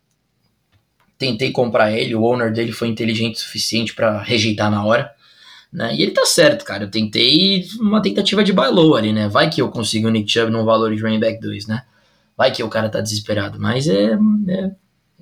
[1.17, 5.11] Tentei comprar ele, o owner dele foi inteligente o suficiente para rejeitar na hora.
[5.71, 5.95] Né?
[5.95, 6.83] E ele tá certo, cara.
[6.83, 9.29] Eu tentei uma tentativa de buy low ali, né?
[9.29, 11.83] Vai que eu consigo o Nick Chubb num valor de running back 2, né?
[12.35, 13.59] Vai que o cara tá desesperado.
[13.59, 14.17] Mas é,
[14.49, 14.71] é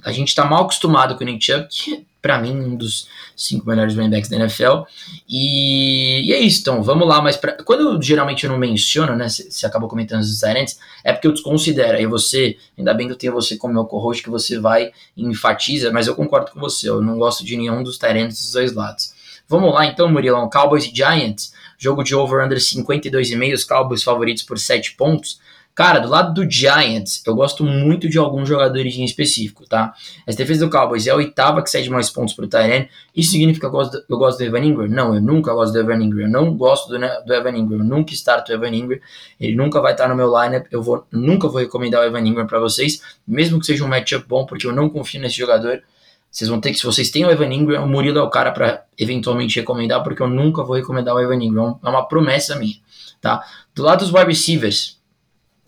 [0.04, 3.68] a gente tá mal acostumado com o Nick Chubb, que para mim, um dos cinco
[3.68, 4.84] melhores running backs da NFL.
[5.28, 7.20] E, e é isso, então, vamos lá.
[7.22, 9.28] Mas pra, quando eu, geralmente eu não menciono, né?
[9.28, 11.98] Você acabou comentando os diferentes, é porque eu desconsidero.
[11.98, 15.26] Aí você, ainda bem que eu tenho você como meu co-host, que você vai e
[15.26, 16.88] enfatiza, mas eu concordo com você.
[16.88, 19.14] Eu não gosto de nenhum dos Tyrants dos dois lados.
[19.48, 20.50] Vamos lá, então, Murilão.
[20.50, 21.54] Cowboys e Giants.
[21.78, 23.54] Jogo de over-under 52,5.
[23.54, 25.40] Os Cowboys favoritos por 7 pontos.
[25.74, 29.94] Cara, do lado do Giants, eu gosto muito de alguns jogadores em específico, tá?
[30.28, 32.90] Essa defesa do Cowboys é a oitava que cede mais pontos pro Tyrene.
[33.16, 34.88] Isso significa que eu gosto, do, eu gosto do Evan Ingram?
[34.90, 36.26] Não, eu nunca gosto do Evan Ingram.
[36.26, 37.80] Eu não gosto do, né, do Evan Ingram.
[37.80, 39.00] Eu nunca starto o Evan Ingram.
[39.40, 40.68] Ele nunca vai estar no meu lineup.
[40.70, 44.26] Eu vou, nunca vou recomendar o Evan Ingram para vocês, mesmo que seja um matchup
[44.28, 45.82] bom, porque eu não confio nesse jogador.
[46.30, 48.52] Vocês vão ter que, se vocês têm o Evan Ingram, o Murilo é o cara
[48.52, 51.80] para eventualmente recomendar, porque eu nunca vou recomendar o Evan Ingram.
[51.84, 52.76] É uma promessa minha,
[53.20, 53.44] tá?
[53.74, 55.01] Do lado dos wide receivers,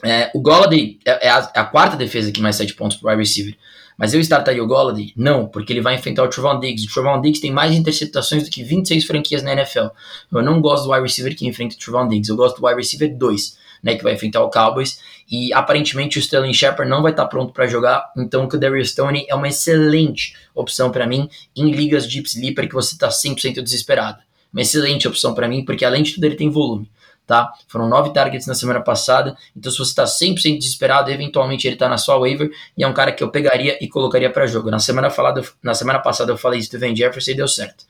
[0.03, 3.07] é, o Golladay é, é, a, é, a, quarta defesa que mais 7 pontos para
[3.07, 3.57] o wide receiver.
[3.97, 5.13] Mas eu startaria o Golladay?
[5.15, 6.85] Não, porque ele vai enfrentar o Trevon Diggs.
[6.85, 9.87] O Trevon Diggs tem mais interceptações do que 26 franquias na NFL.
[10.31, 12.29] Eu não gosto do wide receiver que enfrenta o Trevon Diggs.
[12.29, 14.99] Eu gosto do wide receiver 2, né, que vai enfrentar o Cowboys.
[15.31, 18.11] E aparentemente o Sterling Shepard não vai estar pronto para jogar.
[18.17, 22.75] Então o Kadarius Stone é uma excelente opção para mim em ligas Deep Sleeper que
[22.75, 24.21] você está 100% desesperado.
[24.51, 26.89] Uma excelente opção para mim, porque além de tudo ele tem volume
[27.25, 27.51] tá?
[27.67, 31.87] Foram nove targets na semana passada, então se você está 100% desesperado, eventualmente ele está
[31.87, 34.69] na sua waiver e é um cara que eu pegaria e colocaria para jogo.
[34.69, 37.85] Na semana, falada, na semana passada eu falei isso do Van Jefferson e deu certo.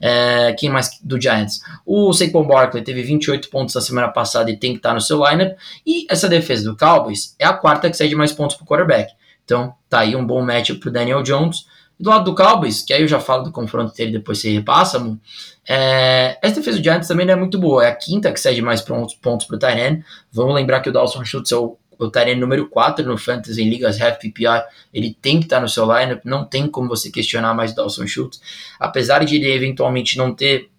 [0.00, 1.60] É, quem mais do Giants?
[1.84, 5.00] O Saquon Barkley teve 28 pontos na semana passada e tem que estar tá no
[5.00, 5.56] seu lineup,
[5.86, 9.12] e essa defesa do Cowboys é a quarta que cede mais pontos para o quarterback.
[9.44, 11.66] Então tá aí um bom match para Daniel Jones.
[11.98, 14.98] Do lado do Cowboys, que aí eu já falo do confronto dele, depois você repassa,
[14.98, 15.20] mano.
[15.68, 17.84] É, essa defesa do Giants também não é muito boa.
[17.84, 20.00] É a quinta que cede mais pontos, pontos para o Tyrion.
[20.32, 23.68] Vamos lembrar que o Dawson Schultz é o, o Tyrion número 4 no Fantasy em
[23.68, 24.62] ligas half PPR.
[24.94, 26.24] Ele tem que estar no seu lineup.
[26.24, 28.40] Não tem como você questionar mais o Dawson Schultz.
[28.78, 30.70] Apesar de ele eventualmente não ter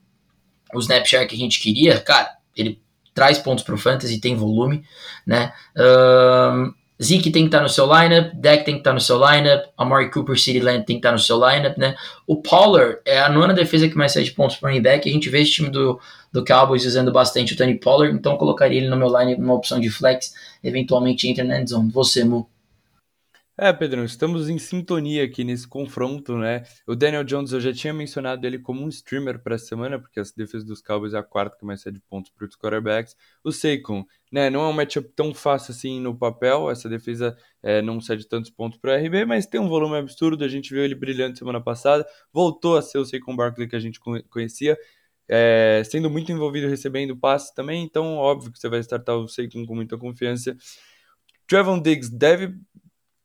[0.73, 2.81] o snap share que a gente queria, cara, ele
[3.13, 4.83] traz pontos para o Fantasy, tem volume,
[5.25, 5.51] né?
[5.75, 9.69] Um, Zeke tem que estar no seu lineup, Deck tem que estar no seu lineup,
[9.77, 11.95] Amari Cooper, City Land tem que estar no seu lineup, né?
[12.27, 15.09] O Pollard é a nona defesa que mais cede pontos para running back.
[15.09, 15.99] A gente vê esse time do,
[16.31, 19.79] do Cowboys usando bastante o Tony Pollard, então colocaria ele no meu lineup numa opção
[19.79, 21.89] de flex, eventualmente entra na endzone.
[21.91, 22.49] Você, Mu.
[23.61, 26.63] É, Pedrão, estamos em sintonia aqui nesse confronto, né?
[26.87, 30.17] O Daniel Jones, eu já tinha mencionado ele como um streamer para a semana, porque
[30.17, 33.17] a defesa dos Cowboys é a quarta que mais cede pontos para os quarterbacks.
[33.43, 37.81] O Saquon, né, não é um matchup tão fácil assim no papel, essa defesa é,
[37.81, 40.83] não cede tantos pontos para o RB, mas tem um volume absurdo, a gente viu
[40.83, 43.99] ele brilhando semana passada, voltou a ser o Saquon Barkley que a gente
[44.29, 44.77] conhecia,
[45.27, 49.65] é, sendo muito envolvido recebendo passes também, então óbvio que você vai startar o Saquon
[49.65, 50.55] com muita confiança.
[51.47, 52.55] Trevon Diggs deve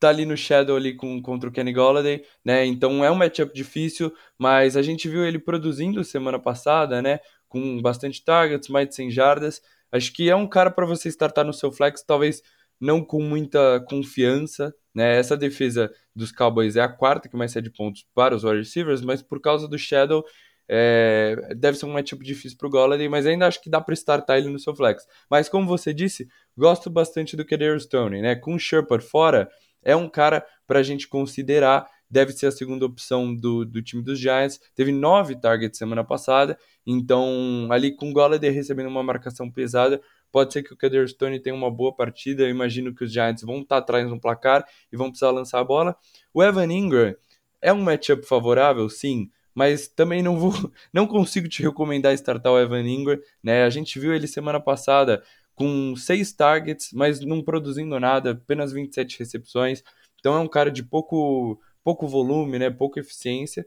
[0.04, 2.66] tá ali no Shadow ali com, contra o Kenny Golladay, né?
[2.66, 7.20] Então é um matchup difícil, mas a gente viu ele produzindo semana passada, né?
[7.48, 9.62] Com bastante targets, mais de 100 jardas.
[9.94, 12.42] Acho que é um cara para você startar no seu flex, talvez
[12.80, 15.16] não com muita confiança, né?
[15.16, 19.02] Essa defesa dos Cowboys é a quarta que mais cede pontos para os wide receivers,
[19.02, 20.24] mas por causa do Shadow
[20.68, 23.94] é, deve ser um matchup difícil para o Golladay, mas ainda acho que dá para
[23.94, 25.06] startar ele no seu flex.
[25.30, 26.26] Mas como você disse,
[26.56, 28.34] gosto bastante do Kader Stone, né?
[28.34, 29.48] Com o Sherpa fora,
[29.80, 31.86] é um cara para a gente considerar.
[32.14, 34.60] Deve ser a segunda opção do, do time dos Giants.
[34.72, 40.00] Teve nove targets semana passada, então ali com o Golladay recebendo uma marcação pesada,
[40.34, 42.42] Pode ser que o Kader Stone tenha uma boa partida.
[42.42, 45.64] Eu imagino que os Giants vão estar atrás no placar e vão precisar lançar a
[45.64, 45.96] bola.
[46.32, 47.14] O Evan Ingram
[47.62, 50.50] é um matchup favorável, sim, mas também não vou,
[50.92, 53.62] não consigo te recomendar startar o Evan Ingram, né?
[53.62, 55.22] A gente viu ele semana passada
[55.54, 59.84] com seis targets, mas não produzindo nada, apenas 27 recepções.
[60.18, 62.70] Então é um cara de pouco, pouco volume, né?
[62.70, 63.64] Pouca eficiência.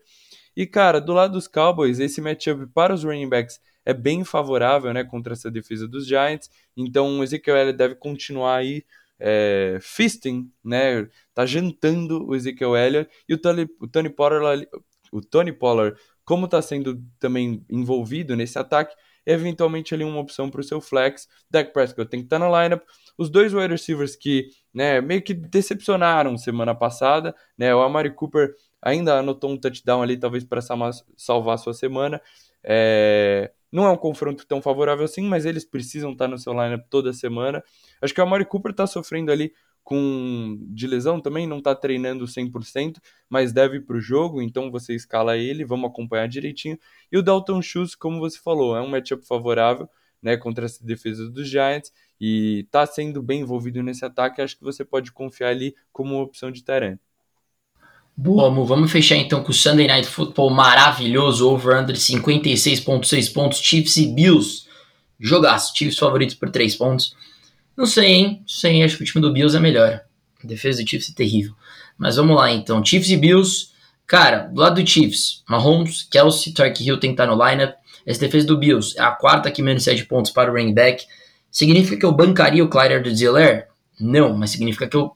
[0.55, 4.91] E, cara, do lado dos Cowboys, esse matchup para os running backs é bem favorável,
[4.91, 6.49] né, contra essa defesa dos Giants.
[6.75, 8.83] Então, o Ezekiel Elliott deve continuar aí
[9.19, 13.09] é, feasting, né, tá jantando o Ezekiel Elliott.
[13.29, 14.67] E o Tony, o Tony Pollard,
[15.11, 18.95] o Tony Pollard, como está sendo também envolvido nesse ataque,
[19.27, 21.27] eventualmente ali uma opção para o seu flex.
[21.51, 22.81] Dak Prescott tem que estar tá na lineup.
[23.17, 28.55] Os dois wide receivers que né, meio que decepcionaram semana passada, né, o Amari Cooper
[28.81, 32.21] ainda anotou um touchdown ali, talvez para salvar a sua semana.
[32.63, 33.51] É...
[33.69, 37.11] Não é um confronto tão favorável assim, mas eles precisam estar no seu lineup toda
[37.11, 37.61] semana.
[38.01, 39.51] Acho que o Amari Cooper está sofrendo ali
[39.87, 42.97] com de lesão também, não está treinando 100%,
[43.29, 46.77] mas deve para o jogo, então você escala ele, vamos acompanhar direitinho.
[47.09, 49.87] E o Dalton Schultz, como você falou, é um matchup favorável
[50.21, 54.63] né, contra essa defesa dos Giants e está sendo bem envolvido nesse ataque, acho que
[54.65, 56.99] você pode confiar ali como opção de terreno.
[58.13, 58.65] Boa, Mu.
[58.65, 64.67] Vamos fechar então com o Sunday Night Football maravilhoso, over-under 56.6 pontos, Chiefs e Bills.
[65.17, 67.15] Jogaço, Chiefs favoritos por 3 pontos.
[67.77, 68.43] Não sei, hein?
[68.47, 70.01] Sei, acho que o time do Bills é melhor.
[70.43, 71.53] A defesa do Chiefs é terrível.
[71.95, 73.67] Mas vamos lá então, Chiefs e Bills.
[74.07, 77.75] Cara, do lado do Chiefs, Mahomes, Kelsey, Tark Hill tem que estar no lineup.
[78.03, 81.05] Essa defesa do Bills é a quarta que menos 7 pontos para o running back.
[81.51, 83.67] Significa que eu bancaria o Clyde do Ziller?
[83.99, 85.11] Não, mas significa que eu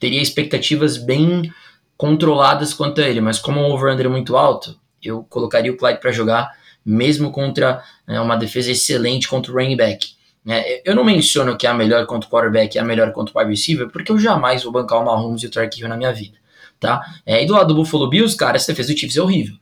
[0.00, 1.52] teria expectativas bem
[1.96, 6.00] controladas quanto a ele, mas como o over-under é muito alto, eu colocaria o Clyde
[6.00, 6.50] para jogar,
[6.84, 10.13] mesmo contra né, uma defesa excelente contra o running back.
[10.46, 13.12] É, eu não menciono que é a melhor contra o quarterback e é a melhor
[13.12, 15.88] contra o wide receiver, porque eu jamais vou bancar o Mahomes e o Tark Hill
[15.88, 16.36] na minha vida,
[16.78, 17.02] tá?
[17.24, 19.56] É, e do lado do Buffalo Bills, cara, essa defesa do Chiefs é horrível.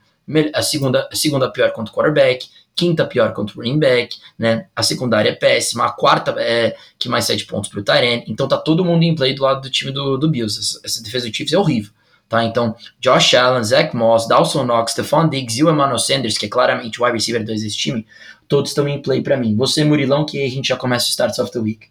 [0.55, 4.67] A segunda, a segunda pior contra o quarterback, quinta pior contra o running back, né?
[4.75, 8.25] A secundária é péssima, a quarta é que mais sete pontos pro Tyrant.
[8.27, 10.59] Então tá todo mundo em play do lado do time do, do Bills.
[10.59, 11.93] Essa, essa defesa do Chiefs é horrível.
[12.29, 12.45] Tá?
[12.45, 16.49] Então, Josh Allen, Zach Moss, Dawson Knox, Stephon Diggs e o Emmanuel Sanders, que é
[16.49, 18.07] claramente o wide receiver 2 desse time,
[18.53, 19.57] todos estão em play para mim.
[19.57, 21.89] Você, Murilão, que a gente já começa o Starts of the Week.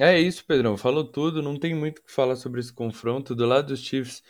[0.00, 0.74] É isso, Pedrão.
[0.74, 1.42] Falou tudo.
[1.42, 3.34] Não tem muito o que falar sobre esse confronto.
[3.34, 4.22] Do lado dos Chiefs,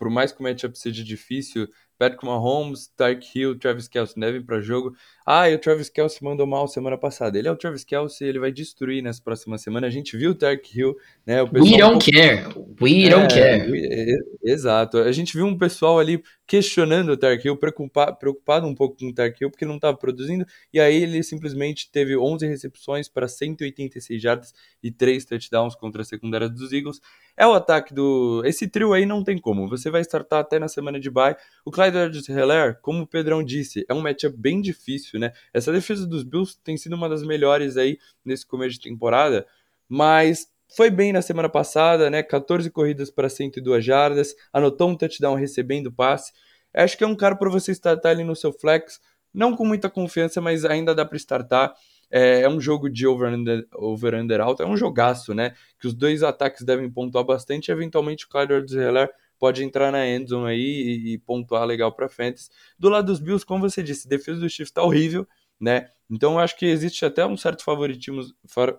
[0.00, 1.68] por mais que o matchup seja difícil,
[1.98, 4.94] Patrick Mahomes, Tyreek Hill, Travis Kelce devem para jogo.
[5.28, 7.36] Ah, e o Travis Kelce mandou mal semana passada.
[7.36, 9.86] Ele é o Travis Kelce, ele vai destruir nessa próxima semana.
[9.86, 10.96] A gente viu o Tyreek Hill,
[11.26, 11.42] né?
[11.42, 12.44] O pessoal We don't care.
[12.80, 13.88] We é, don't care.
[13.92, 14.98] É, exato.
[14.98, 19.08] A gente viu um pessoal ali questionando o Tyreek Hill, preocupado, preocupado um pouco com
[19.08, 20.46] o Tyreek Hill, porque não estava produzindo.
[20.72, 26.04] E aí ele simplesmente teve 11 recepções para 186 jardas e 3 touchdowns contra a
[26.04, 27.00] secundária dos Eagles.
[27.36, 28.42] É o ataque do...
[28.44, 29.68] Esse trio aí não tem como.
[29.68, 31.36] Você vai startar até na semana de bye.
[31.64, 35.32] O Clyde Edwards-Helaire, como o Pedrão disse, é um matchup bem difícil né?
[35.52, 39.46] Essa defesa dos Bills tem sido uma das melhores aí nesse começo de temporada,
[39.88, 42.22] mas foi bem na semana passada, né?
[42.22, 46.32] 14 corridas para 102 jardas, anotou um touchdown recebendo passe.
[46.74, 49.00] Acho que é um cara para você startar ali no seu flex,
[49.32, 51.74] não com muita confiança, mas ainda dá para startar.
[52.08, 55.54] É, é, um jogo de over-under over -under alto, é um jogaço, né?
[55.80, 57.70] Que os dois ataques devem pontuar bastante.
[57.70, 62.42] Eventualmente o Clyde Edwards-Helaire pode entrar na endzone aí e, e pontuar legal para frente.
[62.78, 65.26] Do lado dos Bills, como você disse, a defesa do Chiefs está horrível,
[65.60, 65.88] né?
[66.10, 68.22] Então eu acho que existe até um certo favoritismo,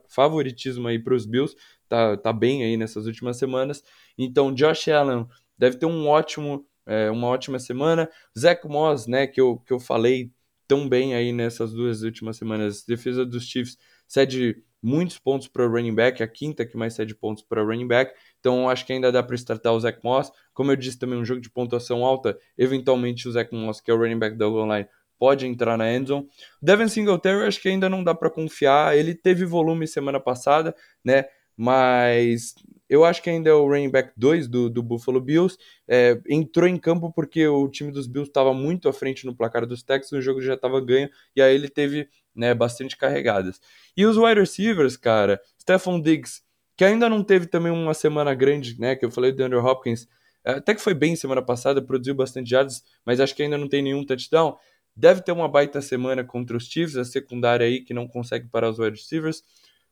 [0.07, 1.55] favoritismo aí para os Bills,
[1.89, 3.83] tá, tá bem aí nessas últimas semanas.
[4.17, 5.27] Então Josh Allen
[5.57, 8.09] deve ter um ótimo, é, uma ótima semana.
[8.37, 10.31] Zach Moss, né, que eu, que eu falei
[10.67, 12.83] tão bem aí nessas duas últimas semanas.
[12.83, 13.77] Defesa dos Chiefs
[14.07, 17.65] cede muitos pontos para o running back, a quinta que mais cede pontos para o
[17.65, 18.13] running back.
[18.39, 20.31] Então acho que ainda dá para startar o Zach Moss.
[20.53, 23.93] Como eu disse também, um jogo de pontuação alta, eventualmente o Zach Moss, que é
[23.93, 24.87] o running back da online,
[25.19, 26.27] pode entrar na endzone.
[26.61, 28.97] Devin Singletary acho que ainda não dá para confiar.
[28.97, 31.25] Ele teve volume semana passada, né?
[31.55, 32.53] Mas
[32.89, 35.57] eu acho que ainda é o running back 2 do, do Buffalo Bills.
[35.87, 39.65] É, entrou em campo porque o time dos Bills estava muito à frente no placar
[39.65, 43.59] dos Texans, o jogo já estava ganho, e aí ele teve né, bastante carregadas.
[43.95, 46.41] E os wide receivers, cara, Stephon Diggs
[46.77, 48.95] que ainda não teve também uma semana grande, né?
[48.95, 50.07] Que eu falei do Andrew Hopkins,
[50.45, 53.67] é, até que foi bem semana passada, produziu bastante yards, mas acho que ainda não
[53.67, 54.55] tem nenhum touchdown.
[54.95, 58.69] Deve ter uma baita semana contra os Chiefs, a secundária aí que não consegue parar
[58.69, 59.43] os wide receivers.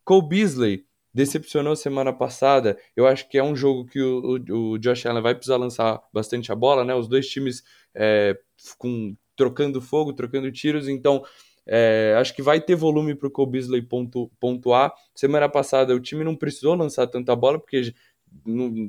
[0.04, 2.78] Cole Beasley decepcionou semana passada.
[2.96, 6.02] Eu acho que é um jogo que o, o, o Josh Allen vai precisar lançar
[6.14, 6.94] bastante a bola, né?
[6.94, 7.64] Os dois times
[7.96, 8.38] é,
[8.78, 11.24] com trocando fogo, trocando tiros, então
[11.68, 14.94] É, acho que vai ter volume para o Cole Beasley pontu, pontuar.
[15.14, 17.94] Semana passada o time não precisou lançar tanta bola, porque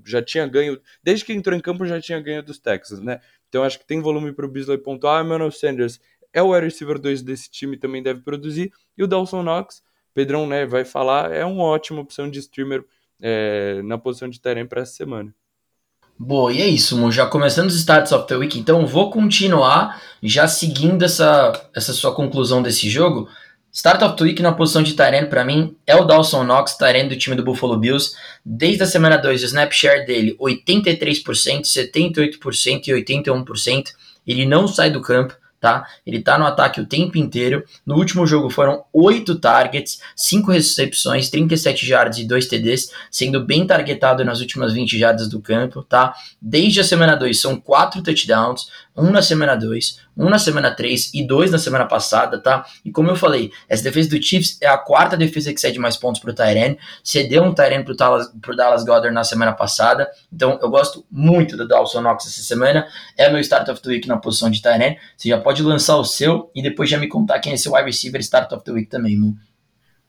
[0.04, 3.20] já tinha ganho, desde que entrou em campo já tinha ganho dos Texas, né?
[3.48, 5.24] Então acho que tem volume para o Beasley pontuar.
[5.24, 6.00] Emmanuel Sanders
[6.32, 8.72] é o wide receiver 2 desse time, também deve produzir.
[8.96, 9.82] E o Dawson Knox,
[10.12, 12.84] Pedrão né, vai falar, é uma ótima opção de streamer
[13.20, 15.34] é, na posição de terem para essa semana.
[16.18, 17.12] Boa, e é isso, Mo.
[17.12, 22.14] Já começando os starts of the week, então vou continuar já seguindo essa, essa sua
[22.14, 23.28] conclusão desse jogo.
[23.70, 27.10] Start of the week na posição de Tyrene, para mim, é o Dawson Knox, Tyrene
[27.10, 28.14] do time do Buffalo Bills.
[28.42, 33.88] Desde a semana 2, o snap share dele, 83%, 78% e 81%.
[34.26, 35.86] Ele não sai do campo tá?
[36.06, 37.64] Ele tá no ataque o tempo inteiro.
[37.84, 43.66] No último jogo foram 8 targets, 5 recepções, 37 jardas e 2 TDs, sendo bem
[43.66, 46.14] targetado nas últimas 20 jardas do campo, tá?
[46.40, 51.12] Desde a semana 2 são 4 touchdowns, um na semana 2, um na semana 3
[51.14, 52.64] e dois na semana passada, tá?
[52.84, 55.96] E como eu falei, essa defesa do Chiefs é a quarta defesa que cede mais
[55.96, 60.58] pontos pro Tyren, cedeu um Tyren pro Dallas, pro Dallas Goddard na semana passada, então
[60.62, 62.86] eu gosto muito do Dawson Knox essa semana,
[63.16, 66.04] é meu start of the week na posição de Tyren, você já pode lançar o
[66.04, 68.88] seu e depois já me contar quem é seu wide receiver start of the week
[68.88, 69.36] também, mano.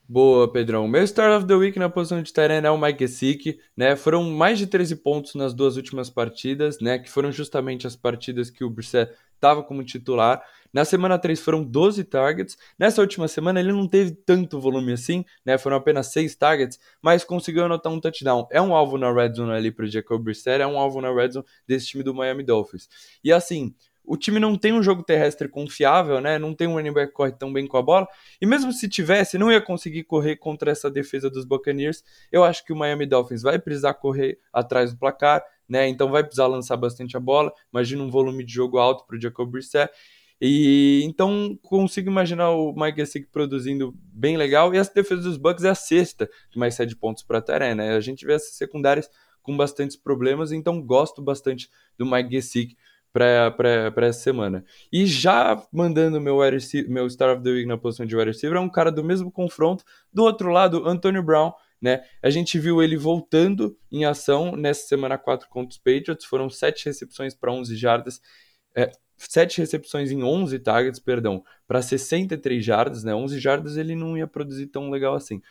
[0.09, 0.88] Boa, Pedrão.
[0.88, 3.93] Meu Start of the Week na posição de Tyrene é o Mike Gesicki, né?
[3.97, 6.97] Foram mais de 13 pontos nas duas últimas partidas, né?
[6.97, 10.41] Que foram justamente as partidas que o Brissett estava como titular.
[10.71, 12.57] Na semana 3 foram 12 targets.
[12.79, 15.57] Nessa última semana ele não teve tanto volume assim, né?
[15.57, 18.47] Foram apenas 6 targets, mas conseguiu anotar um touchdown.
[18.49, 21.13] É um alvo na red zone ali para o Jacob Brissett, é um alvo na
[21.13, 22.88] red zone desse time do Miami Dolphins.
[23.21, 23.75] E assim,
[24.07, 26.39] o time não tem um jogo terrestre confiável, né?
[26.39, 28.07] Não tem um running back que corre tão bem com a bola.
[28.39, 32.01] E mesmo se tivesse, não ia conseguir correr contra essa defesa dos Buccaneers.
[32.31, 35.89] Eu acho que o Miami Dolphins vai precisar correr atrás do placar, né?
[35.89, 37.51] Então vai precisar lançar bastante a bola.
[37.71, 39.91] Imagina um volume de jogo alto para o Jacob Brissett.
[40.39, 44.73] E então consigo imaginar o Mike Gesicki produzindo bem legal.
[44.73, 47.75] E a defesa dos Bucks é a sexta que mais cede pontos para a Teré,
[47.75, 47.93] né?
[47.93, 49.09] A gente vê essas secundárias
[49.41, 52.77] com bastantes problemas, então gosto bastante do Mike Gesicki
[53.18, 54.64] para essa semana.
[54.91, 56.39] E já mandando meu,
[56.88, 59.31] meu Star of the Week na posição de wide receiver, é um cara do mesmo
[59.31, 59.84] confronto.
[60.14, 62.03] Do outro lado, Antonio Brown, né?
[62.22, 66.26] A gente viu ele voltando em ação nessa semana 4 contra os Patriots.
[66.26, 68.22] Foram 7 recepções para 11 jardas.
[68.76, 73.15] É, 7 recepções em 11 targets, perdão, para 63 jardas, né?
[73.15, 75.41] 11 jardas ele não ia produzir tão legal assim.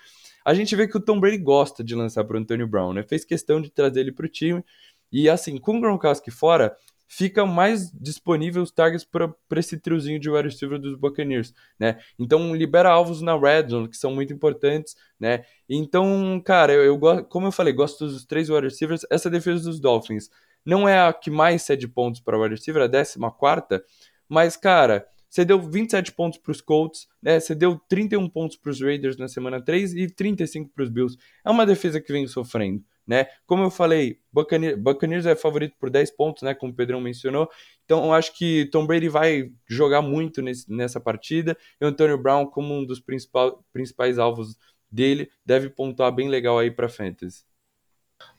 [0.45, 3.03] A gente vê que o Tom Brady gosta de lançar para o Antonio Brown, né?
[3.03, 4.65] Fez questão de trazer ele para o time.
[5.11, 6.77] E assim, com o Gronkowski fora,
[7.09, 11.99] fica mais disponível os targets para esse triozinho de wide receiver dos Buccaneers, né?
[12.19, 15.45] Então libera alvos na red zone, que são muito importantes, né?
[15.69, 19.07] Então, cara, eu, eu gosto, como eu falei, gosto dos três wide receivers.
[19.11, 20.31] Essa defesa dos Dolphins
[20.65, 23.85] não é a que mais cede pontos para wide receiver, a 14 quarta,
[24.29, 27.39] mas, cara, você deu 27 pontos para os Colts, né?
[27.39, 31.17] Você deu 31 pontos para os Raiders na semana 3 e 35 para os Bills.
[31.45, 33.27] É uma defesa que vem sofrendo né?
[33.47, 36.55] Como eu falei, Buccaneers, Buccaneers é favorito por 10 pontos, né?
[36.55, 37.49] Como o Pedrão mencionou.
[37.85, 41.57] Então eu acho que Tom Brady vai jogar muito nesse, nessa partida.
[41.81, 44.57] E o Antonio Brown, como um dos principal, principais alvos
[44.91, 47.45] dele, deve pontuar bem legal aí para Fantasy.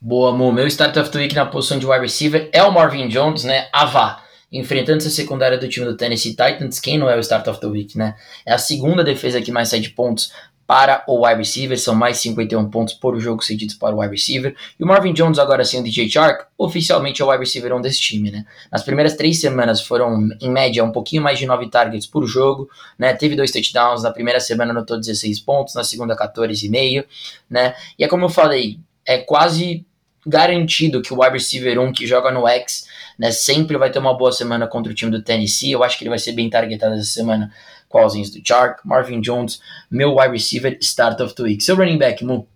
[0.02, 0.53] Boa, amor.
[0.53, 3.69] Meu start of the week na posição de wide receiver é o Marvin Jones, né?
[3.72, 4.23] Avá.
[4.52, 7.68] Enfrentando essa secundária do time do Tennessee Titans, quem não é o start of the
[7.68, 8.15] week, né?
[8.45, 10.31] É a segunda defesa que mais sai de pontos
[10.68, 14.53] para o wide receiver, são mais 51 pontos por jogo cedidos para o wide receiver.
[14.77, 17.81] E o Marvin Jones, agora sem o DJ Chark, oficialmente é o wide receiver 1
[17.81, 18.45] desse time, né?
[18.69, 22.69] Nas primeiras três semanas foram, em média, um pouquinho mais de 9 targets por jogo,
[22.99, 23.14] né?
[23.14, 27.06] Teve dois touchdowns, na primeira semana anotou 16 pontos, na segunda 14,5,
[27.49, 27.73] né?
[27.98, 29.85] E é como eu falei, é quase
[30.27, 32.85] garantido que o wide receiver 1 que joga no X,
[33.18, 35.72] né, sempre vai ter uma boa semana contra o time do Tennessee.
[35.72, 37.52] Eu acho que ele vai ser bem targetado essa semana
[37.96, 41.64] ausência do Chark, Marvin Jones, meu wide receiver start of the week.
[41.64, 42.48] Seu running back, Mu?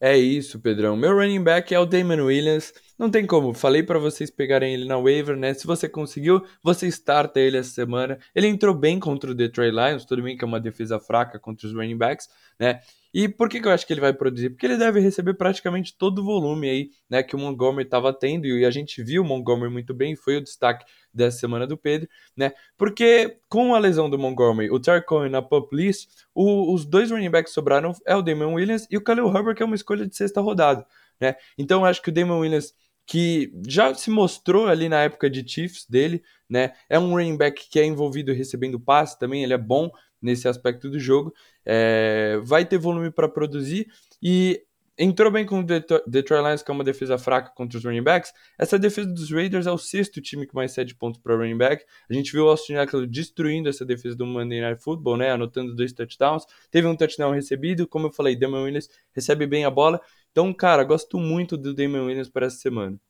[0.00, 0.96] É isso, Pedrão.
[0.96, 2.72] Meu running back é o Damon Williams.
[2.98, 5.52] Não tem como, falei para vocês pegarem ele na waiver, né?
[5.52, 8.18] Se você conseguiu, você starta ele essa semana.
[8.34, 11.66] Ele entrou bem contra o Detroit Lions, tudo bem que é uma defesa fraca contra
[11.66, 12.28] os running backs,
[12.58, 12.80] né?
[13.12, 14.50] E por que, que eu acho que ele vai produzir?
[14.50, 18.46] Porque ele deve receber praticamente todo o volume aí, né, que o Montgomery estava tendo,
[18.46, 22.08] e a gente viu o Montgomery muito bem, foi o destaque dessa semana do Pedro,
[22.36, 22.52] né?
[22.78, 27.30] Porque com a lesão do Montgomery, o Cohen na pup list, o, os dois running
[27.30, 30.14] backs sobraram é o Damon Williams e o Khalil Herbert, que é uma escolha de
[30.16, 30.86] sexta rodada,
[31.20, 31.34] né?
[31.58, 32.72] Então eu acho que o Damon Williams
[33.10, 36.74] que já se mostrou ali na época de Chiefs dele, né?
[36.88, 39.90] É um running back que é envolvido recebendo passe também, ele é bom
[40.22, 41.34] nesse aspecto do jogo,
[41.66, 43.88] é, vai ter volume para produzir
[44.22, 44.62] e
[45.02, 48.34] entrou bem com o Detroit Lions, que é uma defesa fraca contra os running backs.
[48.58, 51.82] Essa defesa dos Raiders é o sexto time que mais cede pontos para running back.
[52.08, 55.30] A gente viu o Austin Eckler destruindo essa defesa do Monday Night Football, né?
[55.30, 56.44] Anotando dois touchdowns.
[56.70, 59.98] Teve um touchdown recebido, como eu falei, Damon Williams recebe bem a bola.
[60.30, 63.00] Então, cara, gosto muito do Damon Williams para essa semana.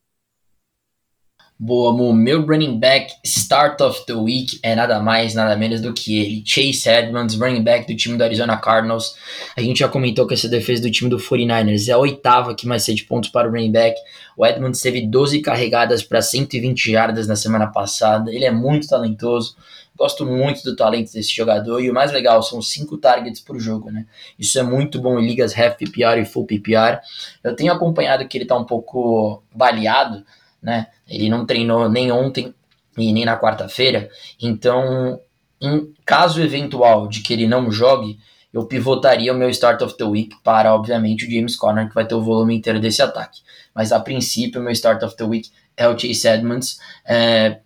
[1.63, 2.15] Boa, Mu.
[2.15, 6.43] Meu running back start of the week é nada mais, nada menos do que ele.
[6.43, 9.15] Chase Edmonds, running back do time do Arizona Cardinals.
[9.55, 12.67] A gente já comentou que essa defesa do time do 49ers é a oitava que
[12.67, 14.01] mais de pontos para o running back.
[14.39, 18.35] O Edmonds teve 12 carregadas para 120 jardas na semana passada.
[18.35, 19.55] Ele é muito talentoso.
[19.95, 21.79] Gosto muito do talento desse jogador.
[21.83, 24.07] E o mais legal, são 5 targets por jogo, né?
[24.39, 27.01] Isso é muito bom em ligas half PPR e full PPR.
[27.45, 30.25] Eu tenho acompanhado que ele está um pouco baleado
[30.63, 30.89] né?
[31.09, 32.55] Ele não treinou nem ontem
[32.97, 34.09] e nem na quarta-feira.
[34.41, 35.21] Então,
[35.61, 38.19] em caso eventual de que ele não jogue,
[38.53, 42.07] eu pivotaria o meu start of the week para, obviamente, o James Conner, que vai
[42.07, 43.41] ter o volume inteiro desse ataque.
[43.75, 47.61] Mas a princípio, o meu start of the week é o Chase Edmonds, é,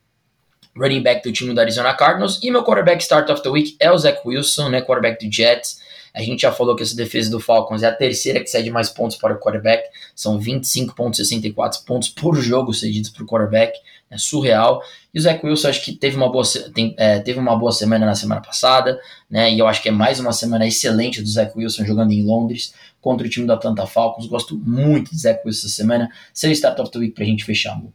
[0.76, 3.90] running back do time do Arizona Cardinals, e meu quarterback start of the week é
[3.90, 5.80] o Zach Wilson, né, quarterback do Jets.
[6.14, 8.88] A gente já falou que essa defesa do Falcons é a terceira que cede mais
[8.88, 9.88] pontos para o quarterback.
[10.14, 13.76] São 25,64 pontos por jogo cedidos para o quarterback.
[14.08, 14.80] É surreal.
[15.12, 18.06] E o Zach Wilson acho que teve uma boa, tem, é, teve uma boa semana
[18.06, 19.52] na semana passada, né?
[19.52, 22.72] E eu acho que é mais uma semana excelente do Zach Wilson jogando em Londres
[23.00, 24.28] contra o time do Atlanta Falcons.
[24.28, 26.08] Gosto muito de Zach Wilson essa semana.
[26.32, 27.92] Seu start of the week para a gente fechar, amor.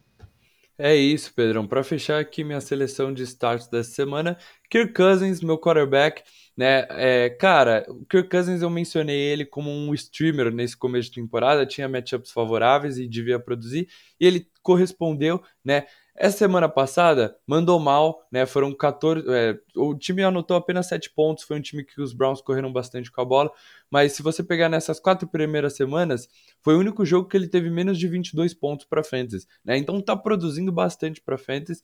[0.77, 1.67] É isso, Pedrão.
[1.67, 4.37] Para fechar aqui minha seleção de starts dessa semana,
[4.69, 6.23] Kirk Cousins, meu quarterback,
[6.59, 6.85] né?
[6.89, 11.65] É, cara, o Kirk Cousins eu mencionei ele como um streamer nesse começo de temporada,
[11.65, 13.87] tinha matchups favoráveis e devia produzir,
[14.19, 15.85] e ele correspondeu, né?
[16.13, 18.45] Essa semana passada mandou mal, né?
[18.45, 19.25] Foram 14.
[19.29, 21.45] É, o time anotou apenas 7 pontos.
[21.45, 23.49] Foi um time que os Browns correram bastante com a bola.
[23.89, 26.27] Mas se você pegar nessas quatro primeiras semanas,
[26.61, 29.47] foi o único jogo que ele teve menos de 22 pontos para Fantasy.
[29.63, 29.77] Né?
[29.77, 31.81] Então tá produzindo bastante para Fantasy.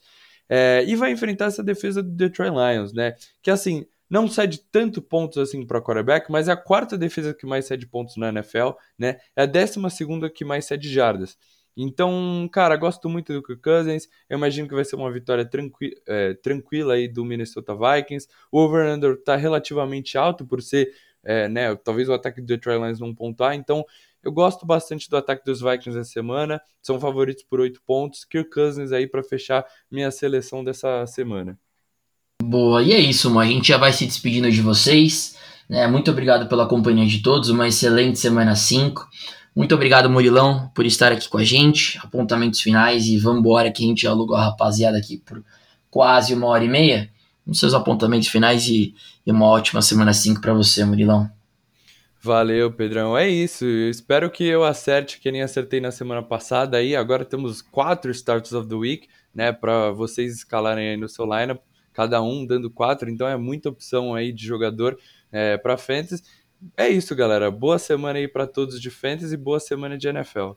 [0.49, 3.15] É, e vai enfrentar essa defesa do Detroit Lions, né?
[3.41, 3.85] Que assim,
[4.15, 7.85] não cede tanto pontos assim para quarterback, mas é a quarta defesa que mais cede
[7.85, 9.17] pontos na NFL, né?
[9.35, 11.37] É a décima segunda que mais cede jardas.
[11.75, 14.07] Então, cara, gosto muito do Kirk Cousins.
[14.29, 18.29] Eu imagino que vai ser uma vitória tranqui é, tranquila aí do Minnesota Vikings.
[18.49, 23.01] O over-under tá relativamente alto por ser, é, né, talvez o ataque do Detroit Lions
[23.01, 23.53] não pontuar.
[23.53, 23.83] Então,
[24.23, 26.61] eu gosto bastante do ataque dos Vikings essa semana.
[26.81, 28.23] São favoritos por 8 pontos.
[28.23, 31.59] Kirk Cousins aí para fechar minha seleção dessa semana.
[32.47, 35.35] Boa, e é isso, a gente já vai se despedindo de vocês.
[35.67, 35.87] Né?
[35.87, 37.49] Muito obrigado pela companhia de todos.
[37.49, 39.09] Uma excelente semana 5.
[39.55, 41.97] Muito obrigado, Murilão, por estar aqui com a gente.
[42.03, 45.43] Apontamentos finais e vamos embora que a gente alugou a rapaziada aqui por
[45.89, 47.09] quase uma hora e meia.
[47.47, 48.93] Os seus apontamentos finais e,
[49.25, 51.27] e uma ótima semana 5 para você, Murilão.
[52.21, 53.17] Valeu, Pedrão.
[53.17, 53.65] É isso.
[53.65, 56.95] Eu espero que eu acerte que nem acertei na semana passada aí.
[56.95, 61.59] Agora temos quatro starts of the week, né, para vocês escalarem aí no seu lineup,
[61.95, 63.09] cada um dando quatro.
[63.09, 64.99] Então é muita opção aí de jogador
[65.31, 66.21] é, para fantasy.
[66.77, 67.49] É isso, galera.
[67.49, 70.51] Boa semana aí para todos de Fantasy e boa semana de NFL.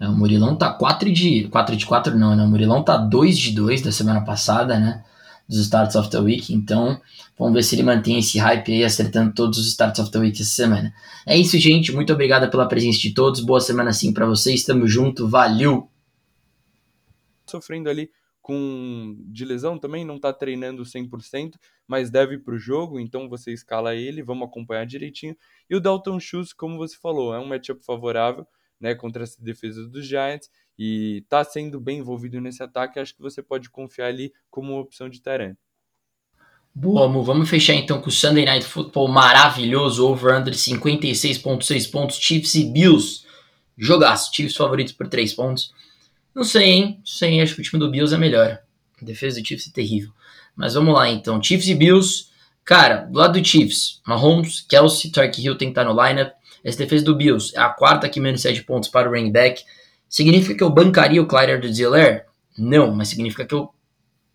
[0.00, 2.44] É, o Murilão tá 4 de 4 de 4 não, né?
[2.44, 5.04] O Murilão tá 2 de 2 da semana passada, né?
[5.48, 6.54] Dos Starts of the Week.
[6.54, 7.00] Então,
[7.38, 10.40] vamos ver se ele mantém esse hype aí, acertando todos os Starts of the Week
[10.40, 10.92] essa semana.
[11.26, 11.92] É isso, gente.
[11.92, 13.40] Muito obrigado pela presença de todos.
[13.40, 14.62] Boa semana sim para vocês.
[14.62, 15.28] Tamo junto.
[15.28, 15.88] Valeu!
[17.46, 18.08] Sofrendo ali
[18.42, 21.52] com de lesão também, não está treinando 100%,
[21.86, 25.36] mas deve para o jogo, então você escala ele, vamos acompanhar direitinho.
[25.70, 28.46] E o Dalton Schultz, como você falou, é um matchup favorável
[28.80, 33.22] né, contra essa defesa dos Giants e está sendo bem envolvido nesse ataque, acho que
[33.22, 35.56] você pode confiar ali como opção de terreno.
[36.74, 37.22] Boa, Mu.
[37.22, 43.26] Vamos fechar então com o Sunday Night Football maravilhoso, over-under 56.6 pontos, Chiefs e Bills.
[43.76, 45.72] Jogaço, Chiefs favoritos por 3 pontos.
[46.34, 47.00] Não sei, hein?
[47.04, 48.58] Sei, acho que o time do Bills é melhor.
[49.00, 50.10] A defesa do Chiefs é terrível.
[50.56, 51.42] Mas vamos lá, então.
[51.42, 52.26] Chiefs e Bills.
[52.64, 56.32] Cara, do lado do Chiefs, Mahomes, Kelsey, Tark Hill tem que estar no lineup.
[56.62, 59.62] Essa defesa do Bills é a quarta que menos 7 pontos para o running back.
[60.08, 62.26] Significa que eu bancaria o Clyde do Ziller?
[62.56, 63.70] Não, mas significa que eu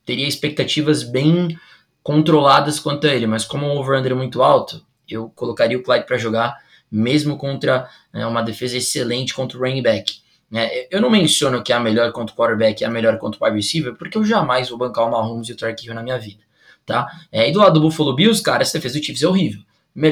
[0.05, 1.57] teria expectativas bem
[2.03, 3.27] controladas quanto a ele.
[3.27, 6.57] Mas como o over-under é muito alto, eu colocaria o Clyde para jogar,
[6.91, 10.19] mesmo contra né, uma defesa excelente contra o running back.
[10.53, 13.39] É, eu não menciono que é a melhor contra o quarterback e a melhor contra
[13.41, 16.17] o wide receiver, porque eu jamais vou bancar o Mahomes e o Hill na minha
[16.17, 16.41] vida,
[16.85, 17.07] tá?
[17.31, 19.61] É, e do lado do Buffalo Bills, cara, essa defesa do Chiefs é horrível.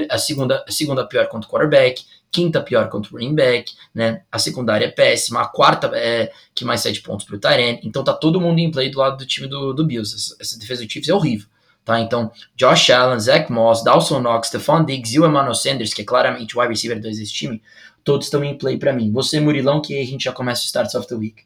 [0.10, 4.24] A segunda, a segunda pior contra o quarterback, quinta pior contra o running back, né?
[4.32, 7.80] A secundária é péssima, a quarta é que mais sete pontos pro Tyrene.
[7.84, 10.14] Então tá todo mundo em play do lado do time do, do Bills.
[10.16, 11.48] Essa, essa defesa do Chiefs é horrível.
[11.86, 12.00] Tá?
[12.00, 16.06] Então, Josh Allen, Zach Moss, Dawson Knox, Stephon Diggs e o Emmanuel Sanders, que é
[16.06, 17.62] claramente o wide receiver 2 desse time,
[18.06, 19.12] todos estão em play para mim.
[19.12, 21.44] Você, Murilão, que a gente já começa o Starts of the Week.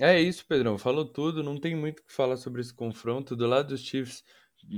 [0.00, 0.78] É isso, Pedrão.
[0.78, 1.42] Falou tudo.
[1.42, 3.36] Não tem muito o que falar sobre esse confronto.
[3.36, 4.24] Do lado dos Chiefs,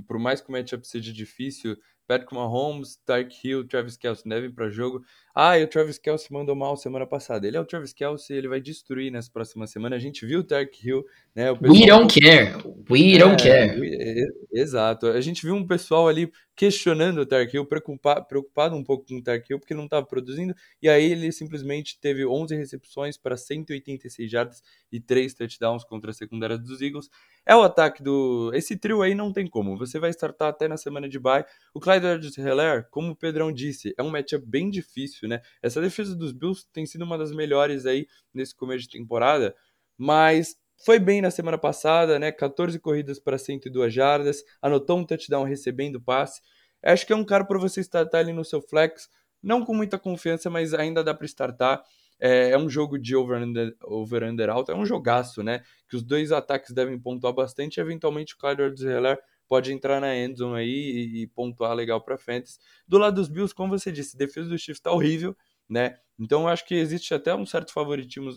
[0.09, 1.77] por mais que o matchup seja difícil,
[2.13, 5.03] Patrick Mahomes, Tyreek Hill, Travis Kelce devem para jogo.
[5.35, 7.47] Ah, e o Travis Kelce mandou mal semana passada.
[7.47, 9.97] Ele é o Travis Kelce, ele vai destruir nessa próxima semana.
[9.97, 11.51] A gente viu o Tyreek Hill, né?
[11.51, 11.81] O pessoal...
[11.81, 12.53] We don't care.
[12.91, 14.27] We don't é, care.
[14.53, 15.07] Exato.
[15.07, 19.17] A gente viu um pessoal ali questionando o Tyreek Hill, preocupado, preocupado um pouco com
[19.17, 20.55] o Tyreek Hill, porque não estava produzindo.
[20.83, 24.63] E aí ele simplesmente teve 11 recepções para 186 jardas
[24.93, 27.09] e 3 touchdowns contra a secundária dos Eagles.
[27.47, 28.51] É o ataque do...
[28.53, 29.79] Esse trio aí não tem como.
[29.79, 31.45] Você vai startar até na semana de bye.
[31.73, 35.41] O Clyde Edwards-Helaire, como o Pedrão disse, é um matchup bem difícil né?
[35.63, 39.55] Essa defesa dos Bills tem sido uma das melhores aí nesse começo de temporada,
[39.97, 42.33] mas foi bem na semana passada, né?
[42.33, 46.41] 14 corridas para 102 jardas, anotou um touchdown recebendo passe.
[46.83, 49.09] Acho que é um cara para você startar ali no seu flex,
[49.43, 51.83] não com muita confiança, mas ainda dá para startar.
[52.25, 55.63] É, é, um jogo de over-under over -under alto, é um jogaço, né?
[55.89, 57.81] Que os dois ataques devem pontuar bastante.
[57.81, 59.19] Eventualmente o Clyde Edwards-Helaire
[59.53, 62.59] pode entrar na endzone aí e, e pontuar legal para fantasy.
[62.89, 65.37] Do lado dos Bills, como você disse, a defesa do Chiefs está horrível,
[65.69, 65.99] né?
[66.19, 68.31] Então eu acho que existe até um certo favoritismo,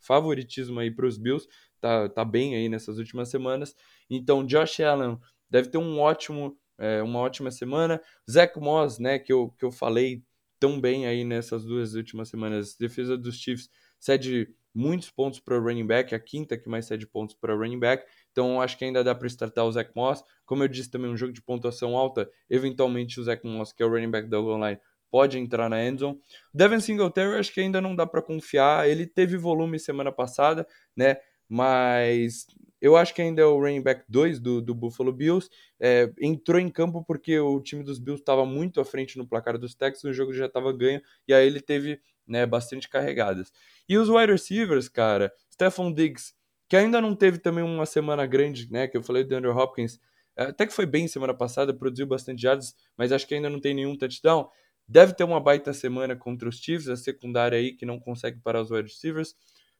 [0.00, 1.46] favoritismo aí para os Bills,
[1.78, 3.76] tá, tá bem aí nessas últimas semanas.
[4.08, 5.18] Então Josh Allen
[5.50, 8.00] deve ter um ótimo, é, uma ótima semana.
[8.30, 10.24] Zach Moss, né, que eu, que eu falei
[10.58, 12.78] tão bem aí nessas duas últimas semanas.
[12.78, 13.68] Defesa dos Chiefs
[14.00, 18.04] cede muitos pontos para running back, a quinta que mais cede pontos para running back.
[18.30, 20.22] Então acho que ainda dá para startar o Zach Moss.
[20.44, 23.86] Como eu disse também, um jogo de pontuação alta, eventualmente o Zach Moss, que é
[23.86, 24.78] o running back da online,
[25.10, 26.20] pode entrar na endzone.
[26.52, 28.88] Devin Singletary acho que ainda não dá para confiar.
[28.88, 31.16] Ele teve volume semana passada, né?
[31.48, 32.46] Mas
[32.80, 35.48] eu acho que ainda é o running back 2 do, do Buffalo Bills.
[35.80, 39.58] É, entrou em campo porque o time dos Bills estava muito à frente no placar
[39.58, 43.52] dos Texans, o jogo já estava ganho, e aí ele teve né, bastante carregadas.
[43.88, 46.34] E os wide receivers, cara, Stephon Diggs
[46.68, 48.88] que ainda não teve também uma semana grande, né?
[48.88, 50.00] Que eu falei do Andrew Hopkins,
[50.36, 53.74] até que foi bem semana passada, produziu bastante yards, mas acho que ainda não tem
[53.74, 54.48] nenhum touchdown.
[54.88, 58.62] Deve ter uma baita semana contra os Chiefs, a secundária aí que não consegue parar
[58.62, 59.34] os wide receivers.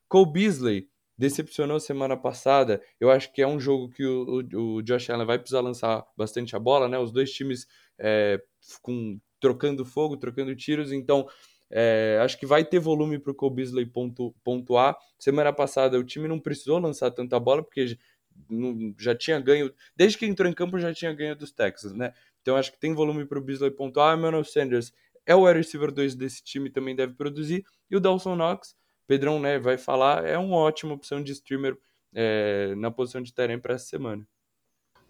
[0.08, 2.82] Cole Beasley decepcionou semana passada.
[3.00, 6.04] Eu acho que é um jogo que o, o, o Josh Allen vai precisar lançar
[6.16, 6.98] bastante a bola, né?
[6.98, 7.66] Os dois times
[7.98, 8.42] é,
[8.82, 11.26] com, trocando fogo, trocando tiros, então
[11.70, 14.96] é, acho que vai ter volume para o Cole Beasley pontu, pontuar.
[15.18, 17.96] Semana passada o time não precisou lançar tanta bola, porque
[18.98, 22.12] já tinha ganho, desde que entrou em campo já tinha ganho dos Texas, né?
[22.42, 24.16] Então acho que tem volume para o Beasley pontuar.
[24.16, 24.92] Emmanuel Sanders
[25.24, 27.64] é o wide receiver 2 desse time, também deve produzir.
[27.90, 28.76] E o Dawson Knox,
[29.06, 31.76] Pedrão né, vai falar, é uma ótima opção de streamer
[32.14, 34.26] é, na posição de terem para essa semana.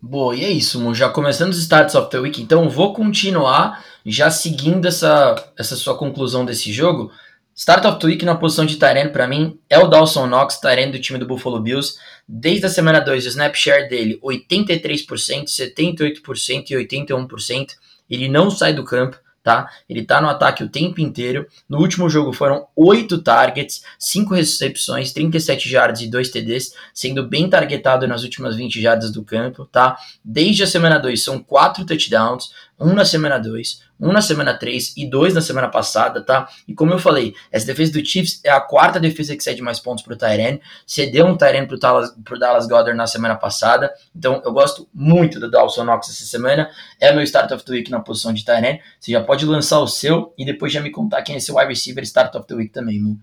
[0.00, 4.30] Boa, e é isso, já começando os Starts of the Week, então vou continuar já
[4.30, 7.10] seguindo essa, essa sua conclusão desse jogo.
[7.54, 10.92] Start of the Week na posição de Tyrene, para mim, é o Dawson Knox, Tyrene
[10.92, 11.96] do time do Buffalo Bills.
[12.28, 13.54] Desde a semana 2, o snap
[13.88, 17.68] dele, 83%, 78% e 81%.
[18.10, 19.70] Ele não sai do campo tá?
[19.88, 21.46] Ele tá no ataque o tempo inteiro.
[21.68, 27.48] No último jogo foram 8 targets, 5 recepções, 37 jardas e 2 TDs, sendo bem
[27.48, 29.96] targetado nas últimas 20 jardas do campo, tá?
[30.24, 34.94] Desde a semana 2 são 4 touchdowns, um na semana 2, um na semana 3
[34.96, 36.48] e dois na semana passada, tá?
[36.68, 39.80] E como eu falei, essa defesa do Chiefs é a quarta defesa que cede mais
[39.80, 44.42] pontos pro Tyren, cedeu um Tyren pro Dallas, pro Dallas Goddard na semana passada, então
[44.44, 46.70] eu gosto muito do Dawson Knox essa semana,
[47.00, 49.88] é meu start of the week na posição de Tyren, você já pode lançar o
[49.88, 52.72] seu e depois já me contar quem é seu wide receiver start of the week
[52.72, 53.20] também, mano.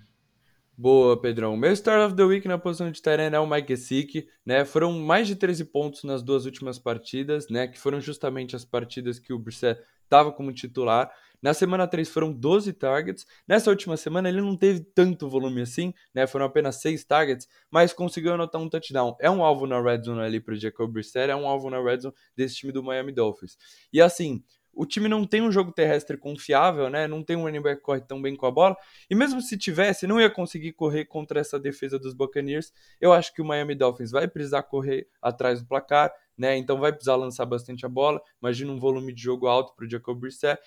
[0.76, 1.56] Boa, Pedrão.
[1.56, 4.66] Meu start of the week na posição de Tyrene é o Mike Gesicki, né?
[4.66, 7.68] Foram mais de 13 pontos nas duas últimas partidas, né?
[7.68, 11.12] Que foram justamente as partidas que o Brissett estava como titular.
[11.40, 13.24] Na semana 3 foram 12 targets.
[13.48, 16.26] Nessa última semana ele não teve tanto volume assim, né?
[16.26, 19.16] Foram apenas 6 targets, mas conseguiu anotar um touchdown.
[19.20, 21.80] É um alvo na red zone ali para o Jacob Brissett, é um alvo na
[21.84, 23.58] red zone desse time do Miami Dolphins.
[23.92, 24.44] E assim,
[24.76, 27.08] o time não tem um jogo terrestre confiável, né?
[27.08, 28.76] Não tem um running back que corre tão bem com a bola.
[29.10, 32.74] E mesmo se tivesse, não ia conseguir correr contra essa defesa dos Buccaneers.
[33.00, 36.58] Eu acho que o Miami Dolphins vai precisar correr atrás do placar, né?
[36.58, 38.22] Então vai precisar lançar bastante a bola.
[38.42, 40.60] Imagina um volume de jogo alto para o Jacob Brissett.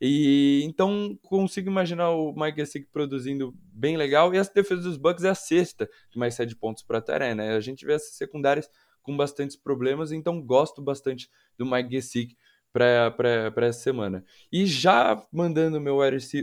[0.00, 4.34] E então consigo imaginar o Mike Gesicki produzindo bem legal.
[4.34, 7.56] E essa defesa dos Bucks é a sexta que mais cede pontos para a né?
[7.56, 8.68] A gente vê essas secundárias
[9.02, 12.36] com bastantes problemas, então gosto bastante do Mike Gesicki
[12.74, 14.24] para essa semana.
[14.50, 15.98] E já mandando meu,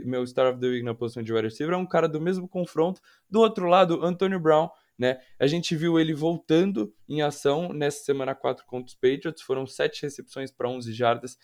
[0.05, 2.47] meu Star of the Week na posição de wide receiver, é um cara do mesmo
[2.47, 3.01] confronto.
[3.29, 5.19] Do outro lado, Antonio Brown, né?
[5.37, 10.03] A gente viu ele voltando em ação nessa semana 4 contra os Patriots, foram 7
[10.03, 11.37] recepções para 11 jardas.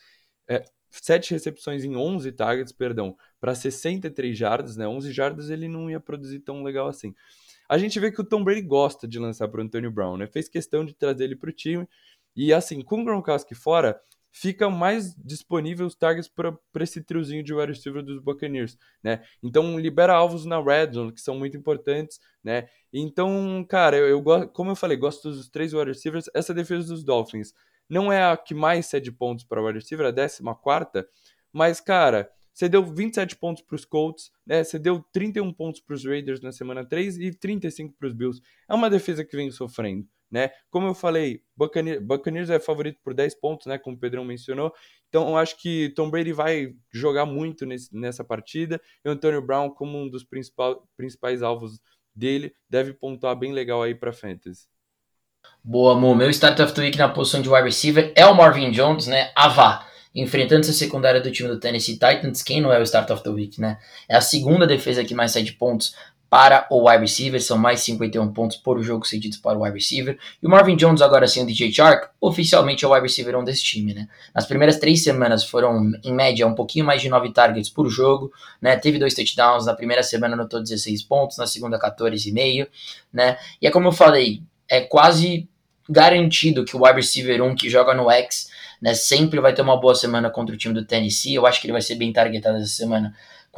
[0.48, 4.88] É, 7 recepções em 11 targets, perdão, para 63 jardas, né?
[4.88, 7.14] 11 jardas ele não ia produzir tão legal assim.
[7.68, 10.28] A gente vê que o Tom Brady gosta de lançar para o Antonio Brown, né?
[10.28, 11.86] Fez questão de trazer ele para o time.
[12.34, 14.00] E assim, com o Gronkowski fora,
[14.40, 19.24] fica mais disponível os targets para esse triozinho de wide receiver dos Buccaneers, né?
[19.42, 22.68] Então libera alvos na red zone, que são muito importantes, né?
[22.94, 26.30] Então, cara, eu, eu como eu falei, gosto dos três wide receivers.
[26.36, 27.52] Essa defesa dos Dolphins
[27.90, 31.08] não é a que mais cede pontos para wide receiver, a 14 quarta,
[31.52, 34.64] mas, cara, você deu 27 pontos para os Colts, né?
[34.64, 38.42] Você deu 31 pontos para os Raiders na semana 3 e 35 para os Bills.
[38.70, 40.52] É uma defesa que vem sofrendo né?
[40.70, 43.78] Como eu falei, Buccaneers, Buccaneers é favorito por 10 pontos, né?
[43.78, 44.74] Como o Pedrão mencionou.
[45.10, 48.82] Então, eu acho que Tom Brady vai jogar muito nesse, nessa partida.
[49.04, 51.80] E o Antonio Brown, como um dos principal, principais alvos
[52.14, 54.68] dele, deve pontuar bem legal aí para Fantasy.
[55.64, 56.16] Boa, Mo.
[56.16, 59.32] Meu start of the week na posição de wide receiver é o Marvin Jones, né?
[59.36, 59.88] Avá.
[60.14, 63.30] Enfrentando essa secundária do time do Tennessee Titans, quem não é o start of the
[63.30, 63.78] week, né?
[64.10, 65.96] É a segunda defesa que mais de pontos
[66.30, 70.18] para o wide receiver, são mais 51 pontos por jogo cedidos para o wide receiver.
[70.42, 73.44] E o Marvin Jones, agora sim, o DJ Shark, oficialmente é o wide receiver 1
[73.46, 74.10] desse time, né?
[74.36, 78.32] Nas primeiras três semanas foram, em média, um pouquinho mais de 9 targets por jogo,
[78.62, 78.76] né?
[78.76, 82.68] Teve dois touchdowns, na primeira semana anotou 16 pontos, na segunda 14,5,
[83.14, 83.38] né?
[83.62, 85.48] E é como eu falei, é quase
[85.90, 88.50] garantido que o wide receiver 1 que joga no X,
[88.82, 91.36] né, sempre vai ter uma boa semana contra o time do Tennessee.
[91.36, 93.16] Eu acho que ele vai ser bem targetado essa semana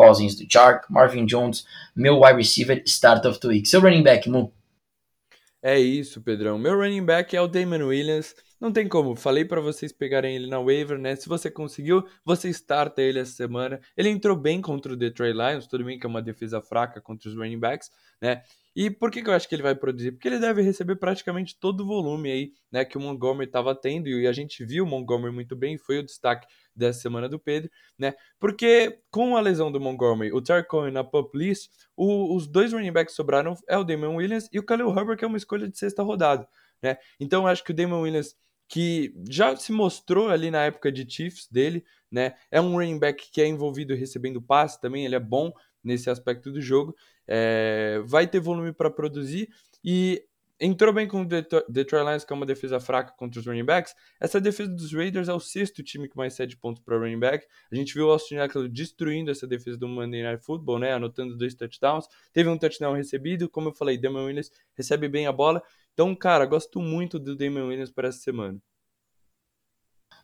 [0.08, 1.66] ausência do Chark, Marvin Jones,
[1.96, 3.68] meu wide receiver, start of the week.
[3.68, 4.54] Seu running back, Mu?
[5.62, 6.58] É isso, Pedrão.
[6.58, 8.34] Meu running back é o Damon Williams.
[8.60, 11.16] Não tem como, falei para vocês pegarem ele na waiver, né?
[11.16, 13.80] Se você conseguiu, você starta ele essa semana.
[13.96, 17.30] Ele entrou bem contra o Detroit Lions, tudo bem que é uma defesa fraca contra
[17.30, 17.90] os running backs,
[18.22, 18.42] né?
[18.80, 20.14] E por que, que eu acho que ele vai produzir?
[20.14, 24.08] Porque ele deve receber praticamente todo o volume aí, né, que o Montgomery estava tendo,
[24.08, 27.70] e a gente viu o Montgomery muito bem, foi o destaque dessa semana do Pedro,
[27.98, 28.14] né?
[28.40, 32.94] Porque com a lesão do Montgomery, o Cohen na pup list, o, os dois running
[32.94, 35.78] backs sobraram é o Damon Williams e o Khalil Herbert, que é uma escolha de
[35.78, 36.48] sexta rodada,
[36.82, 36.96] né?
[37.20, 38.34] Então eu acho que o Damon Williams
[38.70, 42.36] que já se mostrou ali na época de Chiefs dele, né?
[42.52, 45.52] É um running back que é envolvido recebendo passe também, ele é bom
[45.84, 46.96] nesse aspecto do jogo,
[47.28, 49.50] é, vai ter volume para produzir
[49.84, 50.24] e
[50.60, 53.96] entrou bem com o Detroit Lions, que é uma defesa fraca contra os running backs.
[54.20, 57.48] Essa defesa dos Raiders é o sexto time que mais cede pontos para running back.
[57.72, 60.94] A gente viu o Austin Eckler destruindo essa defesa do Monday Night Football, né?
[60.94, 62.08] Anotando dois touchdowns.
[62.34, 65.64] Teve um touchdown recebido, como eu falei, Damon Williams recebe bem a bola.
[65.94, 68.60] Então, cara, gosto muito do Damon Williams para essa semana.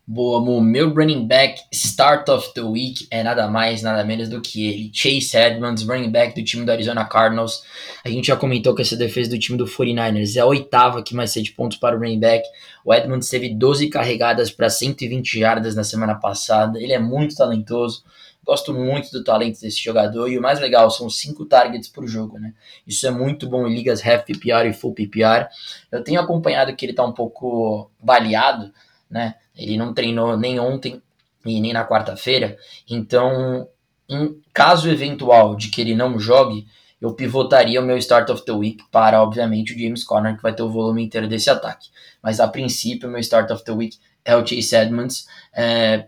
[0.07, 0.61] Boa, Mo.
[0.61, 4.91] Meu running back start of the week é nada mais, nada menos do que ele.
[4.93, 7.63] Chase Edmonds, running back do time do Arizona Cardinals.
[8.03, 11.15] A gente já comentou que essa defesa do time do 49ers é a oitava que
[11.15, 12.47] mais cede pontos para o running back.
[12.85, 16.79] O Edmonds teve 12 carregadas para 120 jardas na semana passada.
[16.79, 18.03] Ele é muito talentoso.
[18.45, 20.29] Gosto muito do talento desse jogador.
[20.29, 22.53] E o mais legal, são 5 targets por jogo, né?
[22.85, 25.47] Isso é muito bom em ligas half PPR e full PPR.
[25.91, 28.71] Eu tenho acompanhado que ele está um pouco baleado,
[29.09, 29.33] né?
[29.57, 31.01] Ele não treinou nem ontem
[31.45, 32.57] e nem na quarta-feira.
[32.89, 33.67] Então,
[34.09, 36.65] em caso eventual de que ele não jogue,
[36.99, 40.53] eu pivotaria o meu start of the week para, obviamente, o James Conner, que vai
[40.53, 41.89] ter o volume inteiro desse ataque.
[42.21, 46.07] Mas a princípio, o meu start of the week é o Chase Edmonds, é,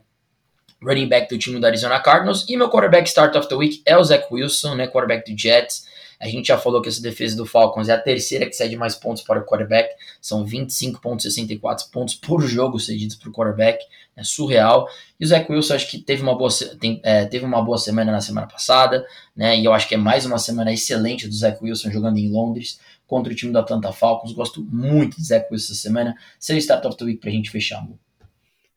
[0.82, 2.46] running back do time do Arizona Cardinals.
[2.50, 5.86] E meu quarterback start of the week é o Zach Wilson, né, quarterback do Jets.
[6.20, 8.96] A gente já falou que essa defesa do Falcons é a terceira que cede mais
[8.96, 9.94] pontos para o quarterback.
[10.20, 13.86] São 25,64 pontos por jogo cedidos para o quarterback.
[14.16, 14.90] É surreal.
[15.20, 16.50] E o Zach Wilson acho que teve uma boa,
[16.80, 19.06] tem, é, teve uma boa semana na semana passada.
[19.36, 19.60] Né?
[19.60, 22.80] E eu acho que é mais uma semana excelente do Zach Wilson jogando em Londres
[23.06, 24.34] contra o time do Atlanta Falcons.
[24.34, 26.16] Gosto muito de Zach Wilson essa semana.
[26.40, 27.98] Seu start of the week para a gente fechar, amor.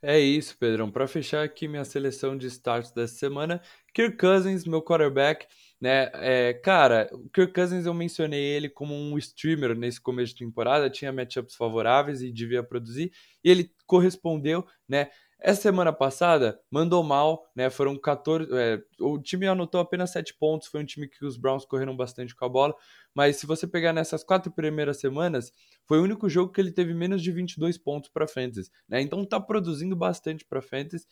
[0.03, 0.91] É isso, Pedrão.
[0.91, 3.61] Para fechar aqui minha seleção de starts dessa semana,
[3.93, 5.47] Kirk Cousins, meu quarterback
[5.81, 6.11] né?
[6.15, 10.91] É, cara, o Kirk Cousins eu mencionei ele como um streamer nesse começo de temporada,
[10.91, 13.13] tinha matchups favoráveis e devia produzir,
[13.43, 15.09] e ele correspondeu, né?
[15.43, 17.71] Essa semana passada mandou mal, né?
[17.71, 18.47] Foram 14.
[18.53, 20.69] É, o time anotou apenas 7 pontos.
[20.69, 22.75] Foi um time que os Browns correram bastante com a bola.
[23.15, 25.51] Mas se você pegar nessas quatro primeiras semanas,
[25.87, 29.01] foi o único jogo que ele teve menos de 22 pontos para Fantasy, né?
[29.01, 31.07] Então tá produzindo bastante para Fantasy.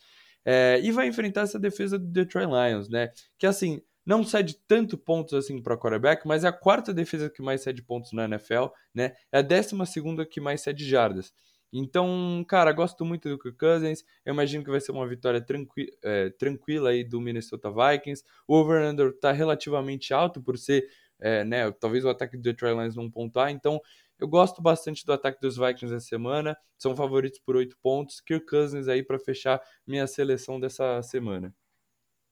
[0.44, 3.10] É, e vai enfrentar essa defesa do Detroit Lions, né?
[3.38, 7.42] Que assim, não cede tanto pontos assim para quarterback, mas é a quarta defesa que
[7.42, 9.14] mais cede pontos na NFL, né?
[9.30, 11.30] É a décima segunda que mais cede jardas.
[11.70, 14.02] Então, cara, gosto muito do Kirk Cousins.
[14.24, 18.24] Eu imagino que vai ser uma vitória tranqui é, tranquila aí do Minnesota Vikings.
[18.46, 20.88] O over-under tá relativamente alto por ser,
[21.20, 21.70] é, né?
[21.72, 23.50] Talvez o ataque do Detroit Lions não pontuar.
[23.50, 23.78] Então,
[24.18, 28.20] Eu gosto bastante do ataque dos Vikings essa semana, são favoritos por 8 pontos.
[28.20, 31.54] Kirk Cousins aí para fechar minha seleção dessa semana.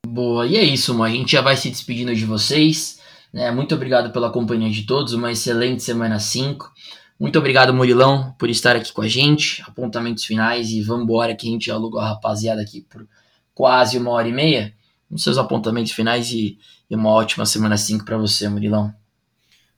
[0.09, 1.13] Boa, e é isso, mano.
[1.13, 3.01] A gente já vai se despedindo de vocês.
[3.33, 3.51] Né?
[3.51, 6.73] Muito obrigado pela companhia de todos, uma excelente semana 5.
[7.19, 9.63] Muito obrigado, Murilão, por estar aqui com a gente.
[9.67, 13.07] Apontamentos finais e vamos embora que a gente alugou a rapaziada aqui por
[13.53, 14.75] quase uma hora e meia.
[15.11, 16.57] Os seus apontamentos finais e,
[16.89, 18.95] e uma ótima semana 5 para você, Murilão.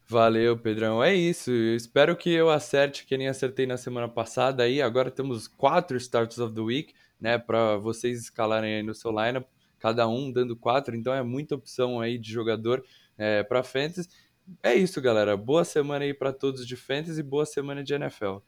[0.06, 1.02] Valeu, Pedrão.
[1.02, 1.50] É isso.
[1.50, 4.82] Eu espero que eu acerte que nem acertei na semana passada aí.
[4.82, 9.46] Agora temos quatro starts of the week, né, para vocês escalarem aí no seu lineup,
[9.78, 10.94] cada um dando quatro.
[10.94, 12.84] Então é muita opção aí de jogador
[13.16, 14.08] é, para fantasy.
[14.62, 15.36] É isso, galera.
[15.36, 18.38] Boa semana aí para todos de fantasy e boa semana de NFL.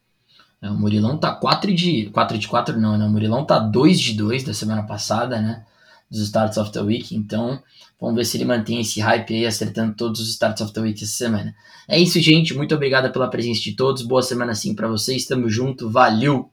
[0.61, 3.05] É, o Murilão tá 4 de 4 de 4 não, né?
[3.05, 5.65] O Murilão tá 2 de 2 da semana passada, né?
[6.09, 7.61] Dos starts of the week, então
[7.99, 11.01] vamos ver se ele mantém esse hype aí, acertando todos os starts of the week
[11.03, 11.55] essa semana.
[11.87, 12.53] É isso, gente.
[12.53, 14.01] Muito obrigado pela presença de todos.
[14.01, 15.25] Boa semana sim para vocês.
[15.25, 15.89] Tamo junto.
[15.89, 16.51] Valeu!